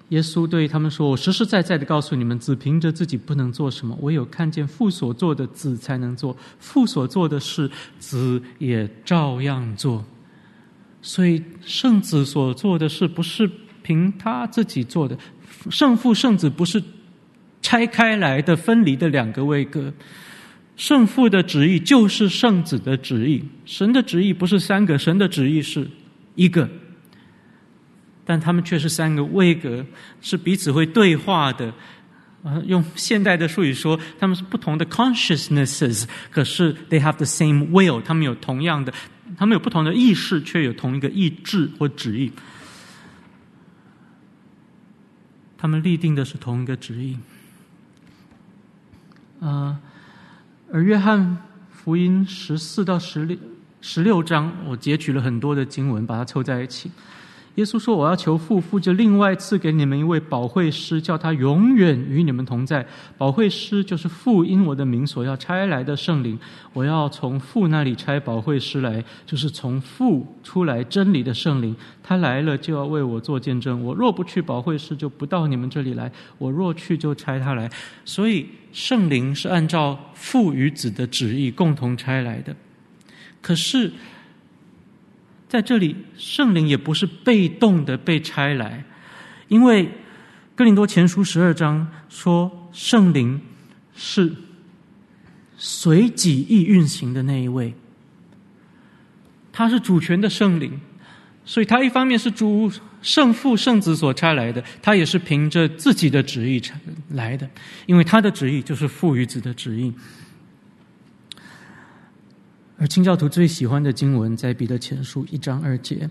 [0.07, 6.37] 耶稣对他们说：“我实实在在的告诉你们，子凭着自己不能做什么，唯有看见父所做的，子才能做。
[6.59, 10.05] 父所做的事，子也照样做。
[11.01, 13.51] 所以，圣子所做的事，不是
[13.85, 15.15] 凭他自己做的。
[15.69, 16.81] 圣父、圣子不是
[17.61, 19.93] 拆开来的、分离的两个位格。
[20.75, 23.43] 圣父的旨意就是圣子的旨意。
[23.63, 25.87] 神的旨意不是三个，神的旨意是
[26.33, 26.67] 一个。”
[28.25, 29.85] 但他们却是三个位格，
[30.19, 31.71] 是彼此会对话的。
[32.43, 38.91] 啊，用现代的术语说，他们是不同的 consciousnesses，可是 they have the same will，他们有同样的，
[39.37, 42.31] 他们有不同的意识，却有同一个意志或旨意。
[45.57, 47.19] 他们立定的是同一个指引。
[49.39, 49.79] 啊，
[50.71, 51.37] 而约翰
[51.71, 53.37] 福音十四到十六
[53.81, 56.89] 十六章，我截取了很多的经文，把它凑在一起。
[57.55, 62.85] 耶稣说：“我要求父，父就另外赐给你们一位保惠师，叫他永远与你们同在。
[63.17, 66.37] 保惠师就是父因我的名所要差来的圣灵。
[66.73, 71.73] 我要从父那里差保惠师来，就是从父出来真理的圣灵。
[72.03, 73.81] 他来了就要为我做见证。
[73.81, 77.71] 我若不去，保惠师就不到你们这里来；我若去，就差他来。
[78.03, 82.53] 所以圣灵是按照父与子的旨意共同差来的。
[83.41, 83.89] 可是。”
[85.55, 88.83] 在这里，圣灵也不是被动的被差来，
[89.47, 89.89] 因为
[90.53, 93.39] 哥林多前书十二章说，圣灵
[93.95, 94.35] 是
[95.55, 97.73] 随己意运行的那一位，
[99.53, 100.77] 他是主权的圣灵，
[101.45, 102.69] 所以他一方面是主
[103.01, 106.61] 圣父圣子所差来的，他也是凭着自己的旨意
[107.11, 107.49] 来的，
[107.85, 109.93] 因为他的旨意就是父与子的旨意。
[112.77, 116.09] 而清教徒最喜欢的经文，在彼得前书一章二节，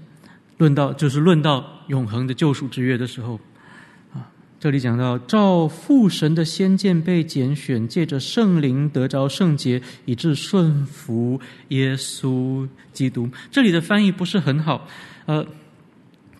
[0.56, 3.38] 论到就是论到永恒的救赎之约的时候，
[4.14, 4.26] 啊，
[4.58, 11.38] 这里讲到照父神的先见被拣选，借着圣灵得着圣洁，以致顺服
[11.68, 13.28] 耶稣基督。
[13.50, 14.88] 这里的翻译不是很好，
[15.26, 15.46] 呃，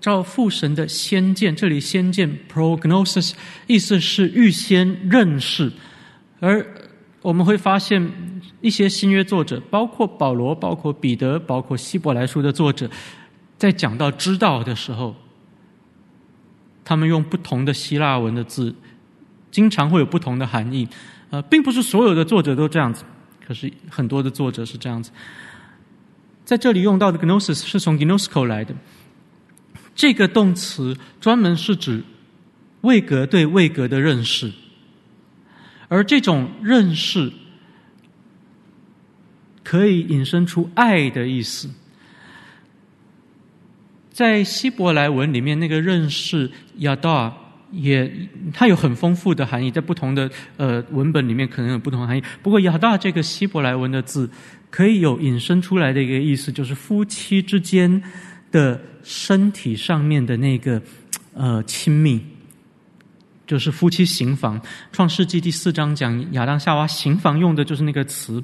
[0.00, 3.32] 照父神的先见，这里先见 prognosis
[3.66, 5.70] 意思是预先认识，
[6.40, 6.66] 而
[7.24, 8.12] 我们会发现。
[8.60, 12.88] 一些新约作者，包括保罗、包括彼得、包括希伯来书的作者，
[13.58, 15.14] 在讲到知道的时候，
[16.82, 18.74] 他们用不同的希腊文的字，
[19.50, 20.88] 经常会有不同的含义。
[21.28, 23.04] 呃，并不是所有的作者都这样子，
[23.46, 25.10] 可是很多的作者是这样子。
[26.46, 28.74] 在这里用到的 gnosis 是从 gnosko 来的，
[29.94, 32.02] 这个动词专门是指
[32.80, 34.50] 位格对位格的认识，
[35.94, 37.32] 而这种认识。
[39.66, 41.70] 可以引申出爱的意思，
[44.10, 46.50] 在希伯来文里面，那个认识
[46.80, 47.32] 亚达
[47.72, 48.12] 也，
[48.52, 52.22] 它有很丰富的含义，在不同的呃文本里面可能有不同含义。
[52.42, 54.28] 不过亚达这个希伯来文的字，
[54.70, 58.02] 可以有引申出来的一个意思，就是夫妻之间
[58.52, 60.80] 的身体上面的那个
[61.32, 62.20] 呃亲密，
[63.54, 64.60] 就是夫妻行房。
[64.90, 68.42] 创世纪第四章讲亚当夏娃行房用的就是那个词。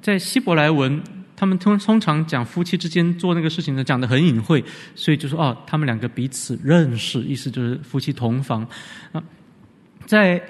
[0.00, 1.02] 在希伯来文，
[1.34, 4.62] 他们通通常讲夫妻之间做那个事情呢，讲的很隐晦，
[4.94, 8.64] 所以就说哦，他们两个彼此认识，意思就是夫妻同房。
[9.10, 9.20] 啊，
[10.06, 10.40] 在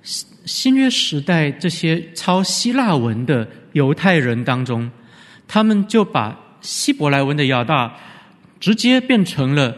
[0.00, 4.90] 新新约时代，这些抄希腊文的犹太人当中，
[5.46, 7.94] 他们就把希伯来文的亚大
[8.58, 9.76] 直接变成了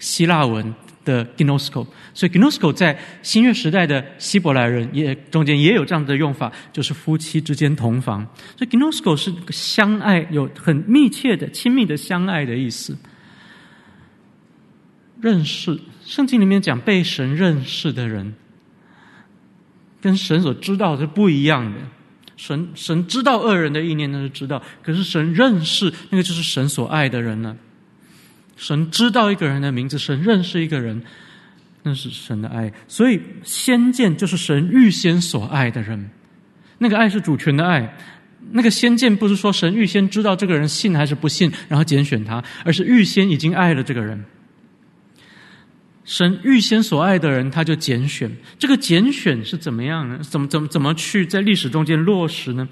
[0.00, 0.74] 希腊文
[1.04, 8.26] 的 gnosko，所以 gnosko 在新约时代的希伯来人也中间也有这样的用法，就是夫妻之间同房。
[8.56, 12.96] 所以 gnosko 是相爱，有很密切的、亲密的相爱的意思。
[15.20, 18.34] 认识，圣经里面讲被神认识的人，
[20.00, 21.78] 跟神所知道是不一样的。
[22.36, 27.54] 神神知道恶人的意念，那是知道；可是神认识，那个就是神所爱的人呢。
[28.60, 31.02] 神知道一个人的名字，神认识一个人，
[31.82, 32.70] 那是神的爱。
[32.86, 36.10] 所以先见就是神预先所爱的人，
[36.76, 37.96] 那个爱是主权的爱。
[38.52, 44.22] 那个先见不是说神预先知道这个人信还是不信，然后拣选他，而是预先已经爱了这个人。
[46.04, 48.30] 神预先所爱的人，他就拣选。
[48.58, 50.18] 这个拣选是怎么样呢？
[50.22, 52.68] 怎么怎么怎么去在历史中间落实呢？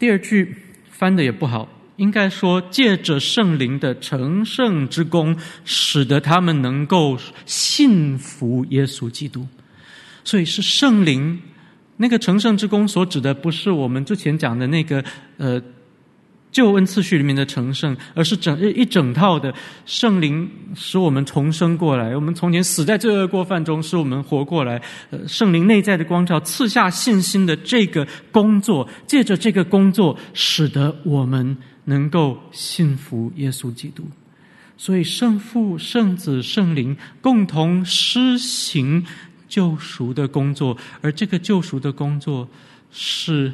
[0.00, 0.56] 第二句
[0.90, 1.68] 翻的也不好，
[2.02, 7.16] 应该说借着圣灵的成圣之功，使得他们能够
[7.46, 9.46] 信服耶稣基督。
[10.24, 11.40] 所以是圣灵
[11.96, 15.02] 那个成圣之功所指的，不是我们之前讲的那个
[15.36, 15.62] 呃。
[16.52, 19.54] 救恩次序里面的成圣，而是整一整套的
[19.86, 22.14] 圣灵使我们重生过来。
[22.14, 24.78] 我们从前死在罪恶过犯中，使我们活过来。
[25.08, 34.04] 呃，圣灵内在的光照赐下信心的这个工作，借着这个工作，使得我们能够信服耶稣基督。
[34.76, 39.06] 所以，圣父、圣子、圣灵共同施行
[39.48, 42.48] 救赎的工作，而这个救赎的工作
[42.90, 43.52] 是。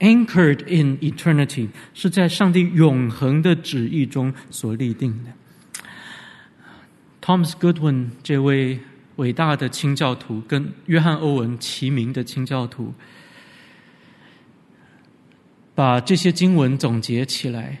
[0.00, 5.32] Anchored in eternity，是在上帝永恒的旨意中所立定的。
[7.22, 8.78] Thomas Goodwin 这位
[9.16, 12.92] 伟大的清教徒，跟约翰·欧文齐名的清教徒，
[15.76, 17.78] 把这些经文总结起来，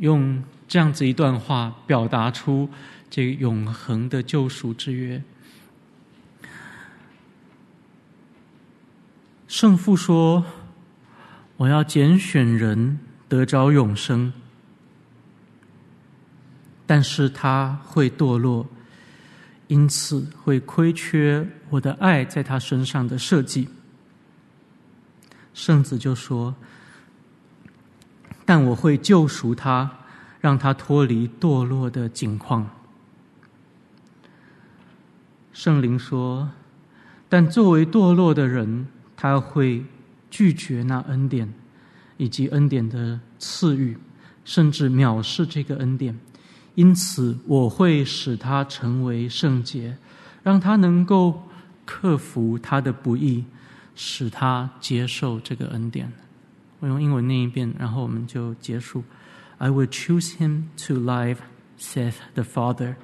[0.00, 2.68] 用这样子一段话表达出
[3.08, 5.22] 这永恒的救赎之约。
[9.48, 10.44] 圣父说。
[11.56, 12.98] 我要拣选人
[13.28, 14.32] 得着永生，
[16.84, 18.66] 但是他会堕落，
[19.68, 23.68] 因此会亏缺我的爱在他身上的设计。
[25.54, 26.54] 圣子就说
[28.44, 29.90] ：“但我会救赎他，
[30.40, 32.68] 让他脱离堕落的境况。”
[35.54, 36.50] 圣灵说
[37.30, 39.82] ：“但作为堕落的人，他会。”
[40.36, 41.54] 拒绝那恩典，
[42.16, 43.96] 以及恩典的赐予，
[44.44, 46.18] 甚至藐视这个恩典。
[46.74, 49.96] 因此，我会使他成为圣洁，
[50.42, 51.40] 让他能够
[51.84, 53.44] 克服他的不义，
[53.95, 56.11] 使他接受这个恩典。
[56.79, 59.03] 我用英文念一遍，然后我们就结束。
[59.57, 61.37] I will choose him to live,
[61.77, 62.95] saith the Father,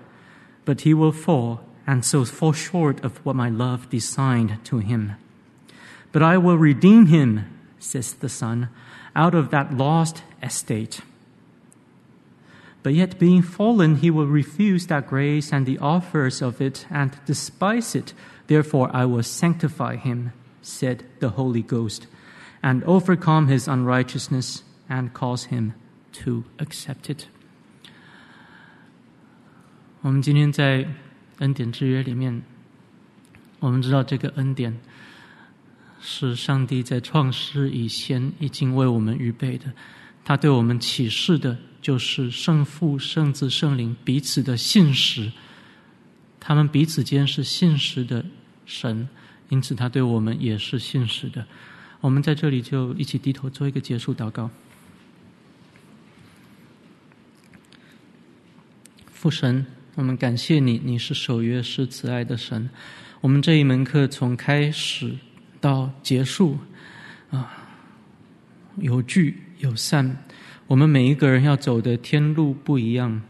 [0.66, 5.16] but he will fall, and so fall short of what my love designed to him.
[6.14, 7.44] But I will redeem him,
[7.78, 8.70] says the Son,
[9.14, 11.02] out of that lost estate.
[12.82, 17.12] But yet, being fallen, he will refuse that grace and the offers of it and
[17.26, 18.14] despise it.
[18.48, 20.32] Therefore, I will sanctify him,
[20.62, 22.08] said the Holy Ghost,
[22.62, 25.74] and overcome his unrighteousness and cause him
[26.24, 27.26] to accept it.
[30.02, 30.88] 我们今天在
[31.40, 32.42] 恩典之约里面，
[33.60, 34.80] 我们知道这个恩典。
[36.08, 39.74] 是上帝在创世以前已经为我们预备的，
[40.24, 45.32] 他对我们启示的，就是圣父、圣子、圣灵彼此的信实，
[46.40, 48.24] 他们彼此间是信实的
[48.68, 49.10] 神，
[49.51, 51.47] 因此他对我们也是信实的。
[52.01, 54.51] 我们在这里就一起低头做一个结束祷告。
[59.13, 59.65] 父神，
[59.95, 62.71] 我们感谢你，你是守约、是慈爱的神。
[63.21, 65.15] 我们这一门课从开始。
[65.63, 66.57] 到结束，
[67.29, 67.53] 啊，
[68.77, 70.25] 有聚有散，
[70.67, 73.21] 我们每一个人要走的天路不一样，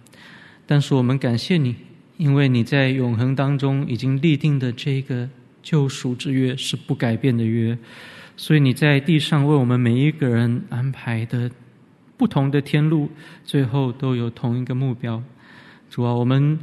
[0.65, 1.75] 但是我们感谢你，
[2.19, 5.29] 因为你在永恒当中已经立定的这个
[5.63, 7.77] 救赎之约是不改变的约，
[8.37, 11.51] 所以你在地上为我们每一个人安排的
[12.17, 13.11] 不同的天路，
[13.45, 15.23] 最后都有同一个目标。
[15.89, 16.59] 主啊，我们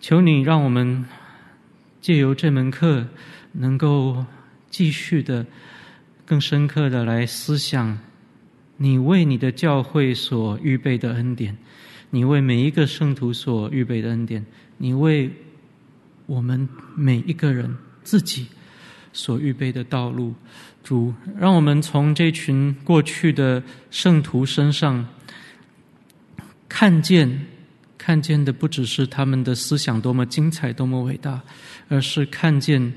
[0.00, 1.04] 求你让我们
[2.00, 3.06] 借由这门课
[3.52, 4.24] 能够。
[4.72, 5.44] 继续的，
[6.24, 7.98] 更深刻的来思想，
[8.78, 11.54] 你为你的教会所预备的恩典，
[12.08, 14.42] 你为每一个圣徒所预备的恩典，
[14.78, 15.30] 你为
[16.24, 16.66] 我们
[16.96, 18.46] 每一个人自己
[19.12, 20.34] 所预备的道路，
[20.82, 25.06] 主，让我们从这群过去的圣徒身上
[26.68, 27.46] 看见，
[27.98, 31.42] 看见的不只是他们的思想多么精彩、多么伟大，
[31.88, 32.92] 而是看见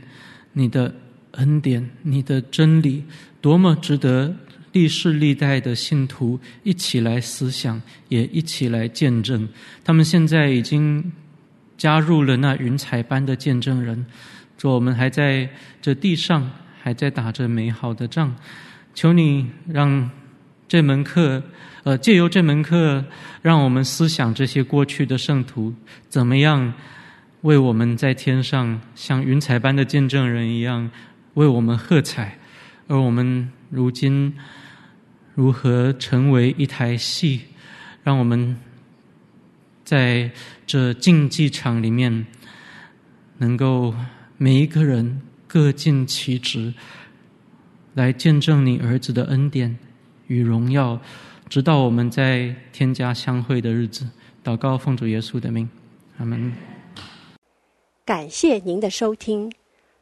[0.53, 0.93] 你的。
[1.37, 3.03] 恩典，你的真理
[3.41, 4.33] 多么值得
[4.71, 9.45] 历世历代的信徒一起来思想，也一起来见证。
[9.83, 11.11] 他们现在已经
[11.77, 14.05] 加入了那云彩般的见证人。
[14.65, 15.47] 主，我们还在
[15.79, 16.49] 这地上，
[16.81, 18.35] 还在打着美好的仗。
[18.95, 20.09] 求你让
[20.67, 21.43] 这门课
[21.83, 23.05] 呃，借由这门课，
[23.43, 25.71] 让我们思想这些过去的圣徒
[26.09, 26.73] 怎么样
[27.41, 30.89] 为我们在天上像云彩般的见证人一样
[31.35, 32.39] 为我们喝彩，
[32.87, 34.35] 而我们如今
[35.35, 37.41] 如何成为一台戏，
[38.03, 38.57] 让我们
[39.83, 40.31] 在
[40.65, 42.25] 这竞技场里面
[43.37, 43.93] 能够
[44.37, 46.73] 每一个人各尽其职。
[47.93, 49.77] 来见证你儿子的恩典
[50.27, 50.99] 与荣耀，
[51.47, 54.05] 直到我们在天家相会的日子。
[54.43, 55.69] 祷告奉主耶稣的名，
[56.17, 56.51] 阿门。
[58.03, 59.49] 感谢您的收听。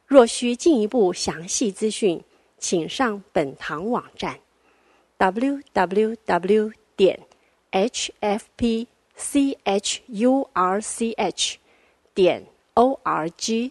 [0.06, 2.20] 若需进一步详细资讯，
[2.58, 4.36] 请上本堂网站
[5.16, 7.20] ：www 点
[7.70, 8.88] hfpchurch
[12.12, 12.44] 点
[12.74, 13.70] org